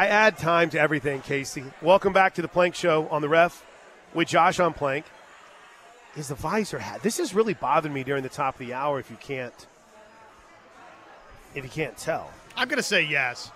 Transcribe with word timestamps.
I 0.00 0.06
add 0.06 0.38
time 0.38 0.70
to 0.70 0.80
everything, 0.80 1.20
Casey. 1.20 1.62
Welcome 1.82 2.14
back 2.14 2.32
to 2.36 2.40
the 2.40 2.48
Plank 2.48 2.74
Show 2.74 3.06
on 3.08 3.20
the 3.20 3.28
ref 3.28 3.66
with 4.14 4.28
Josh 4.28 4.58
on 4.58 4.72
Plank. 4.72 5.04
Is 6.16 6.28
the 6.28 6.34
visor 6.34 6.78
hat? 6.78 7.02
This 7.02 7.18
has 7.18 7.34
really 7.34 7.52
bothered 7.52 7.92
me 7.92 8.02
during 8.02 8.22
the 8.22 8.30
top 8.30 8.58
of 8.58 8.66
the 8.66 8.72
hour. 8.72 8.98
If 8.98 9.10
you 9.10 9.18
can't, 9.20 9.66
if 11.54 11.64
you 11.64 11.68
can't 11.68 11.98
tell, 11.98 12.30
I'm 12.56 12.66
going 12.66 12.78
to 12.78 12.82
say 12.82 13.02
yes. 13.02 13.50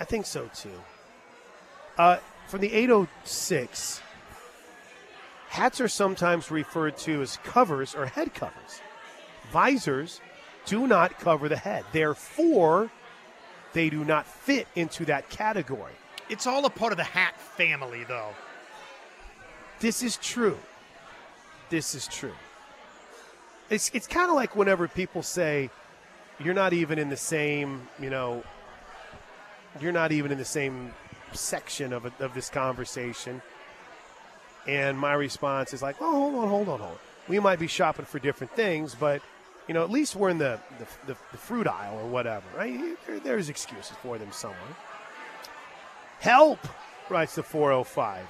I 0.00 0.04
think 0.04 0.26
so 0.26 0.50
too. 0.52 0.82
Uh, 1.96 2.16
from 2.48 2.60
the 2.60 2.72
806, 2.72 4.02
hats 5.48 5.80
are 5.80 5.86
sometimes 5.86 6.50
referred 6.50 6.96
to 6.98 7.22
as 7.22 7.36
covers 7.44 7.94
or 7.94 8.06
head 8.06 8.34
covers. 8.34 8.82
Visors 9.52 10.20
do 10.66 10.88
not 10.88 11.20
cover 11.20 11.48
the 11.48 11.56
head. 11.56 11.84
Therefore, 11.92 12.90
they 13.72 13.90
do 13.90 14.04
not 14.04 14.26
fit 14.26 14.66
into 14.74 15.04
that 15.06 15.28
category. 15.30 15.92
It's 16.28 16.46
all 16.46 16.64
a 16.64 16.70
part 16.70 16.92
of 16.92 16.98
the 16.98 17.04
hat 17.04 17.38
family, 17.40 18.04
though. 18.04 18.30
This 19.80 20.02
is 20.02 20.16
true. 20.16 20.58
This 21.70 21.94
is 21.94 22.06
true. 22.06 22.34
It's 23.70 23.90
it's 23.94 24.06
kind 24.06 24.28
of 24.28 24.36
like 24.36 24.56
whenever 24.56 24.88
people 24.88 25.22
say 25.22 25.70
you're 26.42 26.54
not 26.54 26.72
even 26.72 26.98
in 26.98 27.08
the 27.08 27.16
same, 27.16 27.86
you 28.00 28.10
know, 28.10 28.42
you're 29.80 29.92
not 29.92 30.10
even 30.12 30.32
in 30.32 30.38
the 30.38 30.44
same 30.44 30.92
section 31.32 31.92
of, 31.92 32.06
a, 32.06 32.12
of 32.18 32.34
this 32.34 32.48
conversation. 32.48 33.40
And 34.66 34.98
my 34.98 35.14
response 35.14 35.72
is 35.72 35.82
like, 35.82 35.96
oh, 36.00 36.10
hold 36.10 36.34
on, 36.34 36.48
hold 36.48 36.68
on, 36.68 36.78
hold 36.80 36.92
on. 36.92 36.98
We 37.28 37.38
might 37.38 37.58
be 37.58 37.66
shopping 37.66 38.04
for 38.04 38.18
different 38.18 38.52
things, 38.54 38.94
but 38.94 39.22
you 39.70 39.74
know, 39.74 39.84
at 39.84 39.90
least 39.90 40.16
we're 40.16 40.30
in 40.30 40.38
the 40.38 40.58
the, 40.80 41.12
the, 41.12 41.18
the 41.30 41.38
fruit 41.38 41.68
aisle 41.68 41.96
or 42.00 42.08
whatever, 42.08 42.44
right? 42.56 42.76
There, 43.06 43.20
there's 43.20 43.48
excuses 43.48 43.96
for 44.02 44.18
them 44.18 44.32
somewhere. 44.32 44.58
Help, 46.18 46.58
writes 47.08 47.36
the 47.36 47.44
405. 47.44 48.26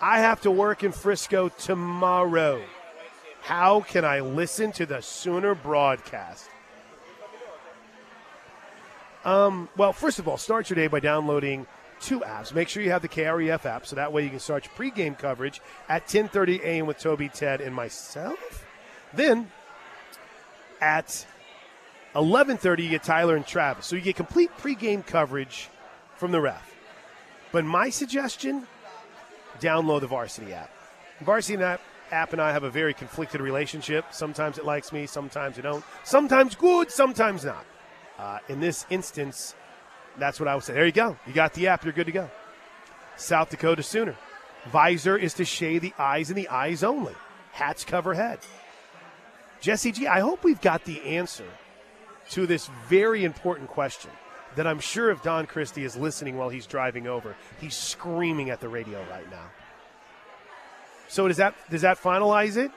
I 0.00 0.18
have 0.18 0.40
to 0.40 0.50
work 0.50 0.82
in 0.82 0.90
Frisco 0.90 1.48
tomorrow. 1.48 2.60
How 3.42 3.82
can 3.82 4.04
I 4.04 4.18
listen 4.18 4.72
to 4.72 4.84
the 4.84 5.00
Sooner 5.00 5.54
broadcast? 5.54 6.50
Um, 9.24 9.68
well, 9.76 9.92
first 9.92 10.18
of 10.18 10.26
all, 10.26 10.38
start 10.38 10.70
your 10.70 10.74
day 10.74 10.88
by 10.88 10.98
downloading 10.98 11.68
two 12.00 12.18
apps. 12.18 12.52
Make 12.52 12.68
sure 12.68 12.82
you 12.82 12.90
have 12.90 13.02
the 13.02 13.08
KREF 13.08 13.64
app, 13.64 13.86
so 13.86 13.94
that 13.94 14.12
way 14.12 14.24
you 14.24 14.30
can 14.30 14.40
start 14.40 14.66
your 14.66 14.74
pregame 14.74 15.16
coverage 15.16 15.60
at 15.88 16.08
10:30 16.08 16.62
a.m. 16.62 16.86
with 16.86 16.98
Toby, 16.98 17.28
Ted, 17.28 17.60
and 17.60 17.72
myself. 17.72 18.66
Then 19.14 19.52
at 20.80 21.26
11:30 22.14 22.84
you 22.84 22.90
get 22.90 23.02
Tyler 23.02 23.36
and 23.36 23.46
Travis, 23.46 23.86
so 23.86 23.96
you 23.96 24.02
get 24.02 24.16
complete 24.16 24.50
pregame 24.58 25.04
coverage 25.04 25.68
from 26.16 26.32
the 26.32 26.40
ref. 26.40 26.74
But 27.52 27.64
my 27.64 27.90
suggestion: 27.90 28.66
download 29.60 30.00
the 30.00 30.06
Varsity 30.06 30.52
app. 30.52 30.70
Varsity 31.20 31.62
app 31.62 31.80
app 32.12 32.32
and 32.32 32.40
I 32.40 32.52
have 32.52 32.64
a 32.64 32.70
very 32.70 32.94
conflicted 32.94 33.40
relationship. 33.40 34.06
Sometimes 34.10 34.58
it 34.58 34.64
likes 34.64 34.92
me, 34.92 35.06
sometimes 35.06 35.58
it 35.58 35.62
don't. 35.62 35.84
Sometimes 36.04 36.54
good, 36.54 36.90
sometimes 36.90 37.44
not. 37.44 37.64
Uh, 38.18 38.38
in 38.48 38.60
this 38.60 38.86
instance, 38.90 39.54
that's 40.18 40.40
what 40.40 40.48
I 40.48 40.54
would 40.54 40.64
say. 40.64 40.74
There 40.74 40.86
you 40.86 40.92
go. 40.92 41.16
You 41.26 41.32
got 41.32 41.54
the 41.54 41.68
app. 41.68 41.84
You're 41.84 41.92
good 41.92 42.06
to 42.06 42.12
go. 42.12 42.30
South 43.16 43.50
Dakota 43.50 43.82
Sooner. 43.82 44.16
Visor 44.66 45.16
is 45.16 45.34
to 45.34 45.44
shade 45.44 45.82
the 45.82 45.94
eyes 45.98 46.30
and 46.30 46.36
the 46.36 46.48
eyes 46.48 46.82
only. 46.82 47.14
Hats 47.52 47.84
cover 47.84 48.14
head. 48.14 48.40
Jesse 49.60 49.92
G, 49.92 50.06
I 50.06 50.20
hope 50.20 50.44
we've 50.44 50.60
got 50.60 50.84
the 50.84 51.02
answer 51.02 51.46
to 52.30 52.46
this 52.46 52.68
very 52.88 53.24
important 53.24 53.68
question 53.68 54.10
that 54.56 54.66
I'm 54.66 54.80
sure 54.80 55.10
if 55.10 55.22
Don 55.22 55.46
Christie 55.46 55.84
is 55.84 55.96
listening 55.96 56.36
while 56.36 56.48
he's 56.48 56.66
driving 56.66 57.06
over, 57.06 57.36
he's 57.60 57.74
screaming 57.74 58.50
at 58.50 58.60
the 58.60 58.68
radio 58.68 58.98
right 59.10 59.28
now. 59.30 59.50
So 61.08 61.26
does 61.26 61.38
that 61.38 61.54
does 61.70 61.82
that 61.82 61.98
finalize 61.98 62.56
it? 62.56 62.70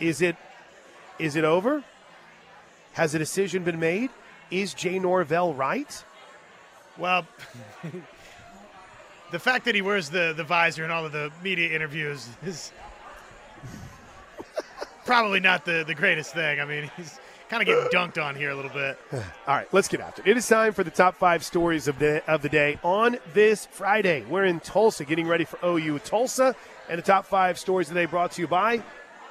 Is 0.00 0.22
it 0.22 0.36
is 1.18 1.36
it 1.36 1.44
over? 1.44 1.84
Has 2.92 3.14
a 3.14 3.18
decision 3.18 3.64
been 3.64 3.78
made? 3.78 4.10
Is 4.50 4.74
Jay 4.74 4.98
Norvell 4.98 5.54
right? 5.54 6.04
Well, 6.96 7.26
the 9.30 9.38
fact 9.38 9.66
that 9.66 9.74
he 9.74 9.82
wears 9.82 10.10
the, 10.10 10.32
the 10.36 10.42
visor 10.42 10.84
in 10.84 10.90
all 10.90 11.06
of 11.06 11.12
the 11.12 11.30
media 11.44 11.70
interviews 11.70 12.28
is 12.44 12.72
probably 15.08 15.40
not 15.40 15.64
the, 15.64 15.84
the 15.86 15.94
greatest 15.94 16.34
thing. 16.34 16.60
I 16.60 16.66
mean, 16.66 16.90
he's 16.96 17.18
kind 17.48 17.62
of 17.62 17.66
getting 17.66 17.84
dunked 17.92 18.22
on 18.22 18.36
here 18.36 18.50
a 18.50 18.54
little 18.54 18.70
bit. 18.70 18.98
All 19.12 19.22
right, 19.54 19.66
let's 19.72 19.88
get 19.88 20.00
after 20.00 20.22
it. 20.22 20.28
It 20.28 20.36
is 20.36 20.46
time 20.46 20.72
for 20.74 20.84
the 20.84 20.90
top 20.90 21.16
five 21.16 21.42
stories 21.42 21.88
of 21.88 21.98
the 21.98 22.22
of 22.30 22.42
the 22.42 22.48
day 22.48 22.78
on 22.84 23.16
this 23.32 23.66
Friday. 23.66 24.24
We're 24.28 24.44
in 24.44 24.60
Tulsa, 24.60 25.04
getting 25.04 25.26
ready 25.26 25.44
for 25.44 25.58
OU 25.64 26.00
Tulsa, 26.00 26.54
and 26.88 26.98
the 26.98 27.02
top 27.02 27.26
five 27.26 27.58
stories 27.58 27.88
of 27.88 27.94
the 27.94 28.06
brought 28.06 28.32
to 28.32 28.42
you 28.42 28.46
by 28.46 28.82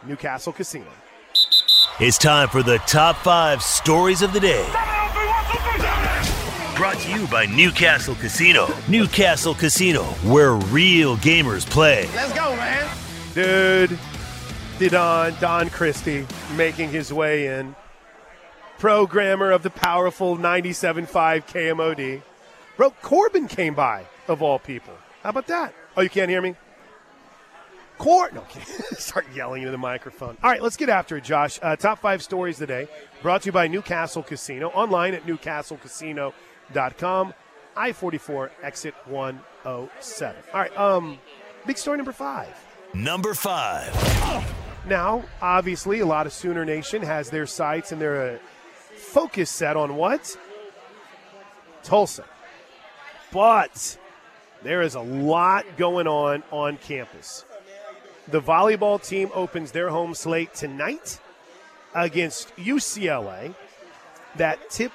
Newcastle 0.06 0.52
Casino. 0.52 0.92
It's 2.00 2.18
time 2.18 2.50
for 2.50 2.64
the 2.64 2.80
top 2.80 3.16
five 3.18 3.62
stories 3.62 4.22
of 4.22 4.34
the 4.34 4.40
day. 4.40 4.66
Brought 6.76 6.98
to 7.00 7.12
you 7.12 7.28
by 7.28 7.48
Newcastle 7.48 8.14
Casino. 8.16 8.68
Newcastle 8.88 9.56
Casino, 9.56 10.04
where 10.24 10.54
real 10.54 11.18
gamers 11.18 11.68
play. 11.68 12.08
Let's 12.14 12.34
go, 12.34 12.56
man. 12.56 12.88
Dude, 13.34 13.98
Don, 14.80 15.36
Don 15.42 15.70
Christie 15.72 16.28
making 16.56 16.90
his 16.90 17.12
way 17.12 17.60
in. 17.60 17.76
Programmer 18.78 19.50
of 19.52 19.64
the 19.64 19.72
powerful 19.72 20.38
97.5 20.38 21.08
KMOD. 21.48 22.22
Bro, 22.78 22.92
Corbin 23.02 23.48
came 23.48 23.74
by, 23.74 24.06
of 24.28 24.44
all 24.44 24.60
people. 24.60 24.94
How 25.24 25.32
about 25.32 25.48
that? 25.48 25.74
Oh, 25.98 26.02
you 26.02 26.12
can't 26.12 26.30
hear 26.30 26.44
me? 26.44 26.56
Court. 27.98 28.36
No, 28.36 28.44
start 28.92 29.26
yelling 29.34 29.64
into 29.64 29.72
the 29.72 29.80
microphone. 29.80 30.38
All 30.44 30.52
right, 30.52 30.62
let's 30.62 30.78
get 30.78 30.90
after 30.90 31.18
it, 31.18 31.24
Josh. 31.24 31.58
Uh, 31.60 31.76
top 31.76 31.98
five 31.98 32.22
stories 32.22 32.60
today, 32.60 32.88
brought 33.24 33.42
to 33.42 33.48
you 33.48 33.52
by 33.52 33.68
Newcastle 33.68 34.22
Casino. 34.22 34.68
Online 34.70 35.16
at 35.16 35.26
newcastlecasino.com. 35.26 37.34
I 37.76 37.94
44 37.94 38.52
exit 38.62 38.94
107. 39.06 40.36
All 40.54 40.60
right, 40.60 40.78
um, 40.78 41.18
big 41.66 41.80
story 41.80 41.98
number 41.98 42.12
five. 42.12 42.56
Number 42.94 43.34
five. 43.34 43.92
Now, 44.88 45.26
obviously, 45.42 46.00
a 46.00 46.06
lot 46.06 46.28
of 46.28 46.34
Sooner 46.34 46.64
Nation 46.64 47.02
has 47.02 47.30
their 47.30 47.46
sights 47.46 47.92
and 47.92 48.00
their 48.00 48.36
uh, 48.36 48.38
focus 48.96 49.50
set 49.50 49.76
on 49.76 49.98
what? 49.98 50.38
Tulsa. 51.84 52.24
But 53.34 53.98
there 54.64 54.82
is 54.82 54.96
a 54.96 55.02
lot 55.02 55.66
going 55.76 56.08
on 56.08 56.42
on 56.52 56.78
campus. 56.78 57.44
The 58.30 58.40
volleyball 58.42 59.06
team 59.06 59.30
opens 59.34 59.74
their 59.74 59.90
home 59.90 60.16
slate 60.16 60.54
tonight 60.54 61.20
against 61.94 62.56
UCLA. 62.56 63.56
That 64.38 64.70
tip, 64.70 64.94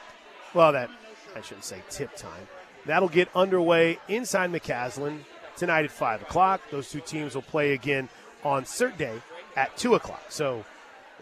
well, 0.54 0.72
that 0.72 0.88
I 1.36 1.42
shouldn't 1.42 1.64
say 1.64 1.82
tip 1.90 2.16
time. 2.16 2.48
That'll 2.86 3.10
get 3.10 3.28
underway 3.34 3.98
inside 4.08 4.50
McCasland 4.52 5.18
tonight 5.54 5.84
at 5.84 5.90
5 5.90 6.22
o'clock. 6.22 6.62
Those 6.70 6.90
two 6.90 7.00
teams 7.00 7.34
will 7.34 7.42
play 7.42 7.74
again 7.74 8.08
on 8.42 8.64
cert 8.64 8.96
day 8.96 9.20
at 9.56 9.76
2 9.76 9.94
o'clock. 9.94 10.22
So, 10.28 10.64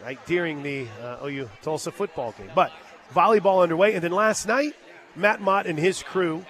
right 0.01 0.19
during 0.25 0.63
the 0.63 0.87
uh, 1.01 1.25
OU 1.25 1.49
Tulsa 1.61 1.91
football 1.91 2.33
game. 2.37 2.51
But 2.55 2.71
volleyball 3.13 3.63
underway. 3.63 3.93
And 3.93 4.03
then 4.03 4.11
last 4.11 4.47
night, 4.47 4.75
Matt 5.15 5.41
Mott 5.41 5.67
and 5.67 5.77
his 5.77 6.01
crew 6.01 6.45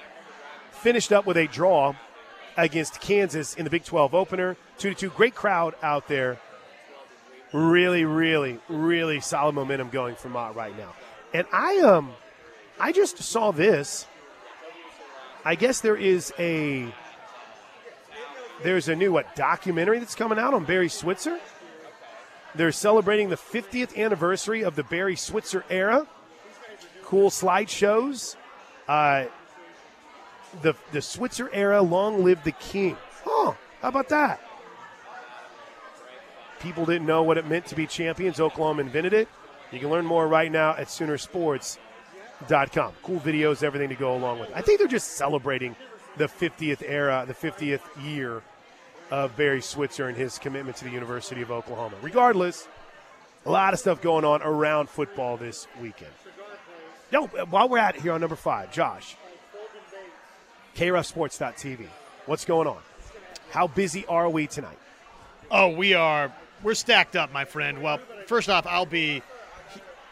finished 0.71 1.11
up 1.11 1.25
with 1.25 1.37
a 1.37 1.47
draw 1.47 1.93
against 2.57 3.01
Kansas 3.01 3.55
in 3.55 3.63
the 3.63 3.69
Big 3.69 3.83
12 3.83 4.13
opener. 4.13 4.57
2 4.77 4.89
to 4.89 4.95
2. 4.95 5.09
Great 5.11 5.35
crowd 5.35 5.75
out 5.81 6.07
there. 6.07 6.39
Really, 7.53 8.05
really, 8.05 8.59
really 8.69 9.19
solid 9.19 9.55
momentum 9.55 9.89
going 9.89 10.15
for 10.15 10.29
Mott 10.29 10.55
right 10.55 10.77
now. 10.77 10.93
And 11.33 11.45
I 11.51 11.79
um 11.79 12.13
I 12.79 12.91
just 12.91 13.17
saw 13.19 13.51
this. 13.51 14.05
I 15.43 15.55
guess 15.55 15.81
there 15.81 15.97
is 15.97 16.33
a 16.39 16.93
there's 18.63 18.87
a 18.87 18.95
new 18.95 19.11
what 19.11 19.35
documentary 19.35 19.99
that's 19.99 20.15
coming 20.15 20.39
out 20.39 20.53
on 20.53 20.63
Barry 20.65 20.89
Switzer. 20.89 21.39
They're 22.55 22.71
celebrating 22.71 23.29
the 23.29 23.37
50th 23.37 23.97
anniversary 23.97 24.63
of 24.63 24.75
the 24.75 24.83
Barry 24.83 25.15
Switzer 25.15 25.63
era. 25.69 26.07
Cool 27.03 27.29
slideshows. 27.29 28.35
Uh, 28.87 29.25
the 30.61 30.73
the 30.91 31.01
Switzer 31.01 31.49
era, 31.53 31.81
long 31.81 32.23
live 32.23 32.43
the 32.43 32.51
king. 32.51 32.97
Huh? 33.23 33.53
How 33.81 33.87
about 33.87 34.09
that? 34.09 34.41
People 36.59 36.85
didn't 36.85 37.07
know 37.07 37.23
what 37.23 37.37
it 37.37 37.47
meant 37.47 37.65
to 37.67 37.75
be 37.75 37.87
champions. 37.87 38.39
Oklahoma 38.39 38.81
invented 38.81 39.13
it. 39.13 39.27
You 39.71 39.79
can 39.79 39.89
learn 39.89 40.05
more 40.05 40.27
right 40.27 40.51
now 40.51 40.71
at 40.71 40.87
Soonersports.com. 40.87 42.93
Cool 43.01 43.19
videos, 43.19 43.63
everything 43.63 43.89
to 43.89 43.95
go 43.95 44.15
along 44.15 44.39
with 44.39 44.49
it. 44.49 44.55
I 44.55 44.61
think 44.61 44.79
they're 44.79 44.87
just 44.87 45.13
celebrating 45.13 45.75
the 46.17 46.27
50th 46.27 46.83
era, 46.85 47.25
the 47.27 47.33
50th 47.33 47.81
year 48.03 48.43
of 49.11 49.35
Barry 49.35 49.61
Switzer 49.61 50.07
and 50.07 50.17
his 50.17 50.39
commitment 50.39 50.77
to 50.77 50.85
the 50.85 50.89
University 50.89 51.41
of 51.41 51.51
Oklahoma. 51.51 51.95
Regardless, 52.01 52.67
a 53.45 53.51
lot 53.51 53.73
of 53.73 53.79
stuff 53.79 54.01
going 54.01 54.25
on 54.25 54.41
around 54.41 54.89
football 54.89 55.37
this 55.37 55.67
weekend. 55.81 56.11
No, 57.11 57.27
while 57.27 57.67
we're 57.67 57.77
at 57.77 57.97
it 57.97 58.01
here 58.01 58.13
on 58.13 58.21
number 58.21 58.37
five, 58.37 58.71
Josh, 58.71 59.17
KRefSports.tv. 60.75 61.87
What's 62.25 62.45
going 62.45 62.67
on? 62.67 62.77
How 63.51 63.67
busy 63.67 64.05
are 64.05 64.29
we 64.29 64.47
tonight? 64.47 64.77
Oh, 65.51 65.75
we 65.75 65.93
are. 65.93 66.33
We're 66.63 66.75
stacked 66.75 67.17
up, 67.17 67.33
my 67.33 67.43
friend. 67.43 67.81
Well, 67.81 67.99
first 68.27 68.49
off, 68.49 68.65
I'll 68.65 68.85
be, 68.85 69.21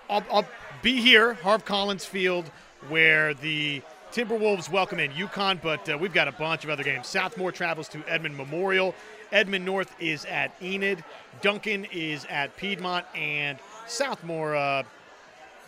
I'll, 0.10 0.24
I'll 0.30 0.46
be 0.82 1.00
here, 1.00 1.36
Harve 1.36 1.64
Collins 1.64 2.04
Field, 2.04 2.52
where 2.90 3.34
the 3.34 3.82
Timberwolves 4.12 4.72
welcome 4.72 5.00
in 5.00 5.12
Yukon, 5.12 5.60
but 5.62 5.88
uh, 5.88 5.96
we've 5.96 6.14
got 6.14 6.28
a 6.28 6.32
bunch 6.32 6.64
of 6.64 6.72
other 6.72 6.84
games. 6.84 7.06
Southmoore 7.06 7.54
travels 7.54 7.88
to 7.90 8.04
Edmond 8.08 8.36
Memorial. 8.36 8.96
Edmond 9.32 9.64
North 9.64 9.96
is 10.00 10.26
at 10.26 10.52
Enid. 10.64 11.04
Duncan 11.42 11.86
is 11.92 12.26
at 12.28 12.58
Piedmont, 12.58 13.06
and 13.14 13.60
Southmoore, 13.88 14.56
uh, 14.56 14.84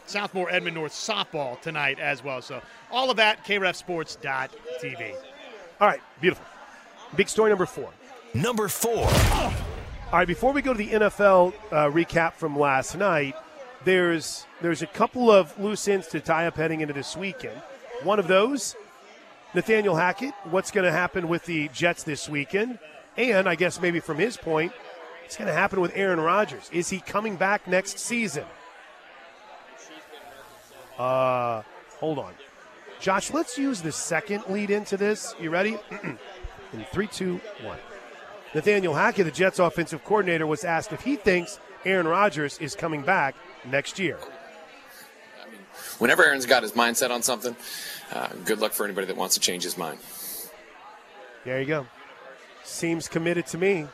Southmoore 0.08 0.52
Edmond 0.52 0.76
North 0.76 0.92
softball 0.92 1.62
tonight 1.62 2.00
as 2.00 2.24
well. 2.24 2.42
So 2.42 2.64
all 2.90 3.12
of 3.12 3.18
that, 3.18 3.46
krefsports.tv. 3.46 5.14
All 5.80 5.88
right, 5.88 6.02
beautiful. 6.20 6.46
Big 7.16 7.30
story 7.30 7.52
number 7.52 7.68
four. 7.68 7.92
Number 8.34 8.68
four. 8.68 9.06
All 9.06 10.18
right, 10.18 10.28
before 10.28 10.52
we 10.52 10.64
go 10.64 10.74
to 10.74 10.78
the 10.78 10.90
NFL 10.90 11.54
uh, 11.72 11.76
recap 11.92 12.34
from 12.34 12.58
last 12.58 12.98
night, 12.98 13.36
there's 13.84 14.48
there's 14.62 14.82
a 14.82 14.88
couple 14.88 15.30
of 15.30 15.58
loose 15.60 15.88
ends 15.88 16.08
to 16.08 16.20
tie 16.20 16.48
up 16.48 16.56
heading 16.56 16.82
into 16.82 16.94
this 16.94 17.16
weekend. 17.16 17.62
One 18.04 18.18
of 18.18 18.28
those, 18.28 18.76
Nathaniel 19.54 19.96
Hackett. 19.96 20.34
What's 20.46 20.72
going 20.72 20.86
to 20.86 20.92
happen 20.92 21.28
with 21.28 21.46
the 21.46 21.68
Jets 21.70 22.04
this 22.04 22.28
weekend? 22.28 22.80
And 23.16 23.48
I 23.48 23.56
guess 23.56 23.80
maybe 23.80 24.00
from 24.00 24.18
his 24.18 24.38
point, 24.38 24.72
what's 25.22 25.38
going 25.38 25.48
to 25.48 25.54
happen 25.54 25.82
with 25.82 25.92
Aaron 25.94 26.20
Rodgers? 26.20 26.70
Is 26.74 26.90
he 26.90 27.00
coming 27.00 27.36
back 27.36 27.68
next 27.68 28.00
season? 28.00 28.46
Uh, 30.98 31.62
hold 32.00 32.18
on, 32.18 32.34
Josh. 33.00 33.32
Let's 33.32 33.58
use 33.58 33.82
the 33.82 33.92
second 33.92 34.46
lead 34.50 34.72
into 34.72 34.98
this. 34.98 35.36
You 35.40 35.52
ready? 35.52 35.78
In 36.74 36.86
three, 36.92 37.08
two, 37.08 37.40
one. 37.64 37.78
Nathaniel 38.56 38.94
Hackett, 38.94 39.26
the 39.26 39.32
Jets 39.32 39.60
offensive 39.60 40.04
coordinator, 40.04 40.48
was 40.48 40.64
asked 40.64 40.92
if 40.92 41.02
he 41.02 41.16
thinks 41.16 41.60
Aaron 41.86 42.08
Rodgers 42.08 42.58
is 42.60 42.76
coming 42.76 43.02
back 43.02 43.36
next 43.66 44.00
year. 44.00 44.18
Whenever 46.02 46.26
Aaron's 46.26 46.48
got 46.48 46.64
his 46.64 46.72
mindset 46.72 47.12
on 47.12 47.22
something, 47.22 47.56
uh, 48.12 48.30
good 48.44 48.60
luck 48.60 48.72
for 48.72 48.86
anybody 48.86 49.06
that 49.06 49.16
wants 49.16 49.36
to 49.36 49.40
change 49.40 49.64
his 49.64 49.78
mind. 49.78 50.00
There 51.46 51.60
you 51.60 51.68
go. 51.68 51.86
Seems 52.64 53.08
committed 53.08 53.46
to 53.48 53.60
me. 53.60 53.86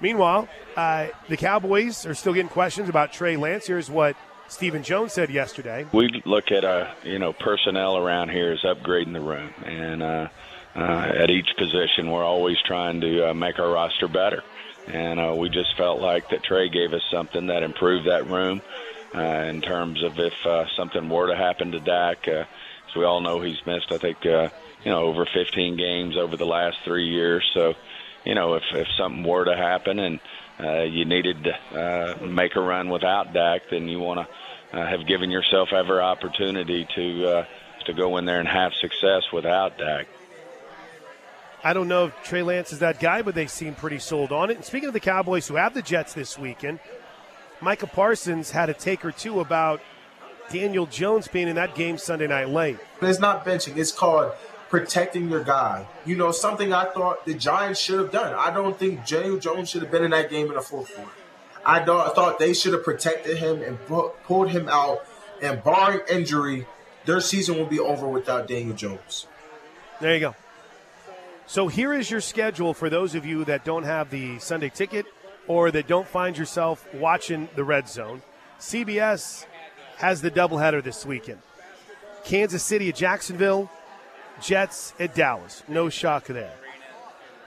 Meanwhile, 0.00 0.48
uh, 0.76 1.08
the 1.28 1.36
Cowboys 1.36 2.06
are 2.06 2.14
still 2.14 2.32
getting 2.32 2.48
questions 2.48 2.88
about 2.88 3.12
Trey 3.12 3.36
Lance. 3.36 3.66
Here's 3.66 3.90
what 3.90 4.14
Stephen 4.46 4.84
Jones 4.84 5.14
said 5.14 5.30
yesterday. 5.30 5.84
We 5.92 6.22
look 6.24 6.52
at 6.52 6.64
uh, 6.64 6.94
you 7.02 7.18
know 7.18 7.32
personnel 7.32 7.96
around 7.96 8.28
here 8.28 8.52
as 8.52 8.60
upgrading 8.60 9.12
the 9.12 9.20
room, 9.20 9.50
and 9.64 10.04
uh, 10.04 10.28
uh, 10.76 11.12
at 11.12 11.28
each 11.28 11.48
position, 11.58 12.08
we're 12.08 12.22
always 12.22 12.58
trying 12.64 13.00
to 13.00 13.30
uh, 13.30 13.34
make 13.34 13.58
our 13.58 13.72
roster 13.72 14.06
better. 14.06 14.44
And 14.86 15.18
uh, 15.18 15.34
we 15.36 15.48
just 15.48 15.76
felt 15.76 16.00
like 16.00 16.28
that 16.28 16.44
Trey 16.44 16.68
gave 16.68 16.92
us 16.92 17.02
something 17.10 17.48
that 17.48 17.64
improved 17.64 18.06
that 18.06 18.28
room 18.28 18.62
uh, 19.16 19.20
in 19.48 19.60
terms 19.62 20.02
of 20.02 20.18
if 20.18 20.34
uh, 20.44 20.66
something 20.76 21.08
were 21.08 21.28
to 21.28 21.36
happen 21.36 21.72
to 21.72 21.80
Dak. 21.80 22.28
Uh, 22.28 22.44
as 22.88 22.94
we 22.94 23.04
all 23.04 23.20
know, 23.20 23.40
he's 23.40 23.64
missed, 23.66 23.90
I 23.90 23.98
think, 23.98 24.24
uh, 24.26 24.50
you 24.84 24.90
know, 24.90 25.04
over 25.04 25.26
15 25.26 25.76
games 25.76 26.16
over 26.16 26.36
the 26.36 26.46
last 26.46 26.78
three 26.84 27.08
years. 27.08 27.48
So, 27.54 27.74
you 28.24 28.34
know, 28.34 28.54
if, 28.54 28.64
if 28.72 28.86
something 28.96 29.24
were 29.24 29.44
to 29.44 29.56
happen 29.56 29.98
and 29.98 30.20
uh, 30.60 30.82
you 30.82 31.04
needed 31.04 31.44
to 31.44 31.54
uh, 31.78 32.26
make 32.26 32.56
a 32.56 32.60
run 32.60 32.88
without 32.88 33.32
Dak, 33.32 33.62
then 33.70 33.88
you 33.88 33.98
want 33.98 34.20
to 34.20 34.78
uh, 34.78 34.86
have 34.86 35.06
given 35.06 35.30
yourself 35.30 35.72
every 35.72 35.98
opportunity 35.98 36.86
to 36.94 37.28
uh, 37.28 37.46
to 37.86 37.92
go 37.92 38.16
in 38.16 38.24
there 38.24 38.40
and 38.40 38.48
have 38.48 38.72
success 38.74 39.22
without 39.32 39.78
Dak. 39.78 40.08
I 41.62 41.72
don't 41.72 41.88
know 41.88 42.06
if 42.06 42.22
Trey 42.22 42.42
Lance 42.42 42.72
is 42.72 42.80
that 42.80 43.00
guy, 43.00 43.22
but 43.22 43.34
they 43.34 43.46
seem 43.46 43.74
pretty 43.74 43.98
sold 43.98 44.32
on 44.32 44.50
it. 44.50 44.56
And 44.56 44.64
speaking 44.64 44.88
of 44.88 44.92
the 44.92 45.00
Cowboys 45.00 45.46
who 45.48 45.56
have 45.56 45.74
the 45.74 45.82
Jets 45.82 46.14
this 46.14 46.38
weekend, 46.38 46.80
Micah 47.60 47.86
Parsons 47.86 48.50
had 48.50 48.68
a 48.68 48.74
take 48.74 49.04
or 49.04 49.12
two 49.12 49.40
about 49.40 49.80
Daniel 50.50 50.86
Jones 50.86 51.26
being 51.28 51.48
in 51.48 51.56
that 51.56 51.74
game 51.74 51.98
Sunday 51.98 52.26
night 52.26 52.48
late. 52.48 52.78
It's 53.02 53.18
not 53.18 53.44
benching. 53.44 53.76
It's 53.76 53.92
called 53.92 54.32
protecting 54.68 55.28
your 55.30 55.42
guy. 55.42 55.86
You 56.04 56.16
know, 56.16 56.32
something 56.32 56.72
I 56.72 56.84
thought 56.84 57.24
the 57.24 57.34
Giants 57.34 57.80
should 57.80 57.98
have 57.98 58.12
done. 58.12 58.34
I 58.34 58.50
don't 58.50 58.78
think 58.78 59.06
Daniel 59.06 59.38
Jones 59.38 59.70
should 59.70 59.82
have 59.82 59.90
been 59.90 60.04
in 60.04 60.10
that 60.10 60.30
game 60.30 60.48
in 60.48 60.54
the 60.54 60.60
fourth 60.60 60.94
quarter. 60.94 61.10
I 61.64 61.84
thought 61.84 62.38
they 62.38 62.52
should 62.52 62.74
have 62.74 62.84
protected 62.84 63.38
him 63.38 63.62
and 63.62 63.78
pulled 64.24 64.50
him 64.50 64.68
out. 64.68 65.04
And 65.42 65.62
barring 65.62 66.00
injury, 66.08 66.66
their 67.04 67.20
season 67.20 67.58
will 67.58 67.66
be 67.66 67.80
over 67.80 68.06
without 68.06 68.48
Daniel 68.48 68.74
Jones. 68.74 69.26
There 70.00 70.14
you 70.14 70.20
go. 70.20 70.34
So 71.46 71.68
here 71.68 71.92
is 71.92 72.10
your 72.10 72.20
schedule 72.20 72.74
for 72.74 72.88
those 72.88 73.14
of 73.14 73.24
you 73.26 73.44
that 73.44 73.64
don't 73.64 73.84
have 73.84 74.10
the 74.10 74.38
Sunday 74.38 74.68
ticket 74.68 75.06
or 75.48 75.70
that 75.70 75.86
don't 75.86 76.08
find 76.08 76.36
yourself 76.36 76.86
watching 76.94 77.48
the 77.54 77.64
red 77.64 77.88
zone. 77.88 78.22
CBS 78.58 79.46
has 79.98 80.20
the 80.20 80.30
doubleheader 80.30 80.82
this 80.82 81.06
weekend. 81.06 81.40
Kansas 82.24 82.62
City 82.62 82.88
at 82.88 82.96
Jacksonville, 82.96 83.70
Jets 84.40 84.92
at 84.98 85.14
Dallas. 85.14 85.62
No 85.68 85.88
shock 85.88 86.24
there. 86.24 86.52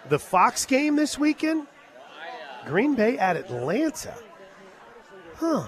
The 0.08 0.20
Fox 0.20 0.66
game 0.66 0.96
this 0.96 1.20
weekend, 1.20 1.68
Green 2.66 2.96
Bay 2.96 3.18
at 3.18 3.36
Atlanta. 3.36 4.14
Huh. 5.36 5.68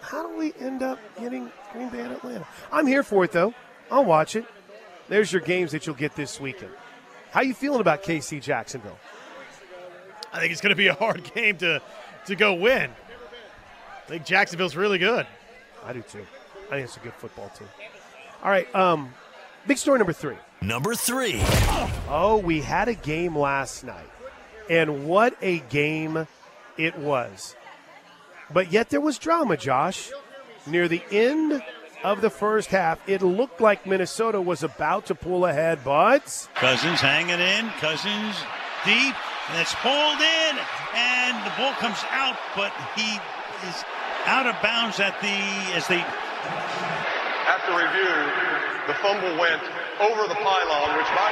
How 0.00 0.26
do 0.26 0.36
we 0.36 0.52
end 0.58 0.82
up 0.82 0.98
getting 1.18 1.50
Green 1.72 1.88
Bay 1.88 2.00
at 2.00 2.10
Atlanta? 2.10 2.46
I'm 2.72 2.86
here 2.86 3.02
for 3.02 3.24
it 3.24 3.32
though. 3.32 3.54
I'll 3.90 4.04
watch 4.04 4.36
it. 4.36 4.44
There's 5.08 5.32
your 5.32 5.42
games 5.42 5.72
that 5.72 5.86
you'll 5.86 5.96
get 5.96 6.14
this 6.14 6.40
weekend. 6.40 6.70
How 7.32 7.42
you 7.42 7.54
feeling 7.54 7.80
about 7.80 8.02
KC 8.02 8.40
Jacksonville? 8.40 8.98
I 10.32 10.40
think 10.40 10.52
it's 10.52 10.60
going 10.60 10.70
to 10.70 10.76
be 10.76 10.88
a 10.88 10.94
hard 10.94 11.32
game 11.34 11.56
to 11.58 11.82
to 12.26 12.36
go 12.36 12.54
win. 12.54 12.90
I 12.90 14.08
think 14.08 14.24
Jacksonville's 14.24 14.76
really 14.76 14.98
good. 14.98 15.26
I 15.84 15.92
do 15.92 16.02
too. 16.02 16.26
I 16.66 16.74
think 16.74 16.84
it's 16.84 16.96
a 16.96 17.00
good 17.00 17.14
football 17.14 17.48
team. 17.50 17.68
All 18.42 18.50
right, 18.50 18.72
um, 18.74 19.12
big 19.66 19.78
story 19.78 19.98
number 19.98 20.12
three. 20.12 20.36
Number 20.62 20.94
three. 20.94 21.40
Oh, 22.08 22.40
we 22.44 22.60
had 22.60 22.88
a 22.88 22.94
game 22.94 23.36
last 23.36 23.84
night, 23.84 24.10
and 24.68 25.06
what 25.06 25.36
a 25.42 25.58
game 25.58 26.26
it 26.76 26.98
was. 26.98 27.54
But 28.52 28.72
yet 28.72 28.90
there 28.90 29.00
was 29.00 29.18
drama, 29.18 29.56
Josh. 29.56 30.10
Near 30.66 30.88
the 30.88 31.02
end 31.10 31.62
of 32.04 32.20
the 32.20 32.30
first 32.30 32.70
half. 32.70 33.06
It 33.08 33.22
looked 33.22 33.60
like 33.60 33.86
Minnesota 33.86 34.40
was 34.40 34.62
about 34.62 35.06
to 35.06 35.14
pull 35.14 35.46
ahead, 35.46 35.80
but 35.84 36.48
Cousins 36.54 37.00
hanging 37.00 37.40
in, 37.40 37.68
Cousins 37.78 38.36
deep, 38.84 39.14
and 39.50 39.60
it's 39.60 39.74
pulled 39.76 40.20
in, 40.20 40.58
and 40.94 41.36
the 41.46 41.52
ball 41.58 41.72
comes 41.74 41.98
out, 42.10 42.38
but 42.56 42.72
he 42.96 43.18
is 43.68 43.84
out 44.26 44.46
of 44.46 44.54
bounds 44.62 45.00
at 45.00 45.20
the 45.20 45.28
as 45.74 45.86
they. 45.86 46.00
After 47.50 47.72
review, 47.76 48.14
the 48.86 48.94
fumble 48.94 49.38
went 49.38 49.62
over 50.00 50.28
the 50.28 50.34
pylon, 50.34 50.96
which 50.96 51.06
by 51.08 51.30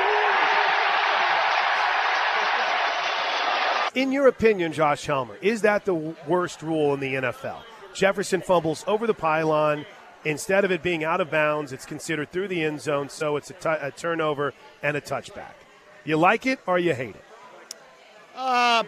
rule. 3.95 4.03
In 4.03 4.13
your 4.13 4.27
opinion, 4.27 4.73
Josh 4.73 5.07
Helmer, 5.07 5.37
is 5.41 5.63
that 5.63 5.85
the 5.85 5.95
worst 6.27 6.63
rule 6.63 6.95
in 6.95 7.01
the 7.01 7.15
NFL? 7.15 7.63
Jefferson 7.95 8.43
fumbles 8.43 8.85
over 8.87 9.07
the 9.07 9.15
pylon 9.15 9.87
Instead 10.25 10.65
of 10.65 10.73
it 10.73 10.83
being 10.83 11.05
out 11.05 11.21
of 11.21 11.31
bounds, 11.31 11.73
it's 11.73 11.87
considered 11.87 12.33
through 12.33 12.49
the 12.49 12.65
end 12.65 12.81
zone, 12.81 13.09
so 13.09 13.37
it's 13.37 13.51
a, 13.51 13.55
t- 13.55 13.69
a 13.69 13.91
turnover 13.93 14.53
and 14.83 14.97
a 14.97 15.01
touchback. 15.01 15.55
You 16.05 16.17
like 16.17 16.45
it 16.45 16.59
or 16.67 16.79
you 16.79 16.93
hate 16.93 17.15
it? 17.15 17.25
Uh, 18.39 18.85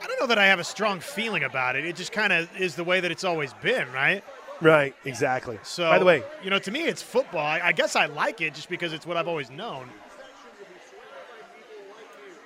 I 0.00 0.06
don't 0.06 0.20
know 0.20 0.28
that 0.28 0.38
I 0.38 0.46
have 0.46 0.60
a 0.60 0.64
strong 0.64 1.00
feeling 1.00 1.42
about 1.42 1.74
it. 1.74 1.84
It 1.84 1.96
just 1.96 2.12
kind 2.12 2.32
of 2.32 2.48
is 2.56 2.76
the 2.76 2.84
way 2.84 3.00
that 3.00 3.10
it's 3.10 3.24
always 3.24 3.52
been, 3.54 3.90
right? 3.90 4.22
Right, 4.60 4.94
exactly. 5.04 5.58
So, 5.64 5.90
by 5.90 5.98
the 5.98 6.04
way, 6.04 6.22
you 6.44 6.50
know, 6.50 6.60
to 6.60 6.70
me, 6.70 6.84
it's 6.84 7.02
football. 7.02 7.44
I, 7.44 7.60
I 7.60 7.72
guess 7.72 7.96
I 7.96 8.06
like 8.06 8.40
it 8.40 8.54
just 8.54 8.68
because 8.68 8.92
it's 8.92 9.06
what 9.06 9.16
I've 9.16 9.26
always 9.26 9.50
known. 9.50 9.88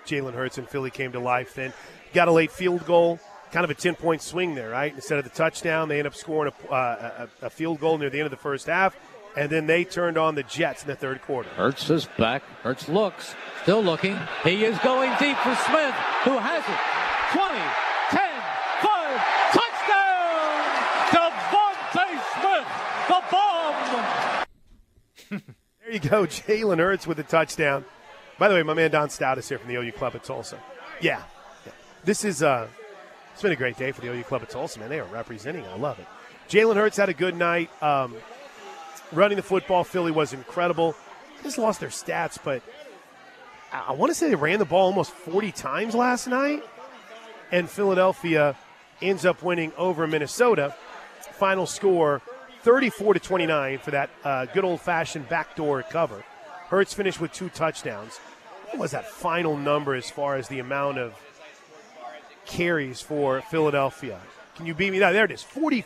Jalen 0.06 0.32
Hurts 0.32 0.56
and 0.56 0.66
Philly 0.66 0.90
came 0.90 1.12
to 1.12 1.20
life. 1.20 1.54
Then 1.54 1.74
got 2.14 2.26
a 2.26 2.32
late 2.32 2.50
field 2.50 2.86
goal 2.86 3.20
kind 3.52 3.64
of 3.64 3.70
a 3.70 3.74
10 3.74 3.96
point 3.96 4.22
swing 4.22 4.54
there, 4.54 4.70
right? 4.70 4.94
Instead 4.94 5.18
of 5.18 5.24
the 5.24 5.30
touchdown, 5.30 5.88
they 5.88 5.98
end 5.98 6.06
up 6.06 6.14
scoring 6.14 6.52
a, 6.68 6.72
uh, 6.72 7.26
a, 7.42 7.46
a, 7.46 7.50
field 7.50 7.80
goal 7.80 7.98
near 7.98 8.10
the 8.10 8.18
end 8.18 8.26
of 8.26 8.30
the 8.30 8.36
first 8.36 8.66
half, 8.66 8.96
and 9.36 9.50
then 9.50 9.66
they 9.66 9.84
turned 9.84 10.16
on 10.18 10.34
the 10.34 10.42
Jets 10.42 10.82
in 10.82 10.88
the 10.88 10.96
third 10.96 11.22
quarter. 11.22 11.48
Hurts 11.50 11.88
is 11.90 12.06
back. 12.18 12.42
Hurts 12.62 12.88
looks, 12.88 13.34
still 13.62 13.82
looking. 13.82 14.18
He 14.44 14.64
is 14.64 14.76
going 14.78 15.10
deep 15.18 15.36
for 15.38 15.54
Smith, 15.54 15.94
who 16.24 16.38
has 16.38 16.64
it. 16.64 16.78
20, 17.32 17.54
10, 18.10 18.20
5, 18.82 19.20
touchdown! 19.52 20.70
DeVonta 21.10 22.06
Smith, 22.34 22.68
the 23.08 23.22
bomb! 23.30 23.86
there 25.84 25.92
you 25.92 26.00
go, 26.00 26.26
Jalen 26.26 26.78
Hurts 26.78 27.06
with 27.06 27.18
a 27.20 27.24
touchdown. 27.24 27.84
By 28.38 28.48
the 28.48 28.54
way, 28.54 28.62
my 28.62 28.74
man 28.74 28.90
Don 28.90 29.10
Stout 29.10 29.38
is 29.38 29.48
here 29.48 29.58
from 29.58 29.68
the 29.68 29.76
OU 29.76 29.92
Club 29.92 30.16
at 30.16 30.24
Tulsa. 30.24 30.58
Yeah. 31.00 31.22
yeah. 31.66 31.72
This 32.04 32.24
is 32.24 32.42
uh, 32.42 32.66
it's 33.32 33.42
been 33.42 33.52
a 33.52 33.56
great 33.56 33.76
day 33.76 33.92
for 33.92 34.00
the 34.00 34.10
OU 34.10 34.24
Club 34.24 34.42
at 34.42 34.50
Tulsa, 34.50 34.80
man. 34.80 34.88
They 34.88 34.98
are 34.98 35.06
representing. 35.06 35.64
I 35.66 35.76
love 35.76 35.98
it. 35.98 36.06
Jalen 36.48 36.76
Hurts 36.76 36.96
had 36.96 37.08
a 37.08 37.14
good 37.14 37.36
night. 37.36 37.70
Um, 37.82 38.16
running 39.12 39.36
the 39.36 39.42
football, 39.42 39.84
Philly 39.84 40.12
was 40.12 40.32
incredible. 40.32 40.94
just 41.42 41.58
lost 41.58 41.80
their 41.80 41.88
stats, 41.88 42.38
but 42.42 42.62
I, 43.72 43.92
want 43.92 44.10
to 44.10 44.14
say 44.14 44.28
they 44.28 44.34
ran 44.34 44.58
the 44.58 44.64
ball 44.64 44.86
almost 44.86 45.12
40 45.12 45.52
times 45.52 45.94
last 45.94 46.26
night, 46.26 46.62
and 47.52 47.68
Philadelphia 47.68 48.56
ends 49.00 49.24
up 49.24 49.42
winning 49.42 49.72
over 49.76 50.06
Minnesota. 50.06 50.74
Final 51.32 51.66
score 51.66 52.20
34 52.62 53.14
to 53.14 53.20
29 53.20 53.78
for 53.78 53.90
that 53.92 54.10
uh, 54.24 54.46
good 54.46 54.64
old 54.64 54.80
fashioned 54.80 55.28
backdoor 55.28 55.82
cover. 55.84 56.22
Hurts 56.68 56.94
finished 56.94 57.20
with 57.20 57.32
two 57.32 57.48
touchdowns. 57.48 58.18
What 58.66 58.78
was 58.78 58.90
that 58.92 59.08
final 59.08 59.56
number 59.56 59.94
as 59.94 60.10
far 60.10 60.36
as 60.36 60.48
the 60.48 60.58
amount 60.58 60.98
of 60.98 61.14
carries 62.46 63.00
for 63.00 63.40
Philadelphia? 63.42 64.20
Can 64.54 64.66
you 64.66 64.74
beat 64.74 64.92
me? 64.92 64.98
There 64.98 65.24
it 65.24 65.30
is 65.30 65.42
40, 65.42 65.84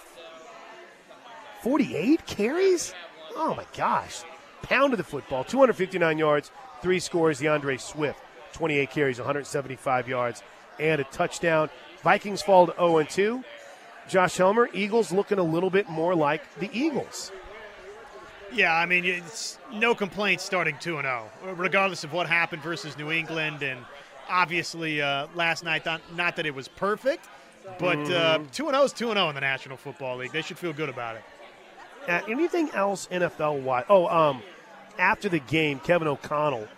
48 1.63 2.27
carries? 2.27 2.93
Oh 3.37 3.55
my 3.55 3.65
gosh. 3.77 4.23
Pounded 4.63 4.99
the 4.99 5.05
football, 5.05 5.45
259 5.45 6.19
yards, 6.19 6.51
three 6.81 6.99
scores. 6.99 7.41
D'Andre 7.41 7.77
Swift, 7.77 8.19
28 8.55 8.91
carries, 8.91 9.19
175 9.19 10.09
yards, 10.09 10.43
and 10.81 11.01
a 11.01 11.05
touchdown. 11.05 11.69
Vikings 12.03 12.43
fall 12.43 12.67
to 12.67 12.73
0 12.75 13.03
2. 13.05 13.45
Josh 14.09 14.37
Helmer, 14.37 14.69
Eagles 14.73 15.13
looking 15.13 15.39
a 15.39 15.43
little 15.43 15.71
bit 15.71 15.89
more 15.89 16.15
like 16.15 16.43
the 16.61 16.71
Eagles. 16.73 17.33
Yeah, 18.53 18.75
I 18.75 18.87
mean, 18.87 19.05
it's 19.05 19.59
no 19.73 19.95
complaints 19.95 20.45
starting 20.45 20.77
2 20.81 21.01
0, 21.03 21.31
regardless 21.57 22.05
of 22.05 22.13
what 22.13 22.27
happened 22.29 22.63
versus 22.63 22.97
New 22.97 23.11
England. 23.11 23.63
And 23.63 23.81
obviously, 24.29 25.03
uh, 25.03 25.27
last 25.35 25.65
night, 25.65 25.85
not, 25.87 26.03
that 26.37 26.47
it 26.47 26.55
was 26.55 26.69
perfect, 26.69 27.27
but 27.79 27.99
uh, 27.99 28.39
Mm-hmm. 28.39 28.47
2 28.53 28.65
0 28.71 28.83
is 28.85 28.93
2 28.93 29.09
0 29.13 29.29
in 29.29 29.35
the 29.35 29.41
National 29.41 29.77
Football 29.77 30.19
League. 30.19 30.33
They 30.33 30.43
should 30.43 30.59
feel 30.59 30.73
good 30.73 30.89
about 30.89 31.17
it. 31.17 31.23
Uh, 32.09 32.21
anything 32.29 32.71
else 32.71 33.09
NFL 33.11 33.63
wise? 33.63 33.85
Oh, 33.89 34.07
um, 34.07 34.43
after 34.99 35.29
the 35.29 35.39
game, 35.39 35.81
Kevin 35.81 36.09
O'Connell, 36.09 36.69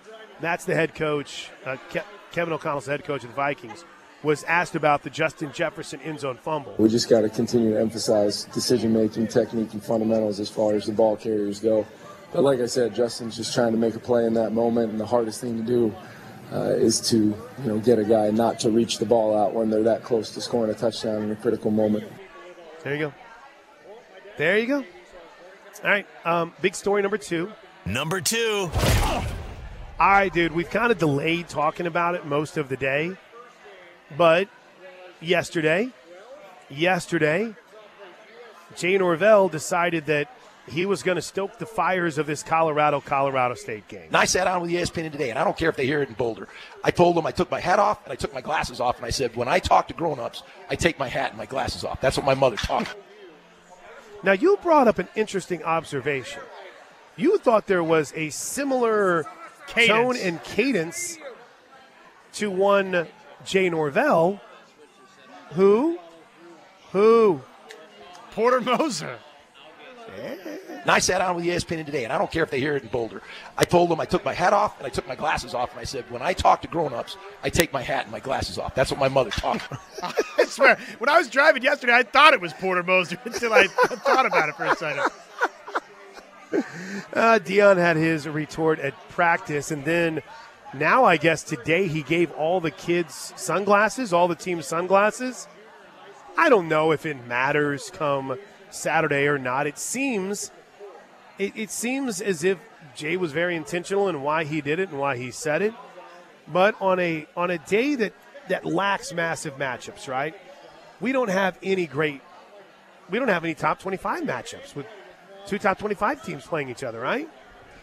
that's 0.41 0.65
the 0.65 0.75
head 0.75 0.95
coach, 0.95 1.51
uh, 1.65 1.77
Ke- 1.91 2.05
Kevin 2.33 2.53
O'Connell's 2.53 2.87
the 2.87 2.93
head 2.93 3.05
coach 3.05 3.25
of 3.25 3.31
the 3.31 3.37
Vikings, 3.37 3.85
was 4.23 4.45
asked 4.45 4.75
about 4.75 5.03
the 5.03 5.11
Justin 5.11 5.53
Jefferson 5.53 6.01
end 6.01 6.21
zone 6.21 6.39
fumble. 6.41 6.75
We 6.79 6.89
just 6.89 7.09
got 7.09 7.23
to 7.23 7.29
continue 7.29 7.73
to 7.73 7.81
emphasize 7.81 8.45
decision 8.45 8.93
making, 8.93 9.29
technique, 9.29 9.73
and 9.73 9.83
fundamentals 9.83 10.41
as 10.41 10.49
far 10.49 10.75
as 10.75 10.87
the 10.87 10.93
ball 10.93 11.17
carriers 11.17 11.61
go. 11.61 11.87
But 12.33 12.43
like 12.43 12.61
I 12.61 12.67
said, 12.67 12.95
Justin's 12.95 13.37
just 13.37 13.55
trying 13.55 13.73
to 13.73 13.79
make 13.79 13.95
a 13.95 14.01
play 14.01 14.27
in 14.27 14.35
that 14.35 14.53
moment, 14.53 14.91
and 14.91 15.01
the 15.01 15.07
hardest 15.07 15.41
thing 15.41 15.57
to 15.59 15.63
do 15.63 15.95
uh, 16.53 16.75
is 16.77 17.01
to 17.01 17.17
you 17.17 17.37
know 17.65 17.79
get 17.79 17.99
a 17.99 18.05
guy 18.05 18.31
not 18.31 18.59
to 18.61 18.71
reach 18.71 18.99
the 18.99 19.07
ball 19.07 19.37
out 19.37 19.55
when 19.55 19.71
they're 19.71 19.83
that 19.83 20.03
close 20.03 20.31
to 20.33 20.41
scoring 20.41 20.71
a 20.71 20.75
touchdown 20.75 21.23
in 21.23 21.31
a 21.31 21.37
critical 21.37 21.71
moment. 21.71 22.05
There 22.83 22.95
you 22.95 23.01
go. 23.01 23.15
There 24.37 24.59
you 24.59 24.67
go. 24.67 24.85
All 25.85 25.91
right, 25.91 26.07
um, 26.25 26.53
big 26.61 26.75
story 26.75 27.03
number 27.03 27.19
two. 27.19 27.53
Number 27.85 28.21
two. 28.21 28.71
All 28.73 29.23
right, 29.99 30.33
dude, 30.33 30.53
we've 30.53 30.71
kind 30.71 30.93
of 30.93 30.99
delayed 30.99 31.49
talking 31.49 31.87
about 31.87 32.15
it 32.15 32.27
most 32.27 32.57
of 32.57 32.69
the 32.69 32.77
day, 32.77 33.17
but 34.17 34.49
yesterday, 35.21 35.91
yesterday, 36.69 37.55
Jay 38.77 38.99
Norvell 38.99 39.49
decided 39.49 40.07
that 40.07 40.31
he 40.69 40.85
was 40.85 41.03
going 41.03 41.17
to 41.17 41.23
stoke 41.23 41.59
the 41.59 41.67
fires 41.67 42.19
of 42.19 42.27
this 42.27 42.43
Colorado 42.43 43.01
Colorado 43.01 43.55
State 43.55 43.87
game. 43.89 44.07
And 44.09 44.17
I 44.17 44.25
sat 44.25 44.45
down 44.45 44.63
with 44.63 44.71
ESPN 44.71 45.13
today, 45.13 45.31
and 45.31 45.39
I 45.39 45.45
don't 45.45 45.57
care 45.57 45.71
if 45.71 45.77
they 45.77 45.87
hear 45.87 46.03
it 46.03 46.09
in 46.09 46.15
Boulder. 46.15 46.49
I 46.83 46.91
told 46.91 47.17
them 47.17 47.25
I 47.27 47.31
took 47.31 47.51
my 47.51 47.61
hat 47.61 47.79
off 47.79 48.03
and 48.05 48.13
I 48.13 48.17
took 48.17 48.35
my 48.35 48.41
glasses 48.41 48.81
off, 48.81 48.97
and 48.97 49.07
I 49.07 49.11
said, 49.11 49.37
when 49.37 49.49
I 49.49 49.61
talk 49.61 49.89
to 49.89 49.95
grown-ups, 49.95 50.43
I 50.69 50.75
take 50.75 50.99
my 50.99 51.09
hat 51.09 51.31
and 51.31 51.39
my 51.39 51.47
glasses 51.47 51.85
off. 51.85 52.01
That's 52.01 52.17
what 52.17 52.27
my 52.27 52.35
mother 52.35 52.57
taught 52.57 52.83
me. 52.83 53.03
Now, 54.27 54.33
you 54.33 54.59
brought 54.61 54.89
up 54.89 54.99
an 54.99 55.07
interesting 55.15 55.63
observation. 55.63 56.43
You 57.17 57.39
thought 57.39 57.69
there 57.69 57.85
was 57.85 58.13
a 58.17 58.31
similar 58.31 59.25
Cadence. 59.69 59.87
tone 59.89 60.17
and 60.17 60.43
cadence 60.43 61.17
to 62.33 62.51
one 62.51 63.07
Jay 63.45 63.71
Norvell, 63.71 64.41
who, 65.53 66.01
who, 66.91 67.41
Porter 68.33 68.61
Moser. 68.61 69.21
And 70.17 70.91
I 70.91 71.01
sat 71.01 71.19
down 71.19 71.35
with 71.35 71.45
E 71.45 71.49
ESPN 71.49 71.85
today, 71.85 72.05
and 72.05 72.13
I 72.13 72.19
don't 72.19 72.31
care 72.31 72.45
if 72.45 72.51
they 72.51 72.61
hear 72.61 72.77
it 72.77 72.83
in 72.85 72.89
Boulder. 72.89 73.21
I 73.59 73.65
told 73.65 73.91
them 73.91 74.01
I 74.01 74.05
took 74.05 74.25
my 74.25 74.33
hat 74.33 74.53
off 74.53 74.79
and 74.79 74.87
I 74.87 74.91
took 74.91 75.09
my 75.09 75.17
glasses 75.17 75.53
off, 75.53 75.73
and 75.73 75.81
I 75.81 75.85
said, 75.85 76.09
when 76.11 76.23
I 76.23 76.33
talk 76.33 76.63
to 76.63 76.69
grown-ups, 76.69 77.17
I 77.43 77.51
take 77.51 77.73
my 77.73 77.83
hat 77.83 78.05
and 78.05 78.13
my 78.13 78.21
glasses 78.21 78.57
off. 78.57 78.75
That's 78.75 78.91
what 78.91 79.01
my 79.01 79.09
mother 79.09 79.31
taught 79.31 79.69
me. 79.71 79.79
I 80.39 80.45
swear, 80.45 80.79
when 80.99 81.09
I 81.09 81.19
was 81.19 81.29
driving 81.29 81.63
yesterday, 81.63 81.93
I 81.95 82.05
thought 82.05 82.35
it 82.35 82.41
was 82.41 82.53
Porter 82.53 82.85
Moser 82.85 83.19
until 83.25 83.53
I 83.53 83.67
thought 83.67 84.27
about 84.27 84.49
it 84.49 84.55
for 84.55 84.65
a 84.65 84.77
second. 84.77 85.11
Uh, 87.13 87.39
Deion 87.43 87.77
had 87.77 87.97
his 87.97 88.29
retort 88.29 88.79
at 88.79 88.95
practice, 89.09 89.73
and 89.73 89.85
then 89.85 90.23
now 90.75 91.05
I 91.05 91.17
guess 91.17 91.43
today 91.43 91.89
he 91.89 92.03
gave 92.03 92.31
all 92.33 92.61
the 92.61 92.71
kids 92.71 93.33
sunglasses, 93.37 94.13
all 94.13 94.29
the 94.29 94.37
team 94.37 94.63
sunglasses. 94.63 95.49
I 96.39 96.49
don't 96.49 96.69
know 96.69 96.93
if 96.93 97.05
it 97.05 97.27
matters 97.27 97.91
come 97.91 98.39
Saturday 98.71 99.27
or 99.27 99.39
not. 99.39 99.67
It 99.67 99.79
seems, 99.79 100.51
it, 101.39 101.53
it 101.57 101.71
seems 101.71 102.21
as 102.21 102.45
if 102.45 102.59
Jay 102.95 103.17
was 103.17 103.33
very 103.33 103.57
intentional 103.57 104.09
in 104.09 104.23
why 104.23 104.45
he 104.45 104.61
did 104.61 104.79
it 104.79 104.89
and 104.91 104.99
why 104.99 105.17
he 105.17 105.31
said 105.31 105.63
it. 105.63 105.75
But 106.49 106.75
on 106.81 107.01
a 107.01 107.27
on 107.37 107.51
a 107.51 107.59
day 107.59 107.95
that 107.97 108.13
that 108.49 108.65
lacks 108.65 109.13
massive 109.13 109.57
matchups, 109.59 110.09
right? 110.09 110.35
We 111.01 111.13
don't 111.13 111.29
have 111.31 111.59
any 111.63 111.87
great, 111.87 112.21
we 113.11 113.19
don't 113.19 113.29
have 113.29 113.45
any 113.45 113.55
top 113.55 113.81
twenty 113.81 113.97
five 113.97 114.23
matchups 114.23 114.75
with 114.75 114.87
two 115.47 115.59
top 115.59 115.79
25 115.79 116.25
teams 116.25 116.45
playing 116.45 116.71
each 116.71 116.83
other, 116.83 116.99
right? 116.99 117.29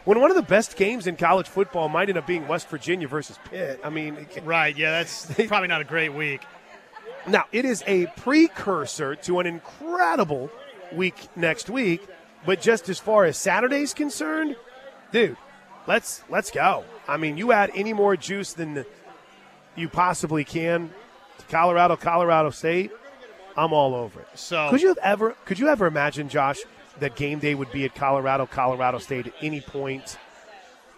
When 0.04 0.20
one 0.20 0.30
of 0.30 0.36
the 0.36 0.42
best 0.44 0.76
games 0.76 1.08
in 1.08 1.16
college 1.16 1.48
football 1.48 1.88
might 1.88 2.10
end 2.10 2.18
up 2.18 2.28
being 2.28 2.46
West 2.48 2.68
Virginia 2.68 3.08
versus 3.08 3.40
Pitt. 3.50 3.80
I 3.86 3.90
mean, 3.90 4.28
Right, 4.44 4.76
yeah, 4.78 4.92
that's 4.92 5.26
probably 5.48 5.70
not 5.70 5.80
a 5.80 5.86
great 5.86 6.14
week. 6.14 6.42
now 7.26 7.46
it 7.54 7.64
is 7.64 7.82
a 7.88 8.08
precursor 8.18 9.16
to 9.16 9.40
an 9.40 9.46
incredible 9.46 10.50
week 10.96 11.16
next 11.36 11.70
week, 11.70 12.06
but 12.46 12.62
just 12.62 12.90
as 12.90 13.00
far 13.00 13.26
as 13.26 13.38
Saturday's 13.38 13.94
concerned, 13.94 14.56
dude, 15.12 15.38
let's 15.88 16.24
let's 16.30 16.52
go. 16.52 16.84
I 17.08 17.18
mean, 17.18 17.38
you 17.38 17.52
add 17.52 17.72
any 17.76 17.94
more 17.94 18.16
juice 18.16 18.54
than 18.54 18.86
you 19.76 19.90
possibly 19.90 20.44
can 20.44 20.92
to 21.38 21.46
Colorado, 21.46 21.96
Colorado 21.96 22.50
State, 22.50 22.92
I'm 23.58 23.74
all 23.74 23.96
over 23.96 24.22
it. 24.22 24.28
So 24.36 24.70
Could 24.70 24.82
you 24.82 24.90
have 24.90 25.00
ever 25.00 25.36
could 25.46 25.60
you 25.60 25.68
ever 25.68 25.86
imagine, 25.86 26.30
Josh, 26.30 26.60
that 27.00 27.16
game 27.16 27.40
day 27.40 27.56
would 27.56 27.72
be 27.72 27.86
at 27.86 27.96
Colorado, 27.96 28.46
Colorado 28.46 29.00
State 29.00 29.28
at 29.28 29.34
any 29.42 29.62
point, 29.62 30.18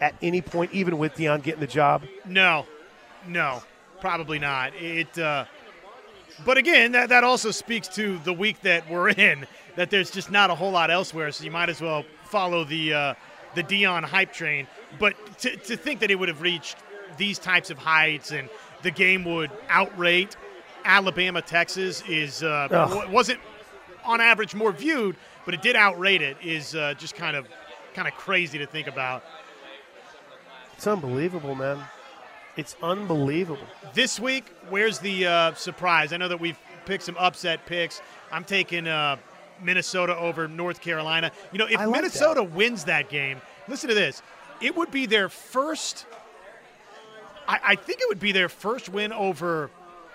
at 0.02 0.16
any 0.22 0.42
point, 0.42 0.72
even 0.74 0.98
with 0.98 1.16
Deion 1.16 1.44
getting 1.44 1.62
the 1.62 1.68
job? 1.68 2.04
No, 2.26 2.66
no, 3.28 3.64
probably 4.02 4.40
not. 4.40 4.74
It. 4.76 5.18
Uh, 5.18 5.46
but 6.46 6.58
again, 6.58 6.92
that 6.94 7.10
that 7.10 7.24
also 7.24 7.52
speaks 7.52 7.88
to 7.90 8.18
the 8.20 8.34
week 8.34 8.62
that 8.62 8.90
we're 8.90 9.10
in. 9.10 9.48
That 9.76 9.90
there's 9.90 10.12
just 10.12 10.32
not 10.32 10.50
a 10.50 10.56
whole 10.56 10.72
lot 10.72 10.90
elsewhere, 10.90 11.32
so 11.32 11.44
you 11.44 11.52
might 11.52 11.70
as 11.70 11.82
well 11.82 12.06
follow 12.24 12.64
the 12.64 12.94
uh, 12.94 13.14
the 13.56 13.64
Deion 13.64 14.04
hype 14.04 14.32
train. 14.32 14.68
But 15.00 15.16
to 15.40 15.56
to 15.56 15.76
think 15.76 16.00
that 16.00 16.12
it 16.12 16.16
would 16.16 16.30
have 16.30 16.42
reached 16.42 16.78
these 17.18 17.40
types 17.40 17.70
of 17.70 17.78
heights 17.78 18.32
and 18.32 18.50
the 18.82 18.92
game 18.92 19.24
would 19.26 19.52
outrate 19.70 20.36
Alabama, 20.84 21.42
Texas 21.42 22.04
is 22.08 22.44
uh, 22.44 22.68
Ugh. 22.72 23.12
wasn't 23.12 23.40
on 24.04 24.22
average 24.22 24.54
more 24.54 24.72
viewed, 24.72 25.16
but 25.44 25.54
it 25.54 25.62
did 25.62 25.76
outrate 25.76 26.22
it. 26.22 26.38
Is 26.44 26.76
uh, 26.76 26.94
just 26.98 27.16
kind 27.16 27.36
of 27.36 27.48
kind 27.94 28.08
of 28.08 28.14
crazy 28.14 28.58
to 28.60 28.68
think 28.68 28.88
about. 28.88 29.24
It's 30.78 30.88
unbelievable, 30.88 31.56
man. 31.56 31.80
It's 32.58 32.76
unbelievable. 32.82 33.66
This 33.94 34.20
week, 34.20 34.54
where's 34.70 35.00
the 35.00 35.26
uh, 35.26 35.54
surprise? 35.56 36.14
I 36.14 36.18
know 36.18 36.28
that 36.28 36.40
we've 36.40 36.60
picked 36.86 37.04
some 37.04 37.18
upset 37.18 37.66
picks. 37.66 38.02
I'm 38.32 38.44
taking 38.44 38.88
uh, 38.88 39.18
Minnesota 39.62 40.18
over 40.18 40.48
North 40.48 40.82
Carolina. 40.82 41.32
You 41.52 41.60
know, 41.60 41.66
if 41.68 41.76
like 41.78 41.90
Minnesota 41.90 42.44
wins 42.44 42.86
that 42.86 43.10
game, 43.10 43.42
listen 43.68 43.90
to 43.90 43.96
this. 43.96 44.22
It 44.62 44.76
would 44.76 44.92
be 44.92 45.06
their 45.06 45.30
first. 45.30 46.06
I, 47.48 47.60
I 47.64 47.76
think 47.76 48.00
it 48.02 48.08
would 48.10 48.20
be 48.20 48.32
their 48.32 48.50
first 48.50 48.90
win 48.90 49.12
over 49.14 49.70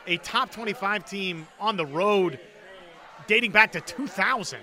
a 0.07 0.17
top 0.19 0.51
25 0.51 1.05
team 1.05 1.47
on 1.61 1.77
the 1.77 1.87
road, 1.87 2.41
dating 3.27 3.53
back 3.53 3.73
to 3.73 3.81
2000. 3.81 4.59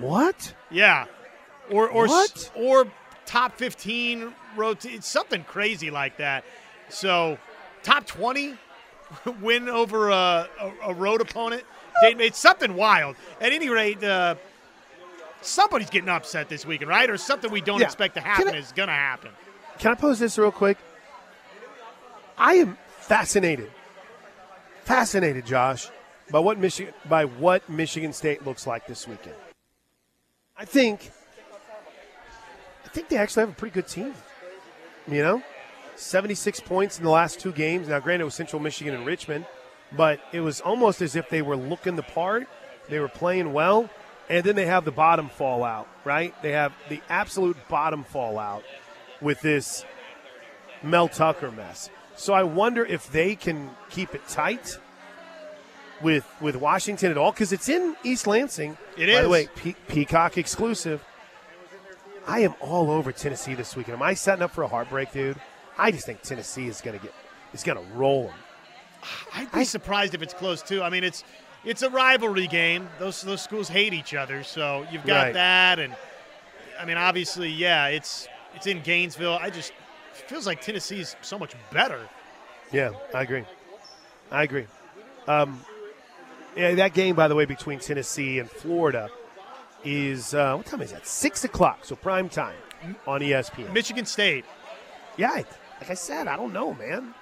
What? 0.00 0.54
Yeah, 0.70 1.06
or 1.70 1.88
or 1.88 2.06
What? 2.08 2.50
or 2.54 2.86
top 3.24 3.56
fifteen 3.56 4.34
road. 4.56 4.84
It's 4.84 5.08
something 5.08 5.44
crazy 5.44 5.90
like 5.90 6.18
that. 6.18 6.44
So 6.88 7.38
top 7.82 8.06
twenty 8.06 8.56
win 9.40 9.68
over 9.68 10.10
a, 10.10 10.48
a, 10.60 10.72
a 10.88 10.94
road 10.94 11.20
opponent. 11.20 11.62
They, 12.02 12.12
it's 12.26 12.38
something 12.38 12.74
wild. 12.74 13.16
At 13.40 13.52
any 13.52 13.68
rate, 13.68 14.02
uh, 14.02 14.36
somebody's 15.40 15.90
getting 15.90 16.08
upset 16.08 16.48
this 16.48 16.64
weekend, 16.66 16.88
right? 16.88 17.08
Or 17.10 17.16
something 17.16 17.50
we 17.50 17.60
don't 17.60 17.80
Yeah. 17.80 17.86
expect 17.86 18.14
to 18.14 18.20
happen 18.20 18.54
I- 18.54 18.58
is 18.58 18.72
going 18.72 18.88
to 18.88 18.92
happen. 18.94 19.30
Can 19.78 19.92
I 19.92 19.94
pose 19.94 20.18
this 20.18 20.36
real 20.38 20.50
quick? 20.52 20.76
I 22.36 22.54
am 22.54 22.78
fascinated, 22.98 23.70
fascinated, 24.84 25.44
Josh, 25.46 25.88
by 26.30 26.38
what 26.40 26.58
Michigan 26.58 26.94
by 27.08 27.24
what 27.24 27.68
Michigan 27.68 28.12
State 28.12 28.44
looks 28.46 28.66
like 28.66 28.86
this 28.86 29.08
weekend. 29.08 29.34
I 30.56 30.64
think, 30.64 31.10
I 32.84 32.88
think 32.88 33.08
they 33.08 33.16
actually 33.16 33.42
have 33.42 33.50
a 33.50 33.54
pretty 33.54 33.74
good 33.74 33.88
team. 33.88 34.14
You 35.06 35.22
know, 35.22 35.42
76 35.96 36.60
points 36.60 36.98
in 36.98 37.04
the 37.04 37.10
last 37.10 37.40
two 37.40 37.52
games. 37.52 37.88
Now, 37.88 37.98
granted, 38.00 38.22
it 38.22 38.24
was 38.26 38.34
Central 38.34 38.60
Michigan 38.60 38.94
and 38.94 39.06
Richmond, 39.06 39.46
but 39.92 40.20
it 40.32 40.40
was 40.40 40.60
almost 40.60 41.00
as 41.02 41.16
if 41.16 41.28
they 41.28 41.42
were 41.42 41.56
looking 41.56 41.96
the 41.96 42.02
part. 42.02 42.46
They 42.88 42.98
were 43.00 43.08
playing 43.08 43.52
well, 43.52 43.90
and 44.28 44.44
then 44.44 44.56
they 44.56 44.66
have 44.66 44.84
the 44.84 44.92
bottom 44.92 45.28
fall 45.28 45.62
out, 45.64 45.88
right? 46.04 46.34
They 46.42 46.52
have 46.52 46.72
the 46.88 47.00
absolute 47.08 47.56
bottom 47.68 48.04
fall 48.04 48.38
out 48.38 48.64
with 49.20 49.40
this 49.40 49.84
Mel 50.82 51.08
Tucker 51.08 51.50
mess. 51.50 51.90
So 52.16 52.32
I 52.32 52.42
wonder 52.42 52.84
if 52.84 53.10
they 53.12 53.36
can 53.36 53.70
keep 53.90 54.14
it 54.14 54.26
tight 54.28 54.78
with 56.02 56.26
with 56.40 56.56
Washington 56.56 57.10
at 57.10 57.18
all 57.18 57.32
because 57.32 57.52
it's 57.52 57.68
in 57.68 57.96
East 58.04 58.26
Lansing. 58.26 58.76
It 58.96 59.06
By 59.06 59.12
is. 59.12 59.22
the 59.22 59.28
way, 59.28 59.48
Pe- 59.54 59.74
Peacock 59.88 60.38
exclusive. 60.38 61.04
I 62.26 62.40
am 62.40 62.54
all 62.60 62.90
over 62.90 63.10
Tennessee 63.10 63.54
this 63.54 63.74
weekend. 63.74 63.96
Am 63.96 64.02
I 64.02 64.14
setting 64.14 64.42
up 64.42 64.50
for 64.50 64.62
a 64.62 64.68
heartbreak, 64.68 65.12
dude? 65.12 65.40
I 65.78 65.90
just 65.90 66.06
think 66.06 66.22
Tennessee 66.22 66.66
is 66.66 66.80
going 66.80 66.98
to 66.98 67.02
get 67.04 67.14
is 67.52 67.62
going 67.62 67.78
to 67.78 67.94
roll 67.94 68.24
them. 68.24 68.34
I'd 69.34 69.50
be 69.52 69.64
surprised 69.64 70.14
if 70.14 70.22
it's 70.22 70.34
close 70.34 70.62
too. 70.62 70.82
I 70.82 70.90
mean, 70.90 71.04
it's 71.04 71.24
it's 71.64 71.82
a 71.82 71.90
rivalry 71.90 72.46
game. 72.46 72.88
Those 72.98 73.22
those 73.22 73.42
schools 73.42 73.68
hate 73.68 73.92
each 73.92 74.14
other, 74.14 74.42
so 74.42 74.86
you've 74.90 75.04
got 75.04 75.24
Right. 75.26 75.34
that, 75.34 75.78
and 75.78 75.94
I 76.80 76.84
mean, 76.84 76.96
obviously, 76.96 77.48
yeah, 77.50 77.86
it's 77.88 78.28
it's 78.54 78.66
in 78.66 78.80
Gainesville. 78.82 79.38
I 79.40 79.50
just 79.50 79.72
it 80.18 80.28
feels 80.28 80.46
like 80.46 80.60
Tennessee's 80.60 81.16
so 81.22 81.38
much 81.38 81.54
better. 81.72 82.00
Yeah, 82.72 82.90
I 83.14 83.22
agree. 83.22 83.44
I 84.30 84.42
agree. 84.42 84.66
Um, 85.26 85.60
yeah, 86.56 86.74
that 86.74 86.92
game, 86.94 87.14
by 87.14 87.28
the 87.28 87.34
way, 87.34 87.44
between 87.44 87.78
Tennessee 87.78 88.38
and 88.38 88.50
Florida 88.50 89.08
is 89.84 90.34
uh, 90.34 90.54
what 90.56 90.66
time 90.66 90.82
is 90.82 90.92
that? 90.92 91.06
Six 91.06 91.44
o'clock, 91.44 91.84
so 91.84 91.94
prime 91.96 92.28
time 92.28 92.56
on 93.06 93.20
ESPN. 93.20 93.72
Michigan 93.72 94.04
State. 94.06 94.44
Yeah, 95.16 95.30
like 95.80 95.90
I 95.90 95.94
said, 95.94 96.26
I 96.28 96.36
don't 96.36 96.52
know, 96.52 96.74
man. 96.74 97.14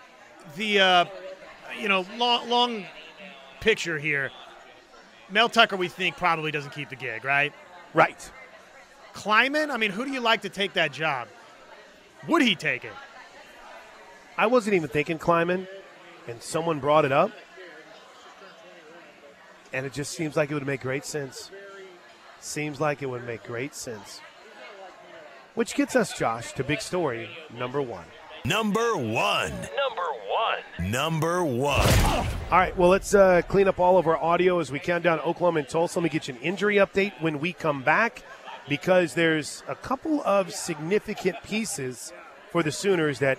The 0.57 0.81
uh, 0.81 1.05
you 1.79 1.89
know 1.89 2.07
long 2.17 2.49
long 2.49 2.85
picture 3.61 3.99
here. 3.99 4.31
Mel 5.29 5.49
Tucker, 5.49 5.77
we 5.77 5.89
think 5.89 6.17
probably 6.17 6.51
doesn't 6.51 6.71
keep 6.71 6.89
the 6.89 6.97
gig, 6.97 7.25
right? 7.25 7.53
Right. 7.95 8.31
Klieman, 9.13 9.71
I 9.71 9.77
mean, 9.77 9.91
who 9.91 10.05
do 10.05 10.13
you 10.13 10.21
like 10.21 10.43
to 10.43 10.49
take 10.49 10.75
that 10.75 10.93
job? 10.93 11.27
Would 12.29 12.43
he 12.43 12.55
take 12.55 12.85
it? 12.85 12.93
I 14.39 14.47
wasn't 14.47 14.75
even 14.75 14.89
thinking 14.89 15.19
Klieman, 15.19 15.67
and 16.29 16.43
someone 16.43 16.79
brought 16.79 17.05
it 17.05 17.13
up, 17.13 17.33
and 19.73 19.87
it 19.87 19.93
just 19.93 20.13
seems 20.13 20.37
like 20.37 20.51
it 20.51 20.55
would 20.55 20.67
make 20.67 20.83
great 20.83 21.05
sense. 21.05 21.51
Seems 22.41 22.81
like 22.81 23.03
it 23.03 23.07
would 23.07 23.25
make 23.25 23.43
great 23.45 23.75
sense. 23.75 24.21
Which 25.55 25.75
gets 25.75 25.97
us, 25.97 26.17
Josh, 26.17 26.53
to 26.53 26.63
big 26.63 26.83
story 26.83 27.31
number 27.53 27.81
one. 27.81 28.05
Number 28.47 28.97
one. 28.97 29.51
Number 29.51 30.09
one. 30.29 30.91
Number 30.91 31.45
one. 31.45 31.89
All 31.89 32.27
right, 32.53 32.77
well, 32.77 32.91
let's 32.91 33.13
uh, 33.13 33.43
clean 33.49 33.67
up 33.67 33.81
all 33.81 33.99
of 33.99 34.07
our 34.07 34.17
audio 34.17 34.61
as 34.61 34.71
we 34.71 34.79
count 34.79 35.03
down 35.03 35.19
Oklahoma 35.21 35.61
and 35.61 35.69
Tulsa. 35.69 35.99
Let 35.99 36.05
me 36.05 36.11
get 36.11 36.29
you 36.29 36.35
an 36.35 36.41
injury 36.41 36.77
update 36.77 37.21
when 37.21 37.41
we 37.41 37.53
come 37.53 37.83
back 37.83 38.23
because 38.69 39.15
there's 39.15 39.65
a 39.67 39.75
couple 39.75 40.23
of 40.23 40.55
significant 40.55 41.43
pieces 41.43 42.13
for 42.53 42.63
the 42.63 42.71
Sooners 42.71 43.19
that 43.19 43.37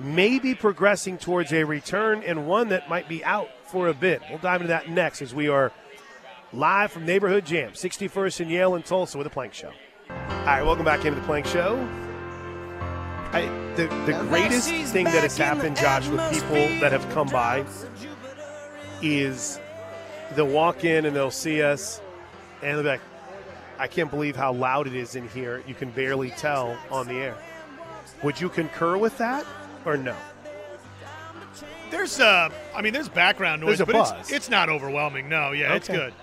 may 0.00 0.38
be 0.38 0.54
progressing 0.54 1.18
towards 1.18 1.52
a 1.52 1.64
return 1.64 2.22
and 2.22 2.46
one 2.46 2.70
that 2.70 2.88
might 2.88 3.06
be 3.06 3.22
out 3.22 3.50
for 3.66 3.88
a 3.88 3.94
bit. 3.94 4.22
We'll 4.30 4.38
dive 4.38 4.62
into 4.62 4.68
that 4.68 4.88
next 4.88 5.20
as 5.20 5.34
we 5.34 5.48
are 5.48 5.72
live 6.54 6.90
from 6.90 7.04
Neighborhood 7.04 7.44
Jam, 7.44 7.72
61st 7.72 8.40
and 8.40 8.50
Yale 8.50 8.76
and 8.76 8.84
Tulsa 8.84 9.18
with 9.18 9.26
a 9.26 9.30
Plank 9.30 9.52
Show. 9.52 9.72
All 10.08 10.46
right, 10.46 10.62
welcome 10.62 10.86
back 10.86 11.04
into 11.04 11.20
the 11.20 11.26
Plank 11.26 11.44
Show. 11.44 12.03
I, 13.34 13.46
the, 13.74 13.88
the 14.06 14.16
greatest 14.28 14.68
thing 14.92 15.06
that 15.06 15.22
has 15.24 15.36
happened, 15.36 15.76
Josh, 15.76 16.06
with 16.08 16.20
people 16.32 16.54
that 16.80 16.92
have 16.92 17.08
come 17.10 17.28
by 17.28 17.64
is 19.02 19.58
they'll 20.36 20.46
walk 20.46 20.84
in 20.84 21.04
and 21.04 21.16
they'll 21.16 21.32
see 21.32 21.60
us 21.60 22.00
and 22.62 22.76
they'll 22.76 22.82
be 22.84 22.88
like, 22.90 23.00
I 23.78 23.88
can't 23.88 24.08
believe 24.08 24.36
how 24.36 24.52
loud 24.52 24.86
it 24.86 24.94
is 24.94 25.16
in 25.16 25.28
here. 25.30 25.64
You 25.66 25.74
can 25.74 25.90
barely 25.90 26.30
tell 26.30 26.78
on 26.92 27.08
the 27.08 27.14
air. 27.14 27.36
Would 28.22 28.40
you 28.40 28.48
concur 28.48 28.96
with 28.96 29.18
that 29.18 29.44
or 29.84 29.96
no? 29.96 30.16
There's 31.90 32.20
uh, 32.20 32.50
I 32.74 32.82
mean, 32.82 32.92
there's 32.92 33.08
background 33.08 33.60
noise, 33.62 33.78
There's 33.78 33.80
a 33.80 33.86
but 33.86 33.92
buzz. 33.94 34.12
it's 34.20 34.32
it's 34.32 34.48
not 34.48 34.68
overwhelming. 34.68 35.28
No, 35.28 35.50
yeah, 35.50 35.74
it's 35.74 35.88
good. 35.88 36.14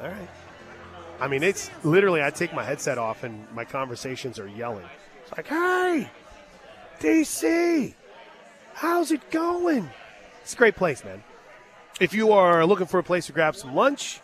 All 0.00 0.08
right. 0.08 0.28
I 1.20 1.26
mean, 1.26 1.42
it's 1.42 1.70
literally, 1.82 2.22
I 2.22 2.30
take 2.30 2.52
my 2.54 2.64
headset 2.64 2.98
off 2.98 3.24
and 3.24 3.44
my 3.52 3.64
conversations 3.64 4.38
are 4.38 4.48
yelling. 4.48 4.86
It's 5.22 5.36
like, 5.36 5.46
hey, 5.46 6.08
DC, 7.00 7.94
how's 8.74 9.10
it 9.10 9.30
going? 9.30 9.90
It's 10.42 10.54
a 10.54 10.56
great 10.56 10.76
place, 10.76 11.04
man. 11.04 11.22
If 12.00 12.12
you 12.12 12.32
are 12.32 12.66
looking 12.66 12.86
for 12.86 12.98
a 12.98 13.02
place 13.02 13.26
to 13.26 13.32
grab 13.32 13.56
some 13.56 13.74
lunch, 13.74 14.20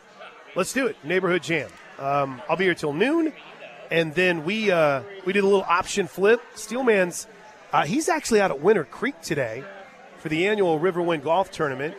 let's 0.55 0.73
do 0.73 0.87
it. 0.87 0.97
Neighborhood 1.05 1.43
Jam. 1.43 1.71
Um, 1.99 2.43
I'll 2.49 2.57
be 2.57 2.65
here 2.65 2.75
till 2.75 2.93
noon, 2.93 3.33
and 3.91 4.15
then 4.15 4.45
we 4.45 4.71
uh, 4.71 5.03
we 5.25 5.33
did 5.33 5.45
a 5.45 5.47
little 5.47 5.67
option 5.69 6.07
flip. 6.07 6.41
Steelman's 6.55 7.27
uh, 7.73 7.85
he's 7.85 8.09
actually 8.09 8.41
out 8.41 8.51
at 8.51 8.61
Winter 8.61 8.85
Creek 8.85 9.21
today 9.21 9.63
for 10.19 10.29
the 10.29 10.49
annual 10.49 10.81
Riverwind 10.81 11.23
Golf 11.23 11.51
Tournament. 11.51 11.95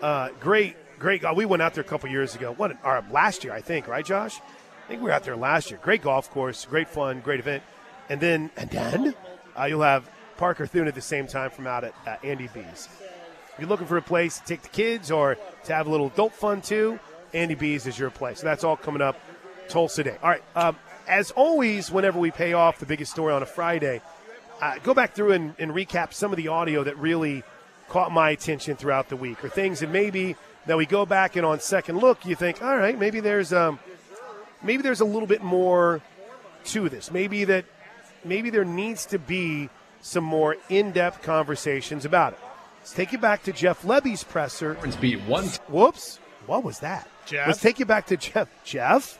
Uh, 0.00 0.30
great, 0.40 0.76
great. 0.98 1.22
We 1.36 1.44
went 1.44 1.62
out 1.62 1.74
there 1.74 1.84
a 1.84 1.86
couple 1.86 2.08
years 2.08 2.34
ago. 2.34 2.52
What? 2.52 2.76
Or 2.82 3.04
last 3.10 3.44
year, 3.44 3.52
I 3.52 3.60
think. 3.60 3.86
Right, 3.86 4.04
Josh? 4.04 4.40
I 4.40 4.88
think 4.88 5.02
we 5.02 5.08
were 5.08 5.12
out 5.12 5.24
there 5.24 5.36
last 5.36 5.70
year. 5.70 5.78
Great 5.82 6.02
golf 6.02 6.30
course, 6.30 6.64
great 6.64 6.88
fun, 6.88 7.20
great 7.20 7.38
event. 7.38 7.62
And 8.08 8.20
then, 8.20 8.50
and 8.56 8.70
then 8.70 9.14
uh, 9.58 9.64
you'll 9.64 9.82
have 9.82 10.08
Parker 10.36 10.66
Thune 10.66 10.88
at 10.88 10.94
the 10.94 11.00
same 11.00 11.26
time 11.26 11.50
from 11.50 11.66
out 11.66 11.84
at 11.84 11.94
uh, 12.06 12.16
Andy 12.24 12.48
B's. 12.52 12.88
If 13.52 13.56
you're 13.58 13.68
looking 13.68 13.86
for 13.86 13.96
a 13.96 14.02
place 14.02 14.38
to 14.38 14.44
take 14.44 14.62
the 14.62 14.68
kids 14.68 15.10
or 15.10 15.36
to 15.64 15.74
have 15.74 15.86
a 15.86 15.90
little 15.90 16.06
adult 16.06 16.34
fun 16.34 16.62
too, 16.62 16.98
Andy 17.34 17.54
B's 17.54 17.86
is 17.86 17.98
your 17.98 18.10
place. 18.10 18.40
So 18.40 18.46
that's 18.46 18.64
all 18.64 18.76
coming 18.76 19.02
up 19.02 19.18
Tulsa 19.68 20.04
Day. 20.04 20.16
All 20.22 20.30
right. 20.30 20.42
Um, 20.56 20.76
as 21.06 21.30
always, 21.32 21.90
whenever 21.90 22.18
we 22.18 22.30
pay 22.30 22.52
off 22.52 22.78
the 22.78 22.86
biggest 22.86 23.12
story 23.12 23.32
on 23.32 23.42
a 23.42 23.46
Friday, 23.46 24.00
uh, 24.60 24.78
go 24.82 24.94
back 24.94 25.14
through 25.14 25.32
and, 25.32 25.54
and 25.58 25.72
recap 25.72 26.12
some 26.12 26.30
of 26.32 26.36
the 26.36 26.48
audio 26.48 26.84
that 26.84 26.96
really 26.98 27.42
caught 27.88 28.12
my 28.12 28.30
attention 28.30 28.76
throughout 28.76 29.08
the 29.08 29.16
week, 29.16 29.44
or 29.44 29.48
things 29.48 29.80
that 29.80 29.90
maybe 29.90 30.36
that 30.66 30.76
we 30.76 30.86
go 30.86 31.04
back 31.04 31.36
and 31.36 31.44
on 31.44 31.58
second 31.58 31.98
look, 31.98 32.24
you 32.24 32.36
think, 32.36 32.62
all 32.62 32.76
right, 32.76 32.98
maybe 32.98 33.20
there's 33.20 33.52
um, 33.52 33.78
maybe 34.62 34.82
there's 34.82 35.00
a 35.00 35.04
little 35.04 35.26
bit 35.26 35.42
more 35.42 36.00
to 36.66 36.88
this. 36.88 37.10
Maybe 37.10 37.44
that 37.44 37.64
maybe 38.24 38.50
there 38.50 38.64
needs 38.64 39.06
to 39.06 39.18
be 39.18 39.68
some 40.00 40.24
more 40.24 40.56
in-depth 40.68 41.22
conversations 41.22 42.04
about 42.04 42.32
it. 42.32 42.38
Let's 42.80 42.94
take 42.94 43.12
you 43.12 43.18
back 43.18 43.42
to 43.44 43.52
Jeff 43.52 43.82
Lebby's 43.84 44.24
presser. 44.24 44.76
Beat 45.00 45.20
one. 45.22 45.44
Whoops. 45.68 46.18
What 46.46 46.64
was 46.64 46.80
that? 46.80 47.06
Jeff? 47.26 47.46
Let's 47.46 47.60
take 47.60 47.78
you 47.78 47.84
back 47.84 48.06
to 48.06 48.16
Jeff. 48.16 48.48
Jeff? 48.64 49.18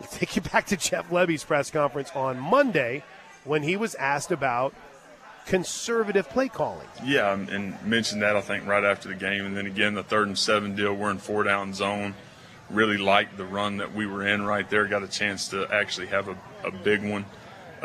Let's 0.00 0.18
take 0.18 0.34
you 0.36 0.42
back 0.42 0.66
to 0.66 0.76
Jeff 0.76 1.10
Lebby's 1.10 1.44
press 1.44 1.70
conference 1.70 2.10
on 2.14 2.38
Monday 2.38 3.02
when 3.44 3.62
he 3.62 3.76
was 3.76 3.94
asked 3.94 4.32
about 4.32 4.74
conservative 5.46 6.28
play 6.28 6.48
calling. 6.48 6.88
Yeah, 7.04 7.32
and- 7.32 7.48
and 7.48 7.82
mentioned 7.86 8.22
that 8.22 8.36
I 8.36 8.40
think 8.40 8.66
right 8.66 8.84
after 8.84 9.08
the 9.08 9.14
game, 9.14 9.46
and 9.46 9.56
then 9.56 9.66
again 9.66 9.94
the 9.94 10.02
third 10.02 10.26
and 10.26 10.38
seven 10.38 10.74
deal. 10.74 10.92
We're 10.92 11.10
in 11.10 11.18
four 11.18 11.44
down 11.44 11.72
zone. 11.72 12.14
Really 12.68 12.96
liked 12.96 13.36
the 13.36 13.44
run 13.44 13.76
that 13.76 13.94
we 13.94 14.06
were 14.06 14.26
in 14.26 14.44
right 14.44 14.68
there. 14.68 14.86
Got 14.86 15.04
a 15.04 15.08
chance 15.08 15.48
to 15.50 15.68
actually 15.72 16.08
have 16.08 16.26
a, 16.28 16.36
a 16.64 16.72
big 16.72 17.04
one, 17.08 17.24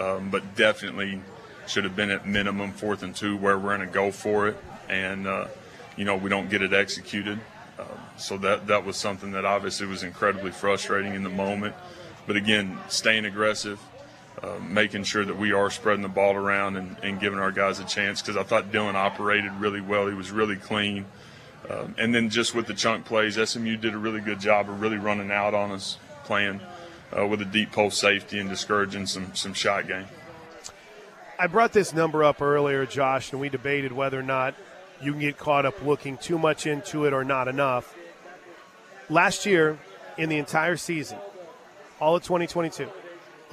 um, 0.01 0.29
but 0.29 0.55
definitely 0.55 1.21
should 1.67 1.83
have 1.83 1.95
been 1.95 2.09
at 2.09 2.27
minimum 2.27 2.71
fourth 2.73 3.03
and 3.03 3.15
two 3.15 3.37
where 3.37 3.57
we're 3.57 3.77
going 3.77 3.87
to 3.87 3.93
go 3.93 4.11
for 4.11 4.47
it, 4.47 4.57
and 4.89 5.27
uh, 5.27 5.47
you 5.95 6.05
know 6.05 6.15
we 6.15 6.29
don't 6.29 6.49
get 6.49 6.61
it 6.61 6.73
executed. 6.73 7.39
Um, 7.79 7.99
so 8.17 8.37
that 8.39 8.67
that 8.67 8.85
was 8.85 8.97
something 8.97 9.31
that 9.31 9.45
obviously 9.45 9.85
was 9.87 10.03
incredibly 10.03 10.51
frustrating 10.51 11.13
in 11.13 11.23
the 11.23 11.29
moment. 11.29 11.75
But 12.27 12.35
again, 12.35 12.77
staying 12.87 13.25
aggressive, 13.25 13.79
uh, 14.41 14.59
making 14.61 15.03
sure 15.03 15.25
that 15.25 15.37
we 15.37 15.53
are 15.53 15.69
spreading 15.69 16.01
the 16.01 16.09
ball 16.09 16.35
around 16.35 16.77
and, 16.77 16.97
and 17.03 17.19
giving 17.19 17.39
our 17.39 17.51
guys 17.51 17.79
a 17.79 17.85
chance 17.85 18.21
because 18.21 18.37
I 18.37 18.43
thought 18.43 18.71
Dillon 18.71 18.95
operated 18.95 19.51
really 19.53 19.81
well. 19.81 20.07
He 20.07 20.13
was 20.13 20.31
really 20.31 20.55
clean. 20.55 21.05
Um, 21.69 21.95
and 21.97 22.13
then 22.13 22.29
just 22.29 22.55
with 22.55 22.65
the 22.65 22.73
chunk 22.73 23.05
plays, 23.05 23.37
SMU 23.37 23.77
did 23.77 23.93
a 23.93 23.97
really 23.97 24.19
good 24.19 24.39
job 24.39 24.67
of 24.67 24.81
really 24.81 24.97
running 24.97 25.31
out 25.31 25.53
on 25.53 25.71
us, 25.71 25.97
playing 26.23 26.59
uh, 27.17 27.25
with 27.27 27.41
a 27.41 27.45
deep 27.45 27.71
post 27.71 27.99
safety 27.99 28.39
and 28.39 28.49
discouraging 28.49 29.05
some, 29.05 29.33
some 29.35 29.53
shot 29.53 29.87
game. 29.87 30.05
I 31.37 31.47
brought 31.47 31.73
this 31.73 31.93
number 31.93 32.23
up 32.23 32.41
earlier, 32.41 32.85
Josh, 32.85 33.31
and 33.31 33.41
we 33.41 33.49
debated 33.49 33.91
whether 33.91 34.19
or 34.19 34.23
not 34.23 34.53
you 35.01 35.11
can 35.11 35.21
get 35.21 35.37
caught 35.37 35.65
up 35.65 35.83
looking 35.83 36.17
too 36.17 36.37
much 36.37 36.67
into 36.67 37.05
it 37.05 37.13
or 37.13 37.23
not 37.23 37.47
enough. 37.47 37.95
Last 39.09 39.45
year, 39.45 39.79
in 40.17 40.29
the 40.29 40.37
entire 40.37 40.77
season, 40.77 41.17
all 41.99 42.15
of 42.15 42.23
2022, 42.23 42.87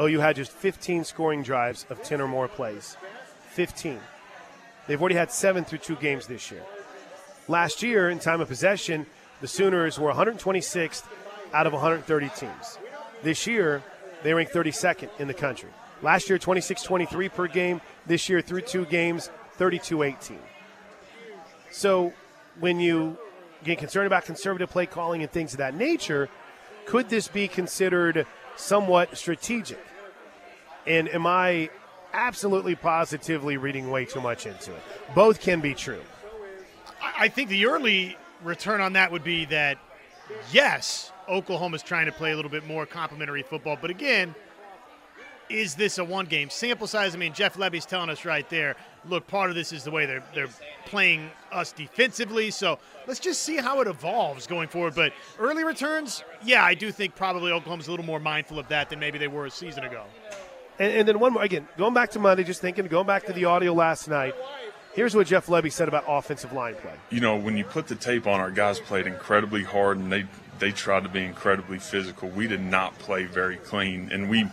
OU 0.01 0.21
had 0.21 0.37
just 0.37 0.53
15 0.53 1.05
scoring 1.05 1.42
drives 1.42 1.87
of 1.88 2.03
10 2.03 2.21
or 2.21 2.29
more 2.29 2.47
plays. 2.47 2.97
15. 3.51 3.99
They've 4.87 5.01
already 5.01 5.16
had 5.16 5.33
seven 5.33 5.64
through 5.64 5.79
two 5.79 5.97
games 5.97 6.27
this 6.27 6.51
year. 6.51 6.62
Last 7.49 7.83
year, 7.83 8.11
in 8.11 8.18
time 8.18 8.40
of 8.40 8.49
possession, 8.49 9.07
the 9.40 9.49
Sooners 9.49 9.99
were 9.99 10.12
126th 10.12 11.05
out 11.53 11.66
of 11.66 11.73
130 11.73 12.29
teams. 12.37 12.79
This 13.22 13.46
year, 13.46 13.83
they 14.22 14.35
ranked 14.35 14.52
32nd 14.52 15.11
in 15.18 15.28
the 15.28 15.35
country. 15.35 15.70
Last 16.02 16.28
year, 16.28 16.38
26 16.38 16.83
23 16.83 17.28
per 17.28 17.48
game. 17.48 17.81
This 18.07 18.28
year, 18.28 18.40
through 18.40 18.62
two 18.62 18.85
games, 18.87 19.31
32 19.54 20.02
18. 20.02 20.38
So 21.70 22.12
when 22.61 22.81
you 22.81 23.18
get 23.64 23.78
concerned 23.78 24.07
about 24.07 24.24
conservative 24.24 24.70
play 24.70 24.87
calling 24.87 25.22
and 25.22 25.31
things 25.31 25.52
of 25.52 25.59
that 25.59 25.74
nature, 25.74 26.28
could 26.87 27.09
this 27.09 27.28
be 27.28 27.48
considered 27.48 28.26
somewhat 28.57 29.16
strategic? 29.16 29.85
And 30.87 31.09
am 31.09 31.26
I 31.26 31.70
absolutely 32.12 32.74
positively 32.74 33.57
reading 33.57 33.90
way 33.90 34.04
too 34.04 34.20
much 34.20 34.46
into 34.46 34.72
it? 34.72 34.83
Both 35.14 35.40
can 35.40 35.61
be 35.61 35.74
true. 35.74 36.00
I 37.00 37.28
think 37.28 37.50
the 37.50 37.66
early 37.66 38.16
return 38.42 38.81
on 38.81 38.94
that 38.94 39.12
would 39.12 39.24
be 39.24 39.44
that 39.46 39.78
yes, 40.52 41.12
Oklahoma's 41.28 41.82
trying 41.82 42.06
to 42.06 42.12
play 42.12 42.32
a 42.32 42.36
little 42.36 42.50
bit 42.50 42.66
more 42.66 42.86
complementary 42.86 43.42
football, 43.42 43.76
but 43.80 43.90
again, 43.90 44.34
is 45.50 45.74
this 45.74 45.98
a 45.98 46.04
one 46.04 46.26
game 46.26 46.50
sample 46.50 46.86
size? 46.86 47.14
I 47.14 47.18
mean, 47.18 47.32
Jeff 47.32 47.54
Lebby's 47.54 47.86
telling 47.86 48.10
us 48.10 48.24
right 48.24 48.48
there. 48.50 48.76
Look, 49.08 49.26
part 49.26 49.50
of 49.50 49.56
this 49.56 49.72
is 49.72 49.84
the 49.84 49.90
way 49.90 50.06
they're 50.06 50.22
they're 50.34 50.48
playing 50.84 51.30
us 51.52 51.72
defensively. 51.72 52.50
So 52.50 52.78
let's 53.06 53.20
just 53.20 53.42
see 53.42 53.56
how 53.56 53.80
it 53.80 53.86
evolves 53.86 54.46
going 54.46 54.68
forward. 54.68 54.94
But 54.94 55.12
early 55.38 55.64
returns, 55.64 56.22
yeah, 56.42 56.64
I 56.64 56.74
do 56.74 56.92
think 56.92 57.14
probably 57.14 57.52
Oklahoma's 57.52 57.88
a 57.88 57.90
little 57.90 58.06
more 58.06 58.20
mindful 58.20 58.58
of 58.58 58.68
that 58.68 58.90
than 58.90 58.98
maybe 58.98 59.18
they 59.18 59.28
were 59.28 59.46
a 59.46 59.50
season 59.50 59.84
ago. 59.84 60.04
And, 60.78 60.92
and 60.92 61.08
then 61.08 61.18
one 61.18 61.32
more 61.32 61.42
again, 61.42 61.66
going 61.76 61.94
back 61.94 62.10
to 62.10 62.18
Monday, 62.18 62.44
just 62.44 62.60
thinking, 62.60 62.86
going 62.86 63.06
back 63.06 63.24
to 63.26 63.32
the 63.32 63.46
audio 63.46 63.72
last 63.72 64.08
night. 64.08 64.34
Here's 64.94 65.14
what 65.14 65.28
Jeff 65.28 65.46
Lebby 65.46 65.70
said 65.70 65.86
about 65.86 66.04
offensive 66.08 66.52
line 66.52 66.74
play. 66.74 66.94
you 67.10 67.20
know, 67.20 67.36
when 67.36 67.56
you 67.56 67.64
put 67.64 67.86
the 67.86 67.94
tape 67.94 68.26
on, 68.26 68.40
our 68.40 68.50
guys 68.50 68.80
played 68.80 69.06
incredibly 69.06 69.62
hard 69.62 69.98
and 69.98 70.10
they 70.10 70.26
they 70.59 70.73
tried 70.73 71.05
to 71.05 71.09
be 71.09 71.25
incredibly 71.25 71.79
physical. 71.79 72.29
We 72.29 72.47
did 72.47 72.61
not 72.61 72.99
play 72.99 73.25
very 73.25 73.57
clean, 73.57 74.11
and 74.12 74.29
we, 74.29 74.47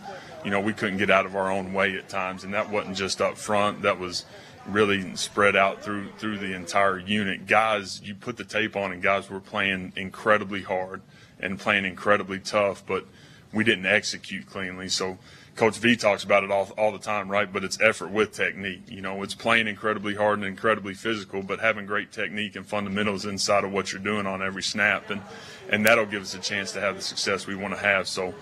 you 0.44 0.50
know, 0.50 0.60
we 0.60 0.72
couldn't 0.72 0.98
get 0.98 1.10
out 1.10 1.26
of 1.26 1.36
our 1.36 1.50
own 1.50 1.72
way 1.72 1.96
at 1.96 2.08
times, 2.08 2.44
and 2.44 2.54
that 2.54 2.70
wasn't 2.70 2.96
just 2.96 3.20
up 3.20 3.36
front. 3.36 3.82
That 3.82 3.98
was 3.98 4.24
really 4.66 5.14
spread 5.16 5.54
out 5.56 5.82
through 5.82 6.10
through 6.18 6.38
the 6.38 6.54
entire 6.54 6.98
unit. 6.98 7.46
Guys, 7.46 8.00
you 8.02 8.14
put 8.14 8.36
the 8.36 8.44
tape 8.44 8.76
on, 8.76 8.92
and 8.92 9.02
guys 9.02 9.30
were 9.30 9.40
playing 9.40 9.92
incredibly 9.96 10.62
hard 10.62 11.02
and 11.40 11.58
playing 11.58 11.84
incredibly 11.84 12.38
tough, 12.38 12.84
but 12.86 13.06
we 13.52 13.64
didn't 13.64 13.86
execute 13.86 14.46
cleanly. 14.46 14.88
So 14.88 15.18
Coach 15.56 15.78
V 15.78 15.96
talks 15.96 16.22
about 16.22 16.44
it 16.44 16.50
all, 16.50 16.68
all 16.76 16.92
the 16.92 16.98
time, 16.98 17.30
right? 17.30 17.50
But 17.50 17.64
it's 17.64 17.80
effort 17.80 18.10
with 18.10 18.32
technique. 18.32 18.82
You 18.88 19.00
know, 19.00 19.22
it's 19.22 19.34
playing 19.34 19.68
incredibly 19.68 20.14
hard 20.14 20.38
and 20.38 20.46
incredibly 20.46 20.92
physical, 20.92 21.42
but 21.42 21.60
having 21.60 21.86
great 21.86 22.12
technique 22.12 22.56
and 22.56 22.66
fundamentals 22.66 23.24
inside 23.24 23.64
of 23.64 23.72
what 23.72 23.90
you're 23.90 24.02
doing 24.02 24.26
on 24.26 24.42
every 24.42 24.62
snap, 24.62 25.10
and 25.10 25.22
and 25.70 25.84
that'll 25.86 26.06
give 26.06 26.22
us 26.22 26.34
a 26.34 26.38
chance 26.38 26.72
to 26.72 26.80
have 26.80 26.96
the 26.96 27.02
success 27.02 27.46
we 27.46 27.56
want 27.56 27.74
to 27.74 27.80
have. 27.80 28.06
So, 28.06 28.34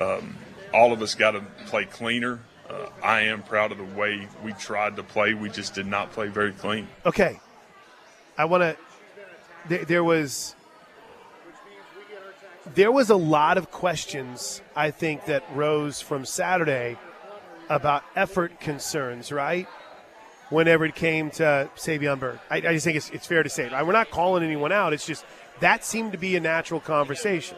um, 0.00 0.36
all 0.72 0.92
of 0.92 1.02
us 1.02 1.14
got 1.14 1.32
to 1.32 1.42
play 1.66 1.84
cleaner. 1.84 2.40
Uh, 2.68 2.86
I 3.02 3.20
am 3.22 3.42
proud 3.42 3.70
of 3.70 3.78
the 3.78 3.84
way 3.84 4.26
we 4.42 4.54
tried 4.54 4.96
to 4.96 5.02
play. 5.02 5.34
We 5.34 5.50
just 5.50 5.74
did 5.74 5.86
not 5.86 6.12
play 6.12 6.28
very 6.28 6.52
clean. 6.52 6.88
Okay, 7.04 7.38
I 8.38 8.46
want 8.46 8.62
to. 8.62 8.76
There, 9.68 9.84
there 9.84 10.04
was. 10.04 10.54
There 12.74 12.92
was 12.92 13.10
a 13.10 13.16
lot 13.16 13.58
of 13.58 13.70
questions, 13.70 14.62
I 14.76 14.90
think, 14.92 15.24
that 15.26 15.44
rose 15.54 16.00
from 16.00 16.24
Saturday 16.24 16.96
about 17.68 18.04
effort 18.14 18.60
concerns, 18.60 19.32
right? 19.32 19.66
Whenever 20.48 20.84
it 20.84 20.94
came 20.94 21.30
to 21.32 21.68
Savion 21.76 22.20
Byrd. 22.20 22.38
I, 22.50 22.56
I 22.58 22.60
just 22.60 22.84
think 22.84 22.96
it's, 22.96 23.10
it's 23.10 23.26
fair 23.26 23.42
to 23.42 23.48
say. 23.48 23.68
We're 23.68 23.92
not 23.92 24.10
calling 24.10 24.44
anyone 24.44 24.70
out. 24.70 24.92
It's 24.92 25.06
just 25.06 25.24
that 25.60 25.84
seemed 25.84 26.12
to 26.12 26.18
be 26.18 26.36
a 26.36 26.40
natural 26.40 26.80
conversation. 26.80 27.56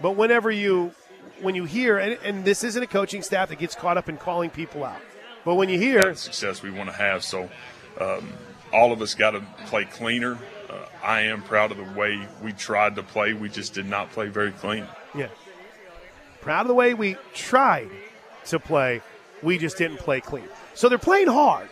But 0.00 0.12
whenever 0.12 0.50
you 0.50 0.92
when 1.40 1.54
you 1.54 1.64
hear, 1.64 1.98
and, 1.98 2.18
and 2.24 2.44
this 2.44 2.62
isn't 2.64 2.82
a 2.82 2.86
coaching 2.86 3.22
staff 3.22 3.48
that 3.48 3.58
gets 3.58 3.74
caught 3.74 3.96
up 3.96 4.08
in 4.08 4.16
calling 4.16 4.50
people 4.50 4.84
out, 4.84 5.00
but 5.44 5.54
when 5.54 5.68
you 5.68 5.78
hear 5.78 6.14
success 6.14 6.62
we 6.62 6.70
want 6.70 6.88
to 6.88 6.96
have. 6.96 7.24
So, 7.24 7.48
um, 8.00 8.32
all 8.72 8.92
of 8.92 9.02
us 9.02 9.14
got 9.14 9.32
to 9.32 9.42
play 9.66 9.84
cleaner. 9.84 10.38
Uh, 10.72 10.86
I 11.02 11.22
am 11.22 11.42
proud 11.42 11.70
of 11.70 11.76
the 11.76 11.98
way 11.98 12.26
we 12.42 12.52
tried 12.52 12.96
to 12.96 13.02
play. 13.02 13.34
We 13.34 13.48
just 13.48 13.74
did 13.74 13.86
not 13.86 14.10
play 14.12 14.28
very 14.28 14.52
clean. 14.52 14.86
Yeah. 15.14 15.28
Proud 16.40 16.62
of 16.62 16.68
the 16.68 16.74
way 16.74 16.94
we 16.94 17.16
tried 17.34 17.90
to 18.46 18.58
play. 18.58 19.02
We 19.42 19.58
just 19.58 19.76
didn't 19.76 19.98
play 19.98 20.20
clean. 20.20 20.48
So 20.74 20.88
they're 20.88 20.98
playing 20.98 21.28
hard. 21.28 21.68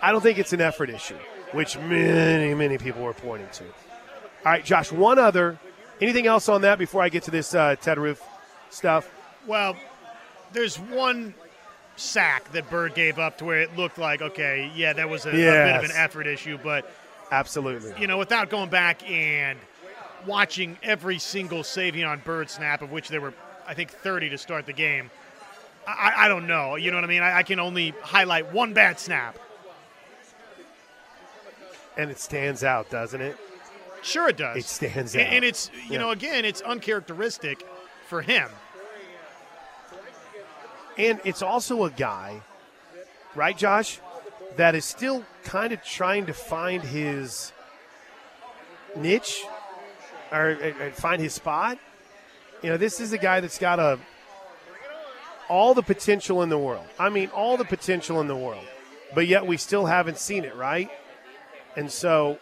I 0.00 0.12
don't 0.12 0.20
think 0.20 0.38
it's 0.38 0.52
an 0.52 0.60
effort 0.60 0.90
issue, 0.90 1.18
which 1.52 1.76
many, 1.76 2.54
many 2.54 2.78
people 2.78 3.02
were 3.02 3.12
pointing 3.12 3.48
to. 3.54 3.64
All 3.64 3.72
right, 4.52 4.64
Josh, 4.64 4.92
one 4.92 5.18
other. 5.18 5.58
Anything 6.00 6.26
else 6.26 6.48
on 6.48 6.62
that 6.62 6.78
before 6.78 7.02
I 7.02 7.08
get 7.08 7.24
to 7.24 7.32
this 7.32 7.54
uh, 7.54 7.74
Ted 7.76 7.98
Roof 7.98 8.22
stuff? 8.70 9.10
Well, 9.46 9.76
there's 10.52 10.78
one 10.78 11.34
sack 11.96 12.52
that 12.52 12.70
Byrd 12.70 12.94
gave 12.94 13.18
up 13.18 13.38
to 13.38 13.44
where 13.44 13.60
it 13.60 13.76
looked 13.76 13.98
like, 13.98 14.22
okay, 14.22 14.70
yeah, 14.76 14.92
that 14.92 15.08
was 15.08 15.26
a, 15.26 15.30
a 15.30 15.32
bit 15.32 15.76
of 15.76 15.84
an 15.84 15.90
effort 15.94 16.28
issue, 16.28 16.58
but 16.62 16.88
Absolutely. 17.30 17.92
you 18.00 18.06
know, 18.06 18.18
without 18.18 18.50
going 18.50 18.70
back 18.70 19.08
and 19.08 19.58
watching 20.26 20.76
every 20.82 21.18
single 21.18 21.60
Savion 21.62 22.22
Byrd 22.24 22.48
snap, 22.50 22.82
of 22.82 22.90
which 22.90 23.08
there 23.08 23.20
were, 23.20 23.34
I 23.66 23.74
think, 23.74 23.90
30 23.90 24.30
to 24.30 24.38
start 24.38 24.66
the 24.66 24.72
game, 24.72 25.10
I, 25.86 26.12
I 26.24 26.28
don't 26.28 26.46
know. 26.46 26.76
You 26.76 26.90
know 26.90 26.96
what 26.96 27.04
I 27.04 27.08
mean? 27.08 27.22
I, 27.22 27.38
I 27.38 27.42
can 27.42 27.60
only 27.60 27.94
highlight 28.02 28.52
one 28.52 28.72
bad 28.74 28.98
snap. 28.98 29.38
And 31.96 32.10
it 32.10 32.18
stands 32.18 32.62
out, 32.62 32.90
doesn't 32.90 33.20
it? 33.20 33.36
Sure, 34.02 34.28
it 34.28 34.36
does. 34.36 34.56
It 34.56 34.64
stands 34.66 35.14
And- 35.14 35.26
out. 35.26 35.32
And 35.32 35.44
it's, 35.44 35.70
you 35.86 35.92
Yeah. 35.94 35.98
know, 35.98 36.10
again, 36.10 36.44
it's 36.44 36.60
uncharacteristic 36.60 37.64
for 38.06 38.22
him. 38.22 38.48
And 40.96 41.20
it's 41.24 41.42
also 41.42 41.84
a 41.84 41.90
guy, 41.90 42.40
right, 43.36 43.56
Josh, 43.56 44.00
that 44.58 44.74
is 44.74 44.84
still 44.84 45.24
kind 45.44 45.72
of 45.72 45.82
trying 45.84 46.26
to 46.26 46.34
find 46.34 46.82
his 46.82 47.52
niche 48.96 49.44
or, 50.32 50.50
or- 50.50 50.90
find 50.90 51.22
his 51.22 51.32
spot. 51.32 51.78
You 52.62 52.70
know, 52.70 52.76
this 52.76 53.00
is 53.00 53.12
a 53.12 53.18
guy 53.18 53.38
that's 53.38 53.58
got 53.58 53.78
a 53.78 53.98
all 55.48 55.74
the 55.74 55.82
potential 55.82 56.42
in 56.42 56.48
the 56.48 56.58
world. 56.58 56.84
I 56.98 57.08
mean, 57.08 57.28
all 57.28 57.56
the 57.56 57.64
potential 57.64 58.20
in 58.20 58.26
the 58.26 58.36
world, 58.36 58.64
but 59.14 59.26
yet 59.28 59.46
we 59.46 59.56
still 59.56 59.86
haven't 59.86 60.18
seen 60.18 60.44
it, 60.44 60.54
right? 60.56 60.90
And 61.76 61.90
so, 61.90 62.38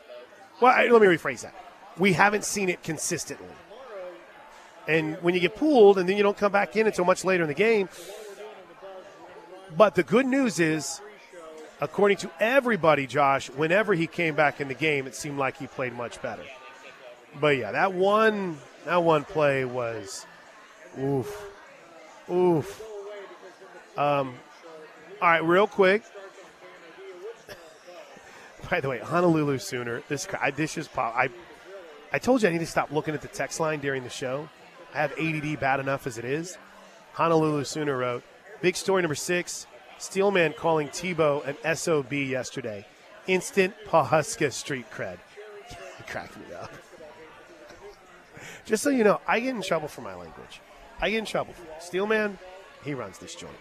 well, 0.60 0.74
let 0.90 1.02
me 1.02 1.06
rephrase 1.06 1.42
that: 1.42 1.54
we 1.98 2.14
haven't 2.14 2.44
seen 2.44 2.70
it 2.70 2.82
consistently. 2.82 3.46
And 4.88 5.16
when 5.22 5.34
you 5.34 5.40
get 5.40 5.54
pulled 5.54 5.98
and 5.98 6.08
then 6.08 6.16
you 6.16 6.22
don't 6.22 6.36
come 6.36 6.52
back 6.52 6.76
in 6.76 6.86
until 6.86 7.04
much 7.04 7.24
later 7.24 7.42
in 7.42 7.48
the 7.48 7.54
game, 7.54 7.90
but 9.76 9.96
the 9.96 10.02
good 10.02 10.26
news 10.26 10.60
is, 10.60 11.00
according 11.80 12.18
to 12.18 12.30
everybody, 12.40 13.06
Josh, 13.06 13.48
whenever 13.50 13.94
he 13.94 14.06
came 14.06 14.34
back 14.34 14.60
in 14.60 14.68
the 14.68 14.74
game, 14.74 15.06
it 15.06 15.14
seemed 15.14 15.38
like 15.38 15.56
he 15.56 15.66
played 15.66 15.94
much 15.94 16.20
better. 16.22 16.44
But 17.40 17.56
yeah, 17.56 17.72
that 17.72 17.92
one 17.92 18.58
that 18.84 19.02
one 19.02 19.24
play 19.24 19.64
was 19.64 20.26
oof. 20.98 21.50
Oof. 22.30 22.82
Um 23.96 24.34
all 25.20 25.28
right, 25.28 25.44
real 25.44 25.66
quick. 25.66 26.02
By 28.70 28.80
the 28.80 28.88
way, 28.88 28.98
Honolulu 28.98 29.58
Sooner. 29.58 30.02
This 30.08 30.26
I, 30.40 30.50
this 30.50 30.74
just 30.74 30.92
pop. 30.92 31.14
I 31.16 31.28
I 32.12 32.18
told 32.18 32.42
you 32.42 32.48
I 32.48 32.52
need 32.52 32.58
to 32.58 32.66
stop 32.66 32.90
looking 32.90 33.14
at 33.14 33.22
the 33.22 33.28
text 33.28 33.60
line 33.60 33.80
during 33.80 34.02
the 34.02 34.10
show. 34.10 34.48
I 34.94 34.98
have 34.98 35.12
ADD 35.18 35.60
bad 35.60 35.80
enough 35.80 36.06
as 36.06 36.16
it 36.16 36.24
is. 36.24 36.56
Honolulu 37.12 37.64
Sooner 37.64 37.96
wrote, 37.96 38.22
Big 38.62 38.76
story 38.76 39.02
number 39.02 39.14
six 39.14 39.66
Steelman 39.98 40.52
calling 40.52 40.88
Tebow 40.88 41.46
an 41.46 41.76
SOB 41.76 42.12
yesterday. 42.12 42.86
Instant 43.26 43.74
Pawhuska 43.86 44.52
street 44.52 44.86
cred. 44.90 45.18
Cracked 46.06 46.36
me 46.36 46.54
up. 46.54 46.70
Just 48.64 48.82
so 48.82 48.90
you 48.90 49.04
know, 49.04 49.20
I 49.26 49.40
get 49.40 49.54
in 49.54 49.62
trouble 49.62 49.88
for 49.88 50.02
my 50.02 50.14
language. 50.14 50.60
I 51.00 51.10
get 51.10 51.18
in 51.18 51.24
trouble. 51.24 51.54
For 51.54 51.66
Steelman, 51.80 52.38
he 52.84 52.94
runs 52.94 53.18
this 53.18 53.34
joint. 53.34 53.56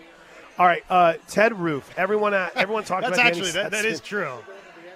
All 0.58 0.66
right, 0.66 0.84
uh, 0.90 1.14
Ted 1.28 1.58
Roof. 1.58 1.90
Everyone, 1.98 2.34
uh, 2.34 2.50
everyone 2.56 2.84
talked 2.84 3.04
That's 3.04 3.18
about 3.18 3.28
actually, 3.28 3.52
Danny 3.52 3.64
that, 3.64 3.72
that 3.72 3.86
is 3.86 4.00
true. 4.00 4.38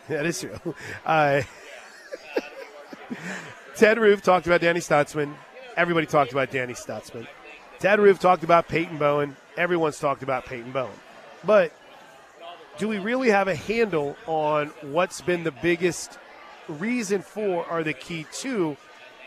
That 0.07 0.25
is 0.25 0.41
true. 0.41 0.73
Uh, 1.05 1.43
Ted 3.75 3.99
Roof 3.99 4.23
talked 4.23 4.47
about 4.47 4.59
Danny 4.59 4.79
Stutsman. 4.79 5.35
Everybody 5.77 6.07
talked 6.07 6.31
about 6.31 6.49
Danny 6.49 6.73
Stutsman. 6.73 7.27
Ted 7.77 7.99
Roof 7.99 8.17
talked 8.19 8.43
about 8.43 8.67
Peyton 8.67 8.97
Bowen. 8.97 9.35
Everyone's 9.55 9.99
talked 9.99 10.23
about 10.23 10.47
Peyton 10.47 10.71
Bowen. 10.71 10.89
But 11.43 11.71
do 12.77 12.87
we 12.87 12.97
really 12.97 13.29
have 13.29 13.47
a 13.47 13.55
handle 13.55 14.15
on 14.25 14.67
what's 14.81 15.21
been 15.21 15.43
the 15.43 15.51
biggest 15.51 16.17
reason 16.67 17.21
for 17.21 17.65
or 17.69 17.83
the 17.83 17.93
key 17.93 18.25
to 18.33 18.77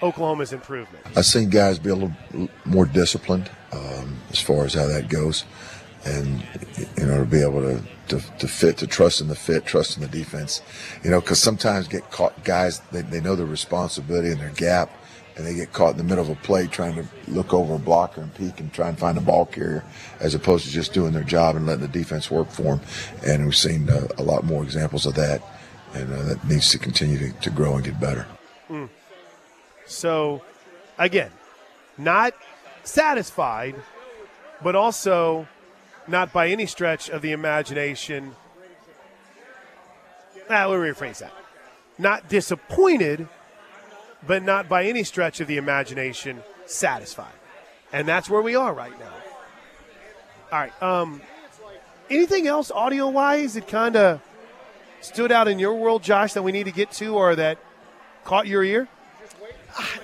Oklahoma's 0.03 0.53
improvement? 0.53 1.05
I've 1.17 1.27
seen 1.27 1.51
guys 1.51 1.79
be 1.79 1.91
a 1.91 1.95
little 1.95 2.49
more 2.65 2.87
disciplined 2.87 3.51
um, 3.73 4.19
as 4.31 4.41
far 4.41 4.65
as 4.65 4.75
how 4.75 4.87
that 4.87 5.09
goes, 5.09 5.45
and 6.05 6.43
you 6.97 7.07
know 7.07 7.19
to 7.19 7.25
be 7.25 7.43
able 7.43 7.63
to 7.63 7.83
to, 8.09 8.21
to 8.39 8.49
fit, 8.49 8.77
to 8.79 8.87
trust 8.87 9.21
in 9.21 9.29
the 9.29 9.35
fit, 9.35 9.65
trust 9.65 9.97
in 9.97 10.03
the 10.03 10.09
defense. 10.09 10.61
You 11.05 11.11
know, 11.11 11.21
because 11.21 11.39
sometimes 11.39 11.89
get 11.89 12.11
caught 12.11 12.45
guys 12.45 12.81
they, 12.91 13.03
they 13.03 13.21
know 13.21 13.37
their 13.37 13.47
responsibility 13.47 14.31
and 14.31 14.41
their 14.41 14.51
gap, 14.51 14.91
and 15.37 15.47
they 15.47 15.55
get 15.55 15.73
caught 15.73 15.93
in 15.93 15.97
the 15.99 16.05
middle 16.05 16.25
of 16.25 16.31
a 16.31 16.35
play 16.37 16.67
trying 16.67 16.95
to 16.95 17.07
look 17.29 17.55
over 17.55 17.75
a 17.75 17.79
blocker 17.79 18.21
and 18.21 18.35
peek 18.35 18.61
and 18.61 18.73
try 18.73 18.89
and 18.89 18.99
find 18.99 19.17
a 19.17 19.21
ball 19.21 19.47
carrier 19.47 19.85
as 20.21 20.35
opposed 20.35 20.65
to 20.65 20.71
just 20.71 20.93
doing 20.93 21.13
their 21.13 21.25
job 21.25 21.57
and 21.57 21.67
letting 21.67 21.83
the 21.83 21.89
defense 21.89 22.31
work 22.31 22.51
for 22.51 22.77
them. 22.77 22.81
And 23.27 23.45
we've 23.45 23.57
seen 23.57 23.89
uh, 23.89 24.09
a 24.19 24.23
lot 24.23 24.45
more 24.45 24.63
examples 24.63 25.07
of 25.07 25.15
that, 25.15 25.43
and 25.95 26.13
uh, 26.13 26.23
that 26.25 26.45
needs 26.47 26.71
to 26.71 26.79
continue 26.79 27.19
to, 27.19 27.33
to 27.41 27.51
grow 27.51 27.77
and 27.77 27.85
get 27.85 27.99
better. 27.99 28.27
Mm. 28.69 28.89
So, 29.87 30.43
again, 30.99 31.31
not 31.99 32.35
satisfied, 32.85 33.75
but 34.63 34.77
also 34.77 35.47
not 36.07 36.33
by 36.33 36.49
any 36.49 36.67
stretch 36.67 37.09
of 37.09 37.23
the 37.23 37.33
imagination. 37.33 38.35
Ah, 40.51 40.67
let 40.67 40.81
me 40.81 40.87
rephrase 40.87 41.19
that. 41.19 41.33
Not 41.99 42.29
disappointed, 42.29 43.29
but 44.27 44.43
not 44.43 44.69
by 44.69 44.85
any 44.85 45.05
stretch 45.05 45.41
of 45.41 45.47
the 45.49 45.57
imagination 45.57 46.43
satisfied. 46.67 47.33
And 47.93 48.07
that's 48.09 48.31
where 48.31 48.41
we 48.43 48.55
are 48.55 48.73
right 48.73 48.99
now. 48.99 49.13
All 50.53 50.59
right. 50.59 50.83
Um, 50.83 51.21
anything 52.11 52.47
else 52.47 52.71
audio 52.71 53.09
wise 53.09 53.55
that 53.55 53.69
kind 53.69 53.97
of 53.97 54.21
stood 55.01 55.33
out 55.33 55.49
in 55.49 55.59
your 55.59 55.75
world, 55.75 56.03
Josh, 56.03 56.33
that 56.35 56.43
we 56.43 56.53
need 56.53 56.65
to 56.65 56.73
get 56.73 56.91
to 56.93 57.15
or 57.15 57.35
that 57.37 57.59
caught 58.25 58.47
your 58.47 58.63
ear 58.63 58.89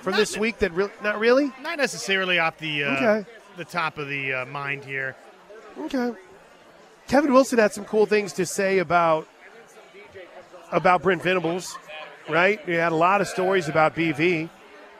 from 0.01 0.13
this 0.13 0.37
week? 0.37 0.59
That 0.59 0.73
re- 0.73 0.89
not 1.03 1.19
really. 1.19 1.51
Not 1.61 1.77
necessarily 1.77 2.39
off 2.39 2.57
the 2.57 2.83
uh, 2.83 2.91
Okay. 2.95 3.29
the 3.57 3.65
top 3.65 3.97
of 3.97 4.07
the 4.07 4.33
uh, 4.33 4.45
mind 4.45 4.83
here. 4.85 5.15
Okay. 5.79 6.13
Kevin 7.07 7.33
Wilson 7.33 7.57
had 7.57 7.73
some 7.73 7.85
cool 7.85 8.05
things 8.05 8.33
to 8.33 8.45
say 8.45 8.77
about 8.79 9.27
about 10.71 11.01
Brent 11.01 11.23
Venables, 11.23 11.75
right? 12.29 12.59
He 12.65 12.73
had 12.73 12.91
a 12.91 12.95
lot 12.95 13.21
of 13.21 13.27
stories 13.27 13.67
about 13.67 13.95
BV, 13.95 14.49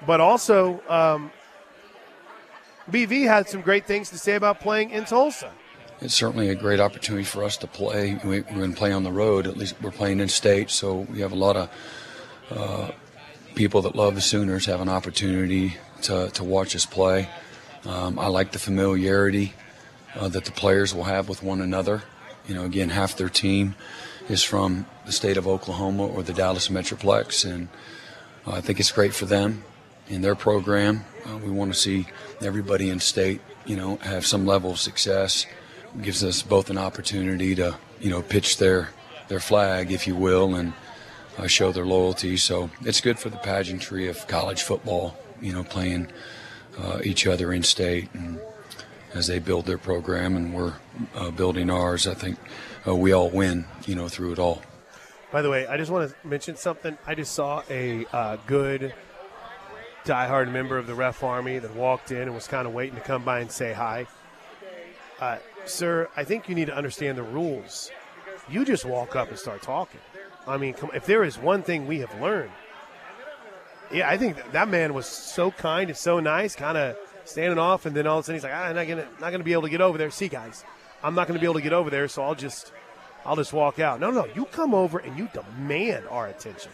but 0.06 0.20
also 0.20 0.82
um, 0.90 1.32
BV 2.90 3.28
had 3.28 3.48
some 3.48 3.62
great 3.62 3.86
things 3.86 4.10
to 4.10 4.18
say 4.18 4.36
about 4.36 4.60
playing 4.60 4.90
in 4.90 5.06
Tulsa. 5.06 5.52
It's 6.02 6.14
certainly 6.14 6.50
a 6.50 6.56
great 6.56 6.80
opportunity 6.80 7.26
for 7.26 7.44
us 7.44 7.58
to 7.58 7.68
play. 7.68 8.20
We, 8.24 8.42
we're 8.42 8.42
going 8.42 8.72
to 8.72 8.78
play 8.78 8.92
on 8.92 9.04
the 9.04 9.12
road. 9.12 9.48
At 9.48 9.58
least 9.58 9.76
we're 9.82 9.92
playing 9.92 10.22
in 10.22 10.30
state, 10.30 10.70
so 10.70 11.00
we 11.12 11.20
have 11.20 11.34
a 11.34 11.36
lot 11.36 11.58
of 11.58 11.70
uh, 12.52 12.92
people 13.54 13.82
that 13.82 13.96
love 13.96 14.16
the 14.16 14.22
Sooners 14.22 14.66
have 14.66 14.80
an 14.80 14.90
opportunity 14.90 15.76
to, 16.04 16.30
to 16.32 16.44
watch 16.44 16.76
us 16.76 16.86
play. 16.86 17.30
Um, 17.86 18.18
I 18.18 18.28
like 18.28 18.54
the 18.54 18.60
familiarity 18.60 19.54
uh, 20.16 20.30
that 20.30 20.46
the 20.46 20.52
players 20.52 20.96
will 20.96 21.04
have 21.04 21.28
with 21.30 21.44
one 21.44 21.62
another. 21.62 22.04
You 22.48 22.56
know, 22.56 22.64
again, 22.64 22.90
half 22.90 23.18
their 23.18 23.30
team 23.30 23.76
is 24.30 24.44
from 24.44 24.86
the 25.06 25.12
state 25.12 25.38
of 25.38 25.48
Oklahoma 25.48 26.08
or 26.08 26.24
the 26.24 26.34
Dallas 26.34 26.70
Metroplex, 26.70 27.50
and 27.50 27.68
uh, 28.46 28.52
I 28.52 28.62
think 28.62 28.80
it's 28.80 28.92
great 28.92 29.14
for 29.14 29.26
them 29.26 29.64
in 30.08 30.22
their 30.22 30.36
program. 30.36 31.06
Uh, 31.26 31.38
we 31.38 31.50
want 31.50 31.74
to 31.74 31.80
see 31.80 32.08
everybody 32.42 32.90
in 32.90 33.00
state, 33.00 33.42
you 33.66 33.76
know, 33.76 33.98
have 33.98 34.26
some 34.26 34.46
level 34.46 34.72
of 34.72 34.80
success. 34.80 35.46
It 35.96 36.02
gives 36.04 36.24
us 36.24 36.42
both 36.42 36.70
an 36.70 36.78
opportunity 36.78 37.56
to, 37.56 37.78
you 38.00 38.10
know, 38.10 38.22
pitch 38.22 38.58
their 38.58 38.90
their 39.28 39.40
flag, 39.40 39.92
if 39.92 40.08
you 40.08 40.16
will, 40.16 40.56
and 40.56 40.74
uh, 41.38 41.48
show 41.48 41.72
their 41.72 41.86
loyalty. 41.86 42.36
So 42.38 42.70
it's 42.82 43.00
good 43.00 43.20
for 43.20 43.30
the 43.30 43.38
pageantry 43.38 44.08
of 44.08 44.28
college 44.28 44.64
football, 44.64 45.18
you 45.40 45.54
know, 45.54 45.64
playing 45.64 46.12
uh, 46.78 47.00
each 47.04 47.28
other 47.28 47.54
in 47.54 47.64
state 47.64 48.10
and 48.14 48.40
as 49.14 49.28
they 49.28 49.40
build 49.40 49.66
their 49.66 49.78
program 49.78 50.36
and 50.36 50.54
we're 50.54 50.76
uh, 51.16 51.32
building 51.32 51.70
ours. 51.70 52.08
I 52.08 52.14
think 52.14 52.38
uh, 52.88 52.96
we 52.96 53.12
all 53.12 53.30
win, 53.30 53.66
you 53.86 53.96
know, 53.96 54.08
through 54.08 54.34
it 54.34 54.40
all. 54.40 54.62
By 55.32 55.42
the 55.42 55.50
way, 55.50 55.68
I 55.68 55.78
just 55.78 55.92
want 55.92 56.10
to 56.10 56.28
mention 56.28 56.56
something. 56.56 56.98
I 57.06 57.14
just 57.16 57.34
saw 57.34 57.62
a 57.70 58.06
uh, 58.12 58.38
good 58.48 58.94
diehard 60.06 60.52
member 60.52 60.78
of 60.78 60.88
the 60.88 60.96
Ref 60.96 61.24
Army 61.24 61.60
that 61.60 61.76
walked 61.76 62.12
in 62.12 62.24
and 62.24 62.34
was 62.34 62.48
kind 62.48 62.68
of 62.68 62.74
waiting 62.74 62.96
to 62.96 63.02
come 63.02 63.24
by 63.24 63.40
and 63.40 63.52
say 63.52 63.74
hi. 63.74 64.08
Uh, 65.20 65.38
sir, 65.66 66.10
I 66.16 66.24
think 66.24 66.50
you 66.50 66.56
need 66.56 66.68
to 66.68 66.76
understand 66.76 67.18
the 67.18 67.24
rules. 67.24 67.92
You 68.50 68.66
just 68.66 68.86
walk 68.86 69.16
up 69.16 69.30
and 69.30 69.38
start 69.38 69.62
talking. 69.62 70.00
I 70.48 70.58
mean, 70.58 70.74
come, 70.74 70.90
if 70.96 71.06
there 71.06 71.24
is 71.24 71.38
one 71.38 71.62
thing 71.62 71.86
we 71.86 72.00
have 72.00 72.20
learned, 72.20 72.52
yeah, 73.92 74.10
I 74.10 74.18
think 74.18 74.38
that, 74.52 74.68
man 74.70 74.94
was 74.94 75.06
so 75.06 75.52
kind 75.52 75.90
and 75.90 75.98
so 75.98 76.20
nice, 76.20 76.56
kind 76.56 76.78
of 76.78 76.98
standing 77.26 77.60
off, 77.60 77.86
and 77.86 77.96
then 77.96 78.08
all 78.08 78.20
of 78.20 78.24
a 78.24 78.26
sudden 78.26 78.36
he's 78.36 78.44
like, 78.44 78.54
ah, 78.54 78.66
"I'm 78.66 78.76
not 78.76 78.88
gonna, 78.88 79.08
not 79.20 79.32
gonna 79.32 79.44
be 79.44 79.54
able 79.54 79.64
to 79.64 79.70
get 79.70 79.82
over 79.82 79.98
there." 79.98 80.12
See, 80.12 80.28
guys, 80.28 80.64
I'm 81.04 81.16
not 81.16 81.28
gonna 81.28 81.40
be 81.40 81.46
able 81.46 81.56
to 81.56 81.62
get 81.62 81.74
over 81.74 81.90
there, 81.90 82.08
so 82.08 82.24
I'll 82.24 82.36
just, 82.36 82.72
I'll 83.26 83.36
just 83.36 83.54
walk 83.54 83.80
out. 83.80 84.00
No, 84.00 84.12
no, 84.12 84.26
you 84.36 84.46
come 84.46 84.74
over 84.74 85.00
and 85.00 85.18
you 85.18 85.30
demand 85.34 86.08
our 86.08 86.28
attention. 86.28 86.72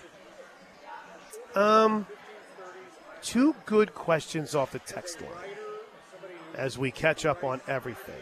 Um, 1.56 2.06
two 3.22 3.56
good 3.66 3.94
questions 3.94 4.56
off 4.56 4.72
the 4.72 4.80
text 4.80 5.22
line 5.22 5.30
as 6.56 6.78
we 6.78 6.92
catch 6.92 7.26
up 7.26 7.44
on 7.44 7.62
everything. 7.68 8.22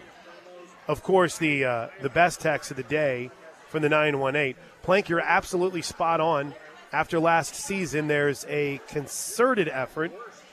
Of 0.88 1.04
course, 1.04 1.38
the 1.38 1.66
uh, 1.66 1.88
the 2.02 2.10
best 2.10 2.42
text 2.42 2.72
of 2.72 2.78
the 2.78 2.84
day 2.84 3.32
from 3.70 3.82
the 3.82 3.90
918. 3.90 4.56
Plank, 4.84 5.10
you're 5.10 5.20
absolutely 5.20 5.82
spot 5.82 6.20
on. 6.20 6.54
After 6.92 7.20
last 7.20 7.56
season, 7.56 8.08
there's 8.08 8.46
a 8.48 8.80
concerted 8.88 9.68
effort 9.68 10.12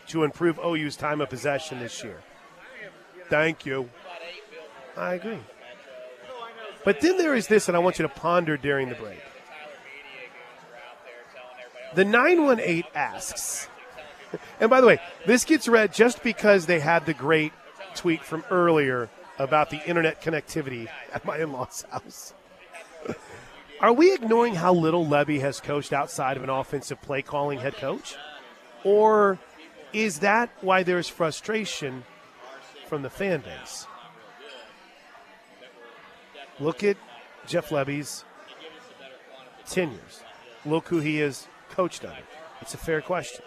to 0.09 0.25
improve 0.25 0.59
OU's 0.59 0.97
time 0.97 1.21
of 1.21 1.29
possession 1.29 1.81
this 1.81 2.03
year. 2.03 2.23
Thank 3.29 3.67
you. 3.67 3.91
I 4.97 5.15
agree. 5.15 5.39
But 6.85 7.01
then 7.01 7.19
there 7.19 7.35
is 7.35 7.47
this, 7.47 7.69
and 7.69 7.77
I 7.77 7.81
want 7.81 7.99
you 7.99 8.05
to 8.05 8.09
ponder 8.09 8.57
during 8.57 8.89
the 8.89 8.95
break. 8.95 9.23
The 11.95 12.05
918 12.05 12.85
asks, 12.95 13.69
and 14.61 14.71
by 14.71 14.81
the 14.81 14.87
way, 14.87 15.01
this 15.27 15.45
gets 15.45 15.69
read 15.69 15.93
just 15.93 16.23
because 16.23 16.67
they 16.67 16.81
had 16.81 17.05
the 17.05 17.15
great 17.15 17.53
tweet 17.95 18.23
from 18.23 18.45
earlier 18.51 19.11
about 19.39 19.71
the 19.71 19.83
internet 19.89 20.23
connectivity 20.23 20.89
at 21.13 21.25
my 21.25 21.39
in 21.39 21.53
law's 21.53 21.85
house. 21.91 22.35
Are 23.81 23.93
we 23.93 24.13
ignoring 24.15 24.55
how 24.55 24.75
little 24.75 25.07
Lebby 25.07 25.41
has 25.41 25.61
coached 25.61 25.93
outside 25.93 26.37
of 26.37 26.45
an 26.45 26.51
offensive 26.51 27.01
play 27.01 27.23
calling 27.23 27.59
head 27.59 27.77
coach? 27.77 28.15
Or 28.85 29.39
is 29.93 30.21
that 30.21 30.51
why 30.61 30.83
there's 30.83 31.09
frustration 31.09 32.05
from 32.87 33.03
the 33.03 33.11
fan 33.11 33.41
base? 33.41 33.87
Look 36.61 36.85
at 36.85 36.99
Jeff 37.47 37.71
Lebby's 37.71 38.25
tenures. 39.67 40.23
Look 40.67 40.89
who 40.89 41.01
he 41.01 41.19
has 41.19 41.49
coached 41.71 42.05
under. 42.05 42.23
It's 42.61 42.75
a 42.75 42.79
fair 42.79 43.01
question. 43.01 43.45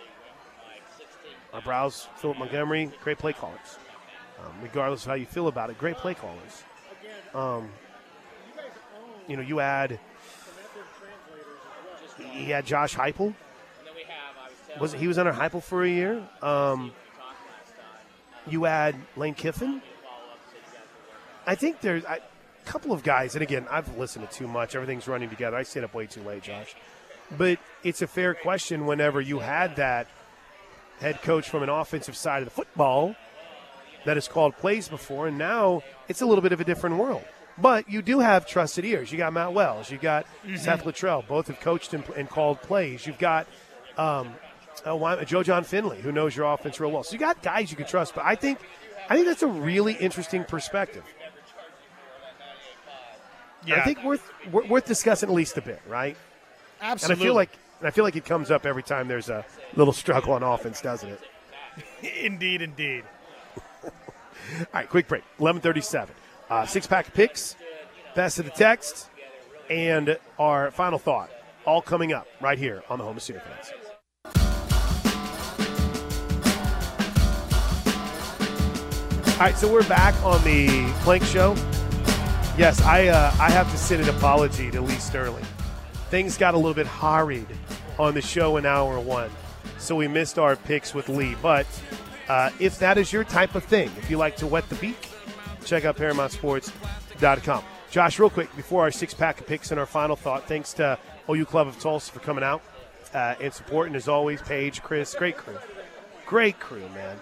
Art 1.53 1.63
Briles, 1.63 2.07
Philip 2.15 2.39
Montgomery, 2.39 2.91
great 3.03 3.19
play 3.19 3.33
callers. 3.33 3.77
Um, 4.39 4.53
regardless 4.63 5.03
of 5.03 5.09
how 5.09 5.13
you 5.13 5.27
feel 5.27 5.47
about 5.47 5.69
it, 5.69 5.77
great 5.77 5.97
play 5.97 6.15
callers. 6.15 6.63
Um, 7.35 7.69
you 9.27 9.37
know, 9.37 9.43
you 9.43 9.59
add 9.59 9.99
he 12.31 12.45
had 12.49 12.65
Josh 12.65 12.95
Heupel. 12.95 13.33
Was 14.79 14.93
he 14.93 15.07
was 15.07 15.19
under 15.19 15.31
Heupel 15.31 15.61
for 15.61 15.83
a 15.83 15.89
year? 15.89 16.27
Um, 16.41 16.91
you 18.47 18.65
add 18.65 18.95
Lane 19.15 19.35
Kiffin. 19.35 19.81
I 21.45 21.55
think 21.55 21.81
there's 21.81 22.03
a 22.05 22.19
couple 22.63 22.91
of 22.91 23.03
guys, 23.03 23.35
and 23.35 23.41
again, 23.43 23.67
I've 23.69 23.97
listened 23.97 24.29
to 24.29 24.35
too 24.37 24.47
much. 24.47 24.75
Everything's 24.75 25.07
running 25.07 25.29
together. 25.29 25.55
I 25.57 25.63
stayed 25.63 25.83
up 25.83 25.93
way 25.93 26.05
too 26.07 26.21
late, 26.23 26.43
Josh. 26.43 26.75
But 27.37 27.59
it's 27.83 28.01
a 28.01 28.07
fair 28.07 28.33
question 28.33 28.85
whenever 28.85 29.19
you 29.21 29.39
had 29.39 29.75
that 29.77 30.07
head 30.99 31.21
coach 31.21 31.49
from 31.49 31.63
an 31.63 31.69
offensive 31.69 32.15
side 32.15 32.39
of 32.43 32.45
the 32.45 32.51
football 32.53 33.15
that 34.05 34.17
has 34.17 34.27
called 34.27 34.55
plays 34.57 34.87
before, 34.89 35.27
and 35.27 35.37
now 35.37 35.81
it's 36.07 36.21
a 36.21 36.25
little 36.25 36.41
bit 36.41 36.51
of 36.51 36.59
a 36.59 36.63
different 36.65 36.97
world. 36.97 37.23
But 37.57 37.87
you 37.89 38.01
do 38.01 38.19
have 38.19 38.47
trusted 38.47 38.83
ears. 38.83 39.11
You 39.11 39.17
got 39.19 39.31
Matt 39.31 39.53
Wells. 39.53 39.91
You 39.91 39.97
got 39.99 40.25
Mhm. 40.45 40.57
Seth 40.59 40.83
Littrell. 40.85 41.25
Both 41.27 41.47
have 41.47 41.59
coached 41.59 41.93
and, 41.93 42.03
and 42.17 42.27
called 42.29 42.61
plays. 42.61 43.05
You've 43.05 43.19
got 43.19 43.47
um, 43.95 44.33
uh, 44.87 44.95
why- 44.95 45.23
Joe 45.23 45.43
Jon 45.43 45.63
Finley, 45.63 46.01
who 46.01 46.11
knows 46.11 46.35
your 46.35 46.51
offense 46.51 46.79
real 46.79 46.89
well. 46.89 47.03
So 47.03 47.13
you 47.13 47.19
got 47.19 47.43
guys 47.43 47.69
you 47.69 47.77
can 47.77 47.85
trust. 47.85 48.15
But 48.15 48.25
I 48.25 48.33
think, 48.33 48.57
I 49.07 49.13
think 49.15 49.27
that's 49.27 49.43
a 49.43 49.47
really 49.47 49.93
interesting 49.93 50.43
perspective. 50.45 51.03
Yeah. 53.65 53.79
I 53.79 53.83
think 53.83 54.03
worth 54.03 54.31
worth 54.51 54.85
discussing 54.85 55.29
at 55.29 55.35
least 55.35 55.57
a 55.57 55.61
bit, 55.61 55.81
right? 55.87 56.17
Absolutely. 56.81 57.13
And 57.13 57.21
I 57.21 57.25
feel 57.25 57.33
like 57.35 57.49
and 57.79 57.87
I 57.87 57.91
feel 57.91 58.03
like 58.03 58.15
it 58.15 58.25
comes 58.25 58.51
up 58.51 58.65
every 58.65 58.83
time 58.83 59.07
there's 59.07 59.29
a 59.29 59.45
little 59.75 59.93
struggle 59.93 60.33
on 60.33 60.43
offense, 60.43 60.81
doesn't 60.81 61.09
it? 61.09 61.21
indeed, 62.21 62.61
indeed. 62.61 63.03
All 63.83 63.91
right, 64.73 64.89
quick 64.89 65.07
break. 65.07 65.23
Eleven 65.39 65.61
thirty-seven. 65.61 66.13
Uh, 66.49 66.65
six 66.65 66.85
pack 66.85 67.07
of 67.07 67.13
picks, 67.13 67.55
best 68.15 68.39
of 68.39 68.45
the 68.45 68.51
text, 68.51 69.09
and 69.69 70.17
our 70.37 70.71
final 70.71 70.99
thought. 70.99 71.29
All 71.65 71.81
coming 71.81 72.11
up 72.11 72.27
right 72.41 72.59
here 72.59 72.83
on 72.89 72.99
the 72.99 73.05
Home 73.05 73.15
of 73.15 73.23
Sooner 73.23 73.39
Fans. 73.39 73.71
All 79.33 79.39
right, 79.39 79.57
so 79.57 79.71
we're 79.71 79.87
back 79.87 80.13
on 80.23 80.43
the 80.43 80.89
Plank 81.03 81.23
Show. 81.23 81.55
Yes, 82.55 82.79
I 82.83 83.07
uh, 83.07 83.33
I 83.39 83.49
have 83.49 83.71
to 83.71 83.77
send 83.77 84.03
an 84.03 84.15
apology 84.15 84.69
to 84.69 84.79
Lee 84.79 84.93
Sterling. 84.95 85.45
Things 86.11 86.37
got 86.37 86.53
a 86.53 86.57
little 86.57 86.75
bit 86.75 86.85
hurried 86.85 87.47
on 87.97 88.13
the 88.13 88.21
show 88.21 88.57
in 88.57 88.65
hour 88.65 88.99
one. 88.99 89.31
so 89.79 89.95
we 89.95 90.07
missed 90.07 90.37
our 90.37 90.55
picks 90.55 90.93
with 90.93 91.09
Lee. 91.09 91.35
But 91.41 91.65
uh, 92.29 92.51
if 92.59 92.77
that 92.77 92.99
is 92.99 93.11
your 93.11 93.23
type 93.23 93.55
of 93.55 93.63
thing, 93.63 93.89
if 93.97 94.09
you 94.09 94.17
like 94.17 94.35
to 94.37 94.45
wet 94.45 94.69
the 94.69 94.75
beak, 94.75 95.09
check 95.65 95.83
out 95.83 95.97
ParamountSports.com. 95.97 97.63
Josh, 97.89 98.19
real 98.19 98.29
quick, 98.29 98.55
before 98.55 98.83
our 98.83 98.91
six 98.91 99.15
pack 99.15 99.39
of 99.39 99.47
picks 99.47 99.71
and 99.71 99.79
our 99.79 99.85
final 99.87 100.15
thought, 100.15 100.47
thanks 100.47 100.73
to 100.73 100.99
OU 101.27 101.45
Club 101.45 101.67
of 101.67 101.79
Tulsa 101.79 102.11
for 102.11 102.19
coming 102.19 102.43
out 102.43 102.61
uh, 103.15 103.33
and 103.41 103.51
supporting, 103.51 103.95
as 103.95 104.07
always, 104.07 104.41
Paige, 104.43 104.83
Chris, 104.83 105.15
great 105.15 105.37
crew. 105.37 105.57
Great 106.27 106.59
crew, 106.59 106.87
man. 106.89 107.17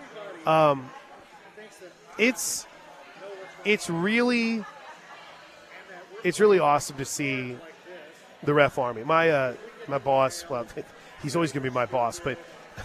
Um, 0.46 0.90
it's 2.18 2.66
it's 3.64 3.90
really 3.90 4.66
it's 6.24 6.40
really 6.40 6.60
awesome 6.60 6.98
to 6.98 7.06
see 7.06 7.58
the 8.44 8.54
ref 8.54 8.78
army. 8.78 9.04
My 9.04 9.30
uh, 9.30 9.54
my 9.88 9.98
boss, 9.98 10.46
well, 10.50 10.66
he's 11.24 11.36
always 11.36 11.52
going 11.52 11.64
to 11.64 11.70
be 11.70 11.74
my 11.74 11.86
boss, 11.86 12.20
but 12.20 12.38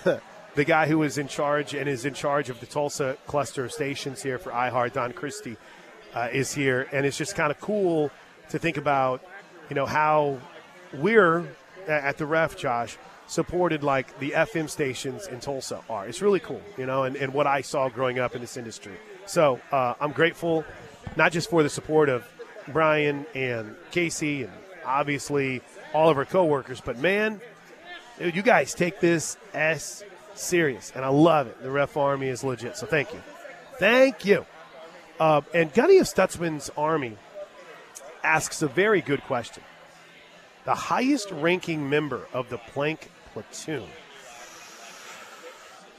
the 0.55 0.64
guy 0.64 0.87
who 0.87 1.03
is 1.03 1.18
in 1.18 1.29
charge 1.29 1.75
and 1.75 1.88
is 1.88 2.05
in 2.05 2.14
charge 2.14 2.51
of 2.51 2.61
the 2.61 2.66
Tulsa 2.66 3.16
cluster 3.27 3.64
of 3.64 3.72
stations 3.72 4.22
here 4.22 4.38
for 4.38 4.51
iHeart, 4.51 4.94
Don 4.94 5.12
Christie, 5.12 5.57
uh, 6.14 6.29
is 6.33 6.55
here, 6.55 6.88
and 6.92 7.05
it's 7.05 7.18
just 7.18 7.35
kind 7.37 7.51
of 7.51 7.61
cool 7.61 8.11
to 8.49 8.59
think 8.59 8.77
about, 8.77 9.22
you 9.68 9.75
know, 9.75 9.87
how 9.87 10.40
we're 10.94 11.46
at 11.87 12.16
the 12.16 12.27
ref, 12.27 12.57
Josh, 12.57 12.96
supported 13.27 13.83
like 13.83 14.18
the 14.18 14.31
FM 14.31 14.70
stations 14.70 15.27
in 15.27 15.40
Tulsa 15.40 15.81
are. 15.90 16.07
It's 16.07 16.22
really 16.22 16.40
cool, 16.40 16.62
you 16.79 16.87
know, 16.87 17.05
and, 17.05 17.16
and 17.16 17.35
what 17.35 17.46
I 17.46 17.61
saw 17.61 17.88
growing 17.88 18.18
up 18.18 18.35
in 18.35 18.40
this 18.40 18.57
industry. 18.57 18.96
So 19.27 19.61
uh, 19.72 19.94
I'm 20.01 20.12
grateful, 20.12 20.64
not 21.16 21.33
just 21.33 21.51
for 21.51 21.62
the 21.62 21.68
support 21.68 22.09
of 22.09 22.27
Brian 22.68 23.26
and 23.35 23.74
Casey 23.90 24.42
and 24.42 24.52
obviously 24.85 25.62
all 25.92 26.11
of 26.11 26.18
our 26.18 26.24
coworkers, 26.24 26.81
but 26.81 26.98
man, 26.98 27.40
you 28.20 28.42
guys 28.42 28.74
take 28.74 29.00
this 29.00 29.37
as 29.52 30.05
serious, 30.35 30.92
and 30.94 31.05
I 31.05 31.09
love 31.09 31.46
it. 31.46 31.62
The 31.62 31.70
ref 31.70 31.96
army 31.96 32.29
is 32.29 32.44
legit, 32.44 32.76
so 32.76 32.87
thank 32.87 33.12
you. 33.12 33.22
Thank 33.79 34.24
you. 34.24 34.46
Uh, 35.18 35.42
and 35.55 35.72
Gunny 35.72 35.98
of 35.98 36.07
Stutsman's 36.07 36.70
Army 36.76 37.16
asks 38.22 38.62
a 38.62 38.68
very 38.68 39.00
good 39.00 39.22
question. 39.22 39.62
The 40.64 40.74
highest 40.74 41.31
ranking 41.31 41.88
member 41.88 42.26
of 42.33 42.48
the 42.48 42.59
plank 42.59 43.11
platoon. 43.33 43.87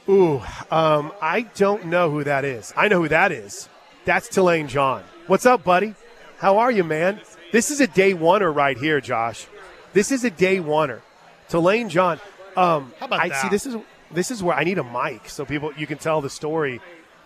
Ooh, 0.08 0.42
um, 0.70 1.12
I 1.20 1.42
don't 1.54 1.86
know 1.86 2.10
who 2.10 2.24
that 2.24 2.44
is. 2.44 2.72
I 2.76 2.88
know 2.88 3.02
who 3.02 3.08
that 3.08 3.32
is. 3.32 3.68
That's 4.04 4.28
Tulane 4.28 4.68
John. 4.68 5.04
What's 5.26 5.46
up, 5.46 5.64
buddy? 5.64 5.94
How 6.38 6.58
are 6.58 6.70
you, 6.70 6.84
man? 6.84 7.20
This 7.52 7.70
is 7.70 7.80
a 7.80 7.86
day 7.86 8.14
oneer 8.14 8.54
right 8.54 8.78
here, 8.78 9.00
Josh. 9.00 9.46
This 9.92 10.12
is 10.12 10.24
a 10.24 10.30
day 10.30 10.58
oneer. 10.58 11.00
Tulane 11.48 11.88
John. 11.88 12.20
Um, 12.56 12.92
How 12.98 13.06
about 13.06 13.20
I 13.20 13.28
that? 13.28 13.42
see. 13.42 13.48
This 13.48 13.66
is 13.66 13.76
this 14.12 14.30
is 14.30 14.42
where 14.42 14.56
I 14.56 14.64
need 14.64 14.78
a 14.78 14.84
mic 14.84 15.28
so 15.28 15.44
people 15.44 15.72
you 15.76 15.86
can 15.86 15.98
tell 15.98 16.20
the 16.20 16.30
story. 16.30 16.80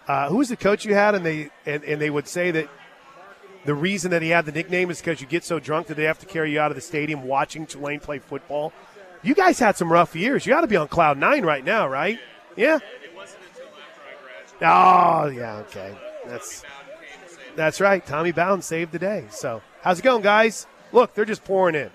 Uh, 0.09 0.29
who 0.29 0.39
was 0.39 0.49
the 0.49 0.57
coach 0.57 0.85
you 0.85 0.95
had? 0.95 1.15
And 1.15 1.25
they 1.25 1.51
and, 1.67 1.85
and 1.85 2.01
they 2.01 2.11
would 2.11 2.27
say 2.27 2.51
that 2.53 2.69
the 3.65 3.75
reason 3.75 4.11
that 4.11 4.23
he 4.23 4.31
had 4.31 4.47
the 4.47 4.53
nickname 4.53 4.91
is 4.91 4.99
because 5.01 5.21
you 5.21 5.27
get 5.27 5.45
so 5.45 5.61
drunk 5.61 5.89
that 5.89 5.97
they 5.97 6.05
have 6.05 6.19
to 6.21 6.27
carry 6.27 6.53
you 6.53 6.61
out 6.61 6.71
of 6.71 6.75
the 6.75 6.81
stadium 6.81 7.25
watching 7.25 7.67
Tulane 7.67 8.01
play 8.01 8.19
football. 8.19 8.73
You 9.23 9.35
guys 9.35 9.59
had 9.59 9.77
some 9.77 9.93
rough 9.93 10.17
years. 10.17 10.47
You 10.47 10.53
got 10.53 10.63
to 10.63 10.67
be 10.67 10.77
on 10.77 10.89
cloud 10.89 11.19
nine 11.19 11.45
right 11.45 11.65
now, 11.65 11.87
right? 11.87 12.19
Yeah. 12.57 12.79
Oh 14.61 15.27
yeah, 15.27 15.57
okay. 15.69 15.97
That's 16.27 16.65
that's 17.57 17.81
right. 17.81 18.05
Tommy 18.05 18.33
Bowden 18.33 18.63
saved 18.63 18.93
the 18.93 18.99
day. 18.99 19.25
So 19.31 19.63
how's 19.83 19.99
it 19.99 20.03
going, 20.03 20.23
guys? 20.23 20.67
Look, 20.93 21.15
they're 21.15 21.25
just 21.25 21.45
pouring 21.45 21.75
in. 21.75 21.91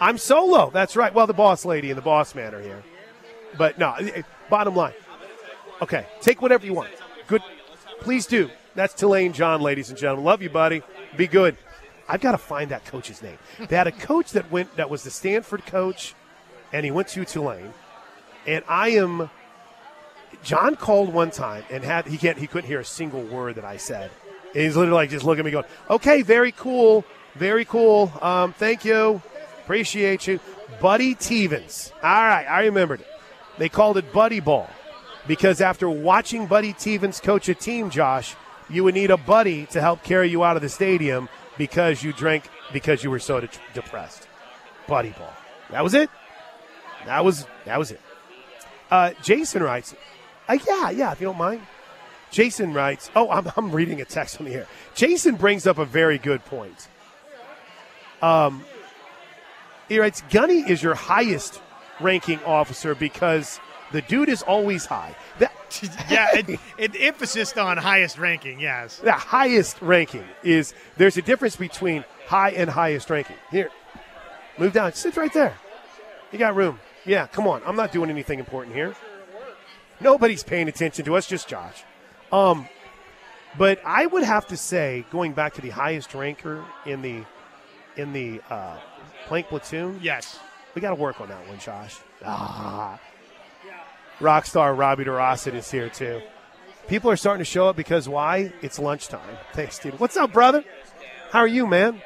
I'm 0.00 0.18
solo. 0.18 0.70
That's 0.70 0.96
right. 0.96 1.12
Well, 1.14 1.26
the 1.26 1.32
boss 1.32 1.64
lady 1.64 1.90
and 1.90 1.98
the 1.98 2.02
boss 2.02 2.34
man 2.34 2.54
are 2.54 2.60
here. 2.60 2.82
But 3.56 3.78
no, 3.78 3.92
eh, 3.92 4.22
bottom 4.50 4.74
line. 4.74 4.92
Okay, 5.80 6.06
take 6.20 6.42
whatever 6.42 6.66
you 6.66 6.74
want. 6.74 6.90
Good. 7.26 7.42
Please 8.00 8.26
do. 8.26 8.50
That's 8.74 8.94
Tulane 8.94 9.32
John, 9.32 9.62
ladies 9.62 9.88
and 9.88 9.98
gentlemen. 9.98 10.24
Love 10.24 10.42
you, 10.42 10.50
buddy. 10.50 10.82
Be 11.16 11.26
good. 11.26 11.56
I've 12.08 12.20
got 12.20 12.32
to 12.32 12.38
find 12.38 12.70
that 12.70 12.84
coach's 12.84 13.22
name. 13.22 13.38
They 13.58 13.76
had 13.76 13.86
a 13.86 13.92
coach 13.92 14.32
that 14.32 14.50
went 14.50 14.76
that 14.76 14.90
was 14.90 15.02
the 15.02 15.10
Stanford 15.10 15.64
coach, 15.66 16.14
and 16.72 16.84
he 16.84 16.90
went 16.90 17.08
to 17.08 17.24
Tulane. 17.24 17.72
And 18.46 18.64
I 18.68 18.90
am. 18.90 19.30
John 20.42 20.76
called 20.76 21.12
one 21.12 21.30
time 21.30 21.64
and 21.70 21.82
had 21.82 22.06
he 22.06 22.18
can't 22.18 22.36
he 22.36 22.46
couldn't 22.46 22.68
hear 22.68 22.80
a 22.80 22.84
single 22.84 23.22
word 23.22 23.54
that 23.56 23.64
I 23.64 23.78
said. 23.78 24.10
And 24.56 24.64
he's 24.64 24.74
literally 24.74 24.94
like 24.94 25.10
just 25.10 25.22
looking 25.22 25.40
at 25.40 25.44
me 25.44 25.50
going, 25.50 25.66
"Okay, 25.90 26.22
very 26.22 26.50
cool, 26.50 27.04
very 27.34 27.66
cool. 27.66 28.10
Um, 28.22 28.54
thank 28.54 28.86
you, 28.86 29.20
appreciate 29.62 30.26
you, 30.26 30.40
Buddy 30.80 31.14
Teevens." 31.14 31.92
All 31.96 32.00
right, 32.10 32.46
I 32.46 32.64
remembered 32.64 33.00
it. 33.00 33.06
They 33.58 33.68
called 33.68 33.98
it 33.98 34.14
Buddy 34.14 34.40
Ball 34.40 34.66
because 35.26 35.60
after 35.60 35.90
watching 35.90 36.46
Buddy 36.46 36.72
Teevens 36.72 37.22
coach 37.22 37.50
a 37.50 37.54
team, 37.54 37.90
Josh, 37.90 38.34
you 38.70 38.82
would 38.82 38.94
need 38.94 39.10
a 39.10 39.18
buddy 39.18 39.66
to 39.66 39.80
help 39.82 40.02
carry 40.02 40.30
you 40.30 40.42
out 40.42 40.56
of 40.56 40.62
the 40.62 40.70
stadium 40.70 41.28
because 41.58 42.02
you 42.02 42.14
drank 42.14 42.48
because 42.72 43.04
you 43.04 43.10
were 43.10 43.18
so 43.18 43.40
de- 43.40 43.48
depressed. 43.74 44.26
Buddy 44.88 45.10
Ball. 45.10 45.34
That 45.70 45.84
was 45.84 45.92
it. 45.92 46.08
That 47.04 47.26
was 47.26 47.46
that 47.66 47.78
was 47.78 47.90
it. 47.90 48.00
Uh, 48.90 49.10
Jason 49.22 49.62
writes, 49.62 49.94
uh, 50.48 50.56
yeah, 50.66 50.88
yeah, 50.88 51.12
if 51.12 51.20
you 51.20 51.26
don't 51.26 51.36
mind. 51.36 51.60
Jason 52.30 52.72
writes, 52.72 53.10
oh, 53.14 53.30
I'm, 53.30 53.50
I'm 53.56 53.72
reading 53.72 54.00
a 54.00 54.04
text 54.04 54.40
on 54.40 54.46
the 54.46 54.54
air. 54.54 54.66
Jason 54.94 55.36
brings 55.36 55.66
up 55.66 55.78
a 55.78 55.84
very 55.84 56.18
good 56.18 56.44
point. 56.44 56.88
Um, 58.22 58.64
he 59.88 59.98
writes, 59.98 60.22
Gunny 60.30 60.60
is 60.60 60.82
your 60.82 60.94
highest 60.94 61.60
ranking 62.00 62.42
officer 62.44 62.94
because 62.94 63.60
the 63.92 64.02
dude 64.02 64.28
is 64.28 64.42
always 64.42 64.86
high. 64.86 65.14
That, 65.38 65.52
yeah, 66.10 66.28
it, 66.32 66.60
it, 66.78 66.96
emphasis 67.00 67.56
on 67.56 67.76
highest 67.76 68.18
ranking, 68.18 68.60
yes. 68.60 68.98
The 68.98 69.12
highest 69.12 69.80
ranking 69.80 70.24
is 70.42 70.74
there's 70.96 71.16
a 71.16 71.22
difference 71.22 71.56
between 71.56 72.04
high 72.26 72.50
and 72.50 72.68
highest 72.68 73.10
ranking. 73.10 73.36
Here, 73.50 73.70
move 74.58 74.72
down. 74.72 74.92
Sit 74.94 75.16
right 75.16 75.32
there. 75.32 75.56
You 76.32 76.38
got 76.38 76.56
room. 76.56 76.80
Yeah, 77.04 77.26
come 77.28 77.46
on. 77.46 77.62
I'm 77.64 77.76
not 77.76 77.92
doing 77.92 78.10
anything 78.10 78.38
important 78.40 78.74
here. 78.74 78.94
Nobody's 80.00 80.42
paying 80.42 80.68
attention 80.68 81.04
to 81.04 81.16
us, 81.16 81.26
just 81.26 81.48
Josh. 81.48 81.84
Um, 82.32 82.68
but 83.58 83.80
I 83.84 84.06
would 84.06 84.22
have 84.22 84.46
to 84.48 84.56
say, 84.56 85.04
going 85.10 85.32
back 85.32 85.54
to 85.54 85.60
the 85.60 85.70
highest 85.70 86.14
ranker 86.14 86.64
in 86.84 87.02
the 87.02 87.24
in 87.96 88.12
the 88.12 88.42
uh, 88.50 88.76
plank 89.26 89.48
platoon, 89.48 89.98
yes, 90.02 90.38
we 90.74 90.82
got 90.82 90.90
to 90.90 90.96
work 90.96 91.20
on 91.20 91.28
that 91.28 91.48
one, 91.48 91.58
Josh. 91.58 91.96
Ah, 92.24 93.00
Rockstar 94.20 94.76
Robbie 94.76 95.04
DeRosset 95.04 95.54
is 95.54 95.70
here 95.70 95.88
too. 95.88 96.20
People 96.88 97.10
are 97.10 97.16
starting 97.16 97.40
to 97.40 97.50
show 97.50 97.68
up 97.68 97.76
because 97.76 98.08
why? 98.08 98.52
It's 98.62 98.78
lunchtime. 98.78 99.36
Thanks, 99.52 99.78
dude. 99.78 99.98
What's 99.98 100.16
up, 100.16 100.32
brother? 100.32 100.64
How 101.30 101.40
are 101.40 101.46
you, 101.46 101.66
man? 101.66 102.00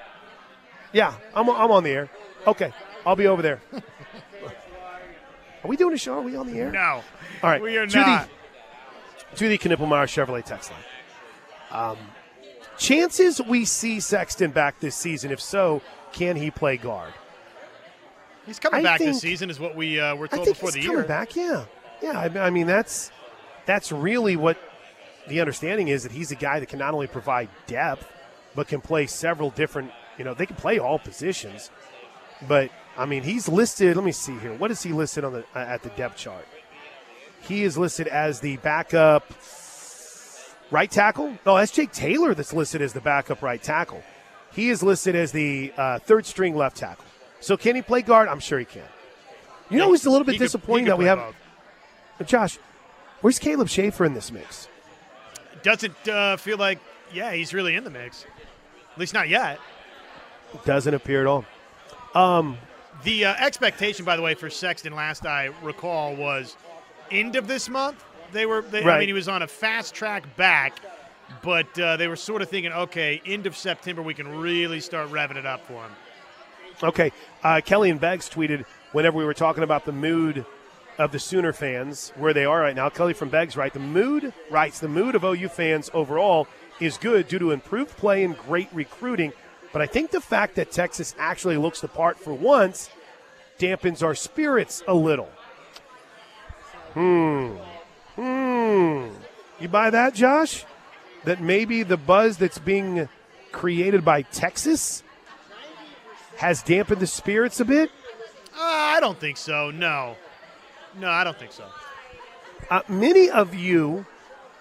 Yeah, 0.92 1.14
I'm, 1.35 1.48
I'm 1.50 1.70
on 1.70 1.85
the 1.85 1.90
air. 1.90 2.11
Okay, 2.46 2.72
I'll 3.04 3.16
be 3.16 3.26
over 3.26 3.42
there. 3.42 3.61
are 3.72 5.68
we 5.68 5.76
doing 5.76 5.94
a 5.94 5.98
show? 5.98 6.14
Are 6.14 6.22
we 6.22 6.37
on 6.37 6.46
the 6.46 6.59
air? 6.59 6.70
No. 6.70 7.02
All 7.42 7.50
right. 7.50 7.61
We 7.61 7.76
are 7.76 7.87
to 7.87 7.96
not. 7.96 8.28
The, 8.28 8.39
to 9.37 9.49
the 9.49 9.59
Knippelmeyer 9.59 10.07
Chevrolet 10.07 10.45
text 10.45 10.71
line. 10.71 10.81
Um, 11.90 11.99
chances 12.79 13.40
we 13.40 13.64
see 13.64 14.01
Sexton 14.01 14.51
back 14.51 14.81
this 14.81 14.97
season. 14.97 15.31
If 15.31 15.40
so, 15.40 15.83
can 16.12 16.37
he 16.37 16.51
play 16.51 16.77
guard? 16.77 17.12
He's 18.47 18.59
coming 18.59 18.81
I 18.81 18.83
back 18.83 18.99
think- 18.99 19.12
this 19.12 19.21
season, 19.21 19.51
is 19.51 19.61
what 19.61 19.77
we 19.77 20.01
uh, 20.01 20.16
were 20.16 20.27
told 20.29 20.47
before 20.47 20.69
he's 20.71 20.75
the 20.75 20.81
coming 20.83 20.97
year. 20.99 21.07
back. 21.07 21.37
Yeah, 21.37 21.64
yeah. 22.03 22.19
I, 22.19 22.47
I 22.47 22.51
mean, 22.51 22.66
that's 22.66 23.12
that's 23.66 23.93
really 23.93 24.37
what 24.37 24.59
the 25.29 25.40
understanding 25.40 25.88
is 25.88 26.03
that 26.03 26.12
he's 26.12 26.33
a 26.33 26.37
guy 26.37 26.59
that 26.59 26.66
can 26.69 26.79
not 26.79 26.95
only 26.95 27.07
provide 27.07 27.49
depth, 27.66 28.11
but 28.55 28.66
can 28.66 28.81
play 28.81 29.07
several 29.07 29.51
different. 29.51 29.93
You 30.19 30.25
know, 30.25 30.35
they 30.35 30.47
can 30.47 30.57
play 30.57 30.79
all 30.79 30.99
positions. 30.99 31.71
But 32.49 32.71
I 32.97 33.05
mean, 33.07 33.23
he's 33.23 33.49
listed. 33.49 33.95
Let 33.95 34.05
me 34.05 34.12
see 34.12 34.37
here. 34.38 34.55
What 34.55 34.71
is 34.71 34.83
he 34.83 34.93
listed 34.93 35.25
on 35.25 35.33
the 35.35 35.45
uh, 35.55 35.59
at 35.59 35.83
the 35.83 35.90
depth 35.90 36.16
chart? 36.16 36.47
He 37.40 37.62
is 37.64 37.76
listed 37.76 38.07
as 38.09 38.40
the 38.40 38.56
backup 38.58 39.25
right 40.71 40.90
tackle. 40.90 41.37
No, 41.44 41.56
that's 41.56 41.73
Jake 41.73 41.92
Taylor 41.92 42.35
that's 42.35 42.52
listed 42.52 42.83
as 42.83 42.92
the 42.92 43.00
backup 43.00 43.42
right 43.42 43.62
tackle. 43.62 44.02
He 44.52 44.69
is 44.69 44.83
listed 44.83 45.15
as 45.15 45.33
the 45.33 45.73
uh, 45.77 45.98
third 46.00 46.27
string 46.27 46.56
left 46.56 46.77
tackle. 46.77 47.04
So 47.40 47.56
can 47.56 47.75
he 47.77 47.83
play 47.83 48.02
guard? 48.02 48.29
I'm 48.29 48.40
sure 48.40 48.58
he 48.58 48.65
can. 48.65 48.83
You 49.71 49.79
know, 49.79 49.94
it's 49.94 50.04
a 50.06 50.10
little 50.10 50.25
bit 50.25 50.33
could- 50.33 50.44
disappointing 50.44 50.87
that 50.87 50.98
we 50.98 51.04
have. 51.06 51.35
Josh, 52.27 52.58
where's 53.21 53.38
Caleb 53.38 53.69
Shaffer 53.69 54.04
in 54.04 54.15
this 54.15 54.31
mix? 54.31 54.69
Doesn't 55.62 56.08
uh, 56.08 56.37
feel 56.37 56.58
like, 56.58 56.79
yeah, 57.12 57.33
he's 57.33 57.54
really 57.54 57.75
in 57.77 57.85
the 57.85 57.90
mix. 57.90 58.27
At 58.92 58.98
least 58.98 59.15
not 59.15 59.29
yet. 59.29 59.58
Doesn't 60.65 60.92
appear 60.92 61.21
at 61.23 61.27
all. 61.27 61.44
Um, 62.15 62.58
The 63.04 63.27
uh, 63.27 63.35
expectation, 63.38 64.04
by 64.04 64.17
the 64.17 64.23
way, 64.23 64.35
for 64.35 64.50
Sexton, 64.50 64.94
last 64.94 65.25
I 65.25 65.50
recall, 65.62 66.15
was 66.17 66.56
end 67.11 67.37
of 67.37 67.46
this 67.46 67.69
month. 67.69 68.04
They 68.33 68.46
were, 68.46 68.63
they, 68.63 68.85
I 68.85 68.98
mean, 68.98 69.08
he 69.08 69.13
was 69.13 69.29
on 69.29 69.42
a 69.42 69.46
fast 69.46 69.94
track 69.94 70.37
back, 70.37 70.81
but 71.42 71.79
uh, 71.79 71.96
they 71.96 72.06
were 72.06 72.17
sort 72.17 72.42
of 72.42 72.48
thinking, 72.48 72.73
okay, 72.73 73.21
end 73.27 73.46
of 73.46 73.56
September, 73.56 74.02
we 74.02 74.15
can 74.15 74.40
really 74.40 74.81
start 74.81 75.11
revving 75.11 75.37
it 75.37 75.46
up 75.46 75.67
for 75.67 75.83
him. 75.83 75.90
Okay. 76.83 77.13
Uh, 77.42 77.61
Kelly 77.65 77.90
and 77.90 78.00
Beggs 78.00 78.31
tweeted 78.31 78.65
whenever 78.92 79.19
we 79.19 79.25
were 79.25 79.35
talking 79.35 79.63
about 79.63 79.85
the 79.85 79.92
mood 79.92 80.46
of 80.98 81.13
the 81.13 81.19
Sooner 81.19 81.52
fans 81.52 82.13
where 82.17 82.33
they 82.33 82.44
are 82.44 82.61
right 82.61 82.77
now. 82.77 82.88
Kelly 82.88 83.15
from 83.15 83.29
Beggs 83.29 83.56
right. 83.56 83.73
The 83.73 83.81
mood 83.81 84.33
writes 84.50 84.81
the 84.81 84.88
mood 84.88 85.15
of 85.15 85.25
OU 85.25 85.48
fans 85.48 85.90
overall 85.92 86.46
is 86.79 86.98
good 86.98 87.29
due 87.29 87.38
to 87.38 87.50
improved 87.50 87.96
play 87.96 88.25
and 88.25 88.37
great 88.37 88.69
recruiting. 88.73 89.33
But 89.73 89.83
I 89.83 89.87
think 89.87 90.11
the 90.11 90.21
fact 90.21 90.56
that 90.56 90.71
Texas 90.71 91.15
actually 91.19 91.56
looks 91.56 91.81
the 91.81 91.88
part 91.88 92.19
for 92.19 92.35
once 92.35 92.90
dampens 93.58 94.02
our 94.02 94.15
spirits 94.15 94.83
a 94.88 94.94
little. 94.94 95.29
Hmm. 96.95 97.57
Hmm. 98.17 99.09
You 99.61 99.69
buy 99.69 99.91
that, 99.91 100.15
Josh? 100.15 100.65
That 101.25 101.41
maybe 101.41 101.83
the 101.83 101.97
buzz 101.97 102.38
that's 102.38 102.59
being 102.59 103.09
created 103.53 104.05
by 104.05 104.23
Texas 104.23 105.03
has 106.37 106.63
dampened 106.63 107.01
the 107.01 107.07
spirits 107.07 107.61
a 107.61 107.65
bit? 107.65 107.91
Uh, 108.55 108.61
I 108.61 108.99
don't 109.01 109.19
think 109.19 109.37
so. 109.37 109.71
No. 109.71 110.17
No, 110.99 111.09
I 111.09 111.25
don't 111.25 111.38
think 111.38 111.53
so. 111.53 111.65
Uh, 112.71 112.81
many 112.88 113.29
of 113.31 113.55
you 113.55 114.07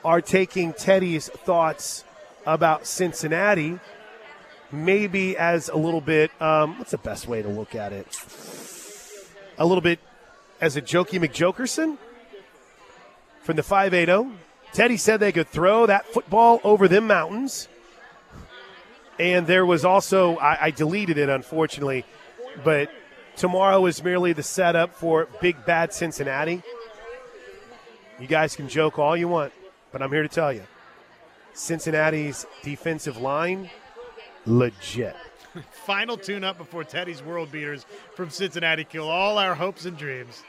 are 0.04 0.22
taking 0.22 0.74
Teddy's 0.74 1.30
thoughts 1.30 2.04
about 2.46 2.86
Cincinnati 2.86 3.80
maybe 4.72 5.38
as 5.38 5.70
a 5.70 5.76
little 5.76 6.02
bit, 6.02 6.32
um, 6.42 6.78
what's 6.78 6.92
the 6.92 6.98
best 6.98 7.28
way 7.28 7.42
to 7.42 7.50
look 7.50 7.76
at 7.76 7.94
it? 7.94 8.08
A 9.58 9.66
little 9.66 9.82
bit 9.82 10.00
as 10.62 10.78
a 10.78 10.82
jokey 10.82 11.20
McJokerson 11.20 11.98
from 13.50 13.56
the 13.56 13.64
580. 13.64 14.30
Teddy 14.74 14.96
said 14.96 15.20
they 15.20 15.32
could 15.32 15.48
throw 15.48 15.88
that 15.88 16.06
football 16.06 16.62
over 16.64 16.88
them 16.88 17.08
mountains. 17.08 17.68
And 19.18 19.48
there 19.48 19.66
was 19.66 19.84
also, 19.84 20.38
I, 20.38 20.66
I 20.66 20.70
deleted 20.70 21.18
it 21.18 21.30
unfortunately, 21.30 22.06
but 22.64 22.92
tomorrow 23.36 23.88
is 23.88 24.04
merely 24.04 24.34
the 24.34 24.44
setup 24.44 24.94
for 24.94 25.28
Big 25.42 25.66
Bad 25.66 25.94
Cincinnati. 25.94 26.62
You 28.20 28.28
guys 28.28 28.56
can 28.56 28.70
joke 28.70 29.00
all 29.00 29.18
you 29.18 29.28
want, 29.28 29.52
but 29.92 30.04
I'm 30.04 30.12
here 30.12 30.22
to 30.22 30.30
tell 30.30 30.54
you 30.54 30.62
Cincinnati's 31.54 32.46
defensive 32.62 33.18
line, 33.18 33.72
legit. 34.46 35.16
Final 35.72 36.18
tune 36.18 36.44
up 36.44 36.60
before 36.60 36.84
Teddy's 36.84 37.24
World 37.24 37.52
Beaters 37.52 37.88
from 38.14 38.30
Cincinnati 38.30 38.84
kill 38.84 39.10
all 39.10 39.40
our 39.40 39.56
hopes 39.56 39.86
and 39.86 39.98
dreams. 39.98 40.44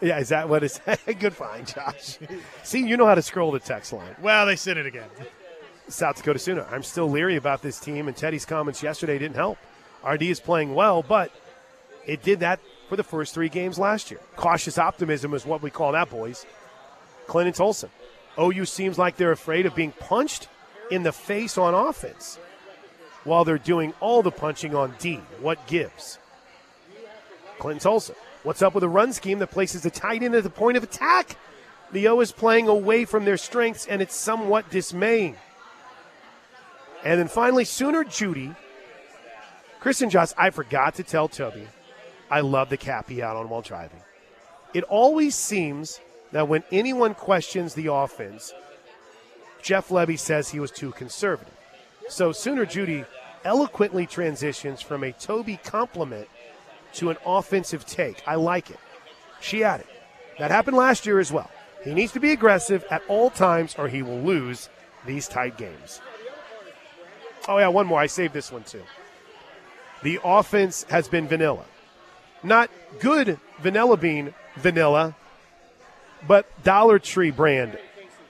Yeah, 0.00 0.18
is 0.18 0.28
that 0.28 0.48
what 0.48 0.62
it's? 0.62 0.80
Good 1.18 1.34
find, 1.34 1.66
Josh. 1.66 2.18
See, 2.62 2.86
you 2.86 2.96
know 2.96 3.06
how 3.06 3.14
to 3.14 3.22
scroll 3.22 3.50
the 3.52 3.58
text 3.60 3.92
line. 3.92 4.14
Well, 4.20 4.46
they 4.46 4.56
sent 4.56 4.78
it 4.78 4.86
again. 4.86 5.08
South 5.88 6.16
Dakota 6.16 6.38
Sooner. 6.38 6.66
I'm 6.70 6.82
still 6.82 7.08
leery 7.08 7.36
about 7.36 7.62
this 7.62 7.78
team, 7.78 8.08
and 8.08 8.16
Teddy's 8.16 8.44
comments 8.44 8.82
yesterday 8.82 9.18
didn't 9.18 9.36
help. 9.36 9.58
RD 10.06 10.22
is 10.22 10.40
playing 10.40 10.74
well, 10.74 11.02
but 11.02 11.30
it 12.06 12.22
did 12.22 12.40
that 12.40 12.60
for 12.88 12.96
the 12.96 13.02
first 13.02 13.34
three 13.34 13.48
games 13.48 13.78
last 13.78 14.10
year. 14.10 14.20
Cautious 14.36 14.78
optimism 14.78 15.32
is 15.34 15.46
what 15.46 15.62
we 15.62 15.70
call 15.70 15.92
that, 15.92 16.10
boys. 16.10 16.44
Clinton 17.26 17.54
Tolson. 17.54 17.88
OU 18.38 18.66
seems 18.66 18.98
like 18.98 19.16
they're 19.16 19.32
afraid 19.32 19.66
of 19.66 19.74
being 19.74 19.92
punched 19.92 20.48
in 20.90 21.02
the 21.02 21.12
face 21.12 21.56
on 21.56 21.74
offense 21.74 22.38
while 23.24 23.44
they're 23.44 23.58
doing 23.58 23.92
all 24.00 24.22
the 24.22 24.30
punching 24.30 24.74
on 24.74 24.94
D. 24.98 25.20
What 25.40 25.66
gives? 25.66 26.18
Clinton 27.58 27.90
Tolson. 27.90 28.14
What's 28.46 28.62
up 28.62 28.76
with 28.76 28.84
a 28.84 28.88
run 28.88 29.12
scheme 29.12 29.40
that 29.40 29.48
places 29.48 29.82
the 29.82 29.90
tight 29.90 30.22
end 30.22 30.36
at 30.36 30.44
the 30.44 30.50
point 30.50 30.76
of 30.76 30.84
attack? 30.84 31.36
The 31.90 32.06
O 32.06 32.20
is 32.20 32.30
playing 32.30 32.68
away 32.68 33.04
from 33.04 33.24
their 33.24 33.36
strengths, 33.36 33.88
and 33.88 34.00
it's 34.00 34.14
somewhat 34.14 34.70
dismaying. 34.70 35.34
And 37.02 37.18
then 37.18 37.26
finally, 37.26 37.64
Sooner 37.64 38.04
Judy. 38.04 38.54
Kristen 39.80 40.10
Joss, 40.10 40.32
I 40.38 40.50
forgot 40.50 40.94
to 40.94 41.02
tell 41.02 41.26
Toby, 41.26 41.66
I 42.30 42.38
love 42.38 42.68
the 42.68 42.76
cap 42.76 43.08
he 43.08 43.18
had 43.18 43.34
on 43.34 43.48
while 43.48 43.62
driving. 43.62 43.98
It 44.72 44.84
always 44.84 45.34
seems 45.34 46.00
that 46.30 46.46
when 46.46 46.62
anyone 46.70 47.14
questions 47.14 47.74
the 47.74 47.92
offense, 47.92 48.54
Jeff 49.60 49.88
Lebby 49.88 50.20
says 50.20 50.50
he 50.50 50.60
was 50.60 50.70
too 50.70 50.92
conservative. 50.92 51.52
So 52.08 52.30
Sooner 52.30 52.64
Judy 52.64 53.06
eloquently 53.44 54.06
transitions 54.06 54.82
from 54.82 55.02
a 55.02 55.10
Toby 55.10 55.58
compliment 55.64 56.28
to 56.96 57.10
an 57.10 57.16
offensive 57.24 57.86
take. 57.86 58.22
I 58.26 58.34
like 58.36 58.70
it. 58.70 58.78
She 59.40 59.64
added. 59.64 59.86
That 60.38 60.50
happened 60.50 60.76
last 60.76 61.06
year 61.06 61.18
as 61.18 61.32
well. 61.32 61.50
He 61.84 61.94
needs 61.94 62.12
to 62.12 62.20
be 62.20 62.32
aggressive 62.32 62.84
at 62.90 63.02
all 63.08 63.30
times 63.30 63.74
or 63.78 63.88
he 63.88 64.02
will 64.02 64.20
lose 64.20 64.68
these 65.06 65.28
tight 65.28 65.56
games. 65.56 66.00
Oh, 67.48 67.58
yeah, 67.58 67.68
one 67.68 67.86
more. 67.86 68.00
I 68.00 68.06
saved 68.06 68.34
this 68.34 68.50
one 68.50 68.64
too. 68.64 68.82
The 70.02 70.18
offense 70.24 70.84
has 70.90 71.08
been 71.08 71.28
vanilla. 71.28 71.64
Not 72.42 72.70
good 73.00 73.38
vanilla 73.60 73.96
bean 73.96 74.34
vanilla, 74.56 75.16
but 76.26 76.46
Dollar 76.62 76.98
Tree 76.98 77.30
brand 77.30 77.78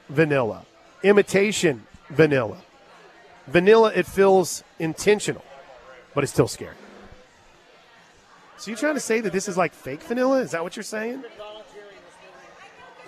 vanilla, 0.09 0.65
imitation 1.03 1.87
vanilla. 2.11 2.59
Vanilla, 3.47 3.93
it 3.95 4.07
feels 4.07 4.65
intentional, 4.79 5.45
but 6.15 6.25
it's 6.25 6.33
still 6.33 6.49
scary. 6.49 6.75
So 8.59 8.71
you're 8.71 8.79
trying 8.79 8.95
to 8.95 9.01
say 9.01 9.21
that 9.21 9.33
this 9.33 9.49
is 9.49 9.57
like 9.57 9.75
fake 9.75 10.03
vanilla? 10.03 10.41
Is 10.41 10.53
that 10.53 10.63
what 10.63 10.77
you're 10.77 10.83
saying? 10.83 11.25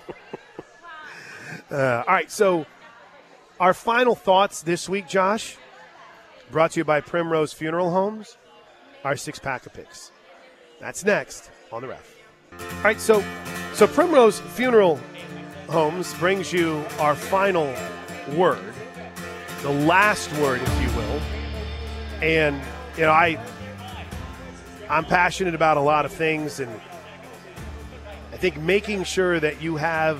uh, 1.70 2.04
all 2.06 2.14
right, 2.14 2.30
so 2.30 2.66
our 3.58 3.72
final 3.74 4.14
thoughts 4.14 4.62
this 4.62 4.88
week, 4.88 5.08
Josh, 5.08 5.56
brought 6.50 6.72
to 6.72 6.80
you 6.80 6.84
by 6.84 7.00
Primrose 7.00 7.52
Funeral 7.52 7.90
Homes, 7.90 8.36
our 9.04 9.16
six 9.16 9.38
pack 9.38 9.64
of 9.66 9.72
picks. 9.72 10.12
That's 10.80 11.04
next 11.04 11.50
on 11.72 11.82
the 11.82 11.88
ref. 11.88 12.14
All 12.52 12.82
right, 12.82 13.00
so 13.00 13.24
so 13.72 13.86
Primrose 13.86 14.40
Funeral 14.40 15.00
Homes 15.68 16.14
brings 16.14 16.52
you 16.52 16.84
our 16.98 17.14
final 17.14 17.74
word, 18.36 18.74
the 19.62 19.70
last 19.70 20.32
word, 20.34 20.60
if 20.62 20.82
you 20.82 20.96
will. 20.96 21.20
And 22.22 22.60
you 22.96 23.04
know, 23.04 23.12
I 23.12 23.38
I'm 24.90 25.04
passionate 25.04 25.54
about 25.54 25.76
a 25.76 25.80
lot 25.80 26.04
of 26.04 26.12
things, 26.12 26.60
and 26.60 26.80
I 28.32 28.36
think 28.36 28.56
making 28.56 29.04
sure 29.04 29.38
that 29.38 29.60
you 29.60 29.76
have 29.76 30.18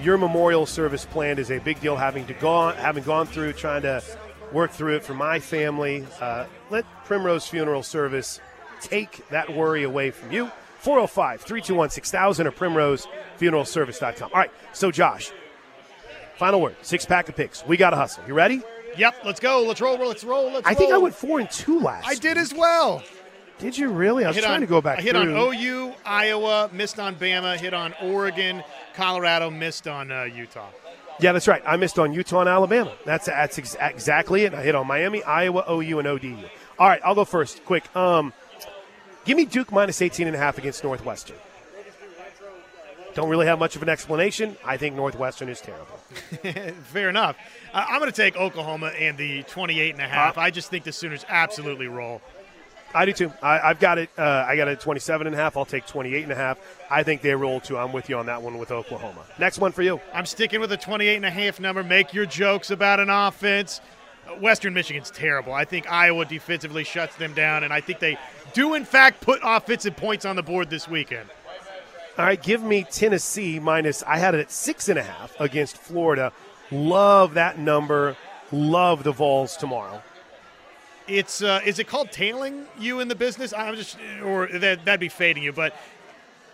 your 0.00 0.18
memorial 0.18 0.66
service 0.66 1.04
planned 1.04 1.38
is 1.38 1.50
a 1.50 1.58
big 1.58 1.80
deal. 1.80 1.96
Having 1.96 2.26
to 2.26 2.34
go 2.34 2.70
having 2.70 3.02
gone 3.02 3.26
through 3.26 3.54
trying 3.54 3.82
to 3.82 4.02
work 4.52 4.70
through 4.70 4.96
it 4.96 5.04
for 5.04 5.14
my 5.14 5.40
family, 5.40 6.06
uh, 6.20 6.46
let 6.70 6.84
Primrose 7.04 7.46
Funeral 7.46 7.82
Service 7.82 8.40
take 8.80 9.28
that 9.30 9.52
worry 9.52 9.82
away 9.82 10.10
from 10.10 10.30
you. 10.30 10.50
405 10.78 11.40
321 11.40 11.90
6000 11.90 12.46
or 12.46 12.52
primrosefuneralservice.com. 12.52 14.30
All 14.32 14.38
right, 14.38 14.52
so 14.72 14.92
Josh, 14.92 15.32
final 16.36 16.60
word 16.60 16.76
six 16.82 17.04
pack 17.04 17.28
of 17.28 17.34
picks. 17.34 17.66
We 17.66 17.76
got 17.76 17.90
to 17.90 17.96
hustle. 17.96 18.22
You 18.28 18.34
ready? 18.34 18.62
Yep, 18.96 19.16
let's 19.24 19.40
go. 19.40 19.62
Let's 19.66 19.80
roll. 19.80 19.98
Let's 19.98 20.24
roll. 20.24 20.44
Let's 20.44 20.54
roll. 20.54 20.62
I 20.64 20.74
think 20.74 20.92
I 20.92 20.98
went 20.98 21.14
four 21.14 21.40
and 21.40 21.50
two 21.50 21.80
last. 21.80 22.06
I 22.06 22.14
did 22.14 22.38
as 22.38 22.54
well. 22.54 23.02
Did 23.58 23.78
you 23.78 23.88
really? 23.88 24.24
I 24.24 24.28
was 24.28 24.36
hit 24.36 24.44
trying 24.44 24.56
on, 24.56 24.60
to 24.60 24.66
go 24.66 24.80
back 24.80 24.98
I 24.98 25.02
hit 25.02 25.12
through. 25.12 25.34
on 25.34 25.54
OU, 25.54 25.94
Iowa, 26.04 26.70
missed 26.72 26.98
on 26.98 27.16
Bama, 27.16 27.56
hit 27.58 27.72
on 27.72 27.94
Oregon, 28.02 28.62
Colorado, 28.94 29.50
missed 29.50 29.88
on 29.88 30.12
uh, 30.12 30.24
Utah. 30.24 30.68
Yeah, 31.20 31.32
that's 31.32 31.48
right. 31.48 31.62
I 31.66 31.76
missed 31.76 31.98
on 31.98 32.12
Utah 32.12 32.40
and 32.40 32.48
Alabama. 32.48 32.92
That's 33.06 33.26
that's 33.26 33.58
ex- 33.58 33.76
exactly 33.80 34.44
it. 34.44 34.52
I 34.52 34.62
hit 34.62 34.74
on 34.74 34.86
Miami, 34.86 35.22
Iowa, 35.22 35.64
OU, 35.70 35.98
and 36.00 36.08
ODU. 36.08 36.36
All 36.78 36.86
right, 36.88 37.00
I'll 37.02 37.14
go 37.14 37.24
first. 37.24 37.64
Quick. 37.64 37.94
Um, 37.96 38.34
give 39.24 39.38
me 39.38 39.46
Duke 39.46 39.72
minus 39.72 40.02
18 40.02 40.26
and 40.26 40.36
a 40.36 40.38
half 40.38 40.58
against 40.58 40.84
Northwestern. 40.84 41.36
Don't 43.14 43.30
really 43.30 43.46
have 43.46 43.58
much 43.58 43.76
of 43.76 43.82
an 43.82 43.88
explanation. 43.88 44.58
I 44.62 44.76
think 44.76 44.94
Northwestern 44.94 45.48
is 45.48 45.62
terrible. 45.62 45.86
Fair 46.82 47.08
enough. 47.08 47.34
Uh, 47.72 47.86
I'm 47.88 47.98
going 47.98 48.12
to 48.12 48.16
take 48.16 48.36
Oklahoma 48.36 48.88
and 48.88 49.16
the 49.16 49.42
28 49.44 49.94
and 49.94 50.02
a 50.02 50.06
half. 50.06 50.36
Uh, 50.36 50.42
I 50.42 50.50
just 50.50 50.68
think 50.68 50.84
the 50.84 50.92
Sooners 50.92 51.24
absolutely 51.26 51.86
roll. 51.86 52.20
I 52.96 53.04
do 53.04 53.12
too. 53.12 53.32
I, 53.42 53.60
I've 53.60 53.78
got 53.78 53.98
it. 53.98 54.08
Uh, 54.16 54.46
I 54.48 54.56
got 54.56 54.68
it 54.68 54.72
at 54.72 54.80
27 54.80 55.26
and 55.26 55.36
a 55.36 55.38
half. 55.38 55.58
I'll 55.58 55.66
take 55.66 55.86
28 55.86 56.22
and 56.22 56.32
a 56.32 56.34
half. 56.34 56.58
I 56.90 57.02
think 57.02 57.20
they 57.20 57.34
roll 57.34 57.60
too. 57.60 57.76
I'm 57.76 57.92
with 57.92 58.08
you 58.08 58.16
on 58.16 58.24
that 58.26 58.40
one 58.40 58.56
with 58.56 58.70
Oklahoma. 58.70 59.22
Next 59.38 59.58
one 59.58 59.72
for 59.72 59.82
you. 59.82 60.00
I'm 60.14 60.24
sticking 60.24 60.60
with 60.60 60.70
the 60.70 60.78
28 60.78 61.16
and 61.16 61.26
a 61.26 61.30
half 61.30 61.60
number. 61.60 61.84
Make 61.84 62.14
your 62.14 62.24
jokes 62.24 62.70
about 62.70 62.98
an 62.98 63.10
offense. 63.10 63.82
Uh, 64.26 64.36
Western 64.36 64.72
Michigan's 64.72 65.10
terrible. 65.10 65.52
I 65.52 65.66
think 65.66 65.92
Iowa 65.92 66.24
defensively 66.24 66.84
shuts 66.84 67.14
them 67.16 67.34
down, 67.34 67.64
and 67.64 67.72
I 67.72 67.82
think 67.82 67.98
they 67.98 68.18
do, 68.54 68.72
in 68.72 68.86
fact, 68.86 69.20
put 69.20 69.40
offensive 69.42 69.94
points 69.94 70.24
on 70.24 70.34
the 70.34 70.42
board 70.42 70.70
this 70.70 70.88
weekend. 70.88 71.28
All 72.16 72.24
right, 72.24 72.42
give 72.42 72.62
me 72.62 72.86
Tennessee 72.90 73.58
minus. 73.58 74.02
I 74.04 74.16
had 74.16 74.34
it 74.34 74.40
at 74.40 74.50
six 74.50 74.88
and 74.88 74.98
a 74.98 75.02
half 75.02 75.38
against 75.38 75.76
Florida. 75.76 76.32
Love 76.70 77.34
that 77.34 77.58
number. 77.58 78.16
Love 78.50 79.04
the 79.04 79.12
Vols 79.12 79.54
tomorrow. 79.58 80.02
It's 81.08 81.42
uh, 81.42 81.60
is 81.64 81.78
it 81.78 81.86
called 81.86 82.10
tailing 82.10 82.66
you 82.78 83.00
in 83.00 83.08
the 83.08 83.14
business? 83.14 83.52
I'm 83.52 83.76
just, 83.76 83.96
or 84.24 84.48
that 84.48 84.84
that'd 84.84 85.00
be 85.00 85.08
fading 85.08 85.42
you, 85.42 85.52
but 85.52 85.74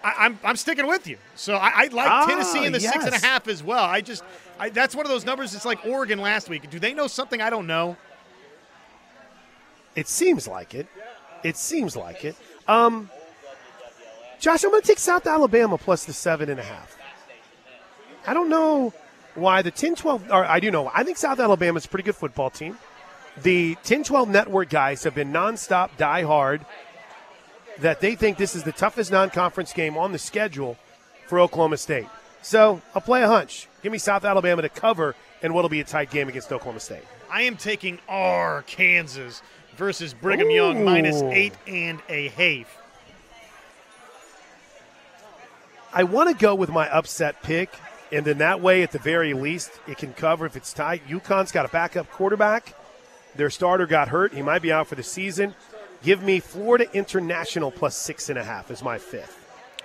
I, 0.04 0.10
am 0.10 0.14
I'm, 0.18 0.38
I'm 0.44 0.56
sticking 0.56 0.86
with 0.86 1.06
you. 1.06 1.16
So 1.36 1.54
I, 1.54 1.72
I 1.74 1.86
like 1.88 2.10
Ah, 2.10 2.26
Tennessee 2.26 2.64
in 2.64 2.72
the 2.72 2.80
six 2.80 2.96
and 2.96 3.08
a 3.08 3.12
yes. 3.12 3.24
half 3.24 3.48
as 3.48 3.62
well. 3.62 3.84
I 3.84 4.00
just 4.00 4.22
I, 4.58 4.68
that's 4.68 4.94
one 4.94 5.06
of 5.06 5.10
those 5.10 5.24
numbers. 5.24 5.54
It's 5.54 5.64
like 5.64 5.86
Oregon 5.86 6.20
last 6.20 6.48
week. 6.48 6.68
Do 6.70 6.78
they 6.78 6.92
know 6.92 7.06
something 7.06 7.40
I 7.40 7.50
don't 7.50 7.66
know? 7.66 7.96
It 9.96 10.08
seems 10.08 10.46
like 10.46 10.74
it. 10.74 10.86
It 11.42 11.56
seems 11.56 11.96
like 11.96 12.24
it. 12.24 12.36
Um, 12.68 13.10
Josh, 14.38 14.64
I'm 14.64 14.70
going 14.70 14.82
to 14.82 14.86
take 14.86 14.98
South 14.98 15.26
Alabama 15.26 15.78
plus 15.78 16.04
the 16.04 16.12
seven 16.12 16.48
and 16.50 16.58
a 16.58 16.62
half. 16.62 16.96
I 18.26 18.34
don't 18.34 18.48
know 18.48 18.92
why 19.34 19.62
the 19.62 19.70
10 19.70 19.94
12, 19.96 20.30
or 20.30 20.44
I 20.44 20.60
do 20.60 20.70
know, 20.70 20.90
I 20.94 21.04
think 21.04 21.16
South 21.16 21.40
Alabama 21.40 21.78
is 21.78 21.84
a 21.84 21.88
pretty 21.88 22.04
good 22.04 22.14
football 22.16 22.50
team. 22.50 22.78
The 23.40 23.76
10 23.82 24.04
12 24.04 24.28
network 24.28 24.68
guys 24.68 25.04
have 25.04 25.14
been 25.14 25.32
nonstop, 25.32 25.96
die 25.96 26.22
hard, 26.22 26.66
that 27.78 28.00
they 28.00 28.14
think 28.14 28.36
this 28.36 28.54
is 28.54 28.62
the 28.62 28.72
toughest 28.72 29.10
non 29.10 29.30
conference 29.30 29.72
game 29.72 29.96
on 29.96 30.12
the 30.12 30.18
schedule 30.18 30.76
for 31.26 31.40
Oklahoma 31.40 31.78
State. 31.78 32.08
So 32.42 32.82
I'll 32.94 33.02
play 33.02 33.22
a 33.22 33.28
hunch. 33.28 33.68
Give 33.82 33.92
me 33.92 33.98
South 33.98 34.24
Alabama 34.24 34.62
to 34.62 34.68
cover 34.68 35.14
and 35.42 35.54
what'll 35.54 35.70
be 35.70 35.80
a 35.80 35.84
tight 35.84 36.10
game 36.10 36.28
against 36.28 36.52
Oklahoma 36.52 36.80
State. 36.80 37.04
I 37.30 37.42
am 37.42 37.56
taking 37.56 37.98
Arkansas 38.08 39.40
versus 39.76 40.12
Brigham 40.12 40.50
Young 40.50 40.86
eight 40.86 41.54
and 41.66 42.00
a 42.08 42.28
half. 42.28 42.78
I 45.94 46.04
want 46.04 46.30
to 46.30 46.34
go 46.34 46.54
with 46.54 46.70
my 46.70 46.88
upset 46.90 47.42
pick, 47.42 47.70
and 48.10 48.24
then 48.24 48.38
that 48.38 48.60
way, 48.60 48.82
at 48.82 48.92
the 48.92 48.98
very 48.98 49.34
least, 49.34 49.70
it 49.86 49.98
can 49.98 50.14
cover 50.14 50.46
if 50.46 50.56
it's 50.56 50.72
tight. 50.72 51.06
UConn's 51.06 51.52
got 51.52 51.66
a 51.66 51.68
backup 51.68 52.10
quarterback. 52.10 52.74
Their 53.34 53.50
starter 53.50 53.86
got 53.86 54.08
hurt. 54.08 54.34
He 54.34 54.42
might 54.42 54.62
be 54.62 54.72
out 54.72 54.86
for 54.86 54.94
the 54.94 55.02
season. 55.02 55.54
Give 56.02 56.22
me 56.22 56.40
Florida 56.40 56.86
International 56.92 57.70
plus 57.70 57.96
six 57.96 58.28
and 58.28 58.38
a 58.38 58.44
half 58.44 58.70
as 58.70 58.82
my 58.82 58.98
fifth. 58.98 59.38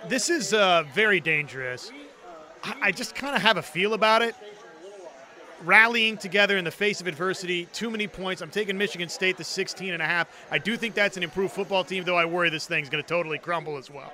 This 0.07 0.29
is 0.29 0.53
uh, 0.53 0.83
very 0.93 1.19
dangerous. 1.19 1.91
I, 2.63 2.75
I 2.83 2.91
just 2.91 3.15
kind 3.15 3.35
of 3.35 3.41
have 3.41 3.57
a 3.57 3.61
feel 3.61 3.93
about 3.93 4.21
it. 4.21 4.35
Rallying 5.63 6.17
together 6.17 6.57
in 6.57 6.65
the 6.65 6.71
face 6.71 7.01
of 7.01 7.07
adversity, 7.07 7.65
too 7.73 7.89
many 7.89 8.07
points. 8.07 8.41
I'm 8.41 8.51
taking 8.51 8.77
Michigan 8.77 9.09
State 9.09 9.37
to 9.37 9.43
16 9.43 9.93
and 9.93 10.03
a 10.03 10.05
half. 10.05 10.27
I 10.51 10.59
do 10.59 10.77
think 10.77 10.93
that's 10.93 11.17
an 11.17 11.23
improved 11.23 11.53
football 11.53 11.83
team, 11.83 12.03
though 12.03 12.15
I 12.15 12.25
worry 12.25 12.49
this 12.49 12.67
thing's 12.67 12.89
going 12.89 13.03
to 13.03 13.07
totally 13.07 13.39
crumble 13.39 13.77
as 13.77 13.89
well. 13.89 14.13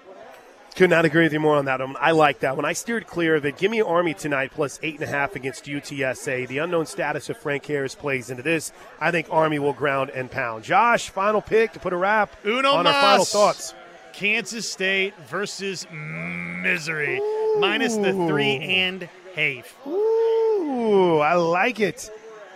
Could 0.76 0.90
not 0.90 1.06
agree 1.06 1.24
with 1.24 1.34
you 1.34 1.40
more 1.40 1.56
on 1.56 1.66
that 1.66 1.80
one. 1.80 1.96
I 2.00 2.12
like 2.12 2.40
that 2.40 2.56
one. 2.56 2.66
I 2.66 2.74
steered 2.74 3.06
clear 3.06 3.36
of 3.36 3.46
it. 3.46 3.58
Give 3.58 3.70
me 3.70 3.82
Army 3.82 4.16
tonight 4.16 4.52
plus 4.52 4.80
eight 4.82 4.96
and 4.96 5.04
a 5.04 5.08
half 5.08 5.36
against 5.36 5.66
UTSA. 5.66 6.48
The 6.48 6.58
unknown 6.58 6.88
status 6.88 7.30
of 7.30 7.38
Frank 7.38 7.64
Harris 7.66 7.94
plays 7.94 8.32
into 8.32 8.42
this. 8.42 8.72
I 9.00 9.12
think 9.12 9.28
Army 9.30 9.60
will 9.60 9.74
ground 9.74 10.10
and 10.10 10.32
pound. 10.32 10.64
Josh, 10.64 11.10
final 11.10 11.42
pick 11.42 11.74
to 11.74 11.80
put 11.80 11.94
a 11.94 11.98
wrap 11.98 12.36
Uno 12.44 12.72
on 12.72 12.88
our 12.88 12.94
final 12.94 13.26
thoughts. 13.26 13.76
Kansas 14.14 14.70
State 14.70 15.14
versus 15.28 15.86
Missouri. 15.92 17.22
Minus 17.60 17.96
the 17.96 18.12
three 18.28 18.58
and 18.58 19.08
half. 19.36 19.76
Ooh, 19.86 21.20
I 21.20 21.36
like 21.36 21.80
it. 21.80 22.10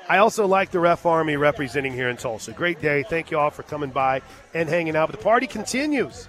I 0.09 0.17
also 0.19 0.47
like 0.47 0.71
the 0.71 0.79
Ref 0.79 1.05
Army 1.05 1.35
representing 1.35 1.93
here 1.93 2.09
in 2.09 2.17
Tulsa. 2.17 2.51
Great 2.51 2.81
day. 2.81 3.03
Thank 3.03 3.29
you 3.29 3.37
all 3.37 3.51
for 3.51 3.63
coming 3.63 3.91
by 3.91 4.21
and 4.55 4.67
hanging 4.67 4.95
out. 4.95 5.09
But 5.11 5.19
the 5.19 5.23
party 5.23 5.45
continues. 5.45 6.27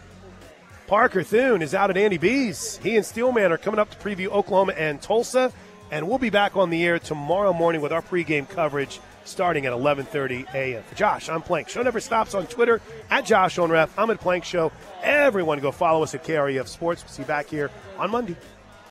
Parker 0.88 1.22
Thune 1.22 1.60
is 1.60 1.74
out 1.74 1.90
at 1.90 1.98
Andy 1.98 2.16
B's. 2.16 2.78
He 2.78 2.96
and 2.96 3.04
Steelman 3.04 3.52
are 3.52 3.58
coming 3.58 3.78
up 3.78 3.90
to 3.90 3.96
preview 3.98 4.28
Oklahoma 4.28 4.72
and 4.72 5.02
Tulsa, 5.02 5.52
and 5.90 6.08
we'll 6.08 6.16
be 6.16 6.30
back 6.30 6.56
on 6.56 6.70
the 6.70 6.82
air 6.82 6.98
tomorrow 6.98 7.52
morning 7.52 7.82
with 7.82 7.92
our 7.92 8.00
pregame 8.00 8.48
coverage 8.48 8.98
starting 9.26 9.66
at 9.66 9.74
11:30 9.74 10.46
a.m. 10.54 10.82
For 10.84 10.94
Josh, 10.94 11.28
I'm 11.28 11.42
Plank. 11.42 11.68
Show 11.68 11.82
never 11.82 12.00
stops 12.00 12.34
on 12.34 12.46
Twitter 12.46 12.80
at 13.10 13.26
Josh 13.26 13.58
on 13.58 13.70
Ref. 13.70 13.96
I'm 13.98 14.08
at 14.08 14.18
Plank 14.18 14.44
Show. 14.44 14.72
Everyone 15.02 15.60
go 15.60 15.72
follow 15.72 16.02
us 16.02 16.14
at 16.14 16.24
KREF 16.24 16.66
Sports. 16.66 17.04
We'll 17.04 17.12
see 17.12 17.22
you 17.22 17.28
back 17.28 17.48
here 17.48 17.70
on 17.98 18.10
Monday. 18.10 18.34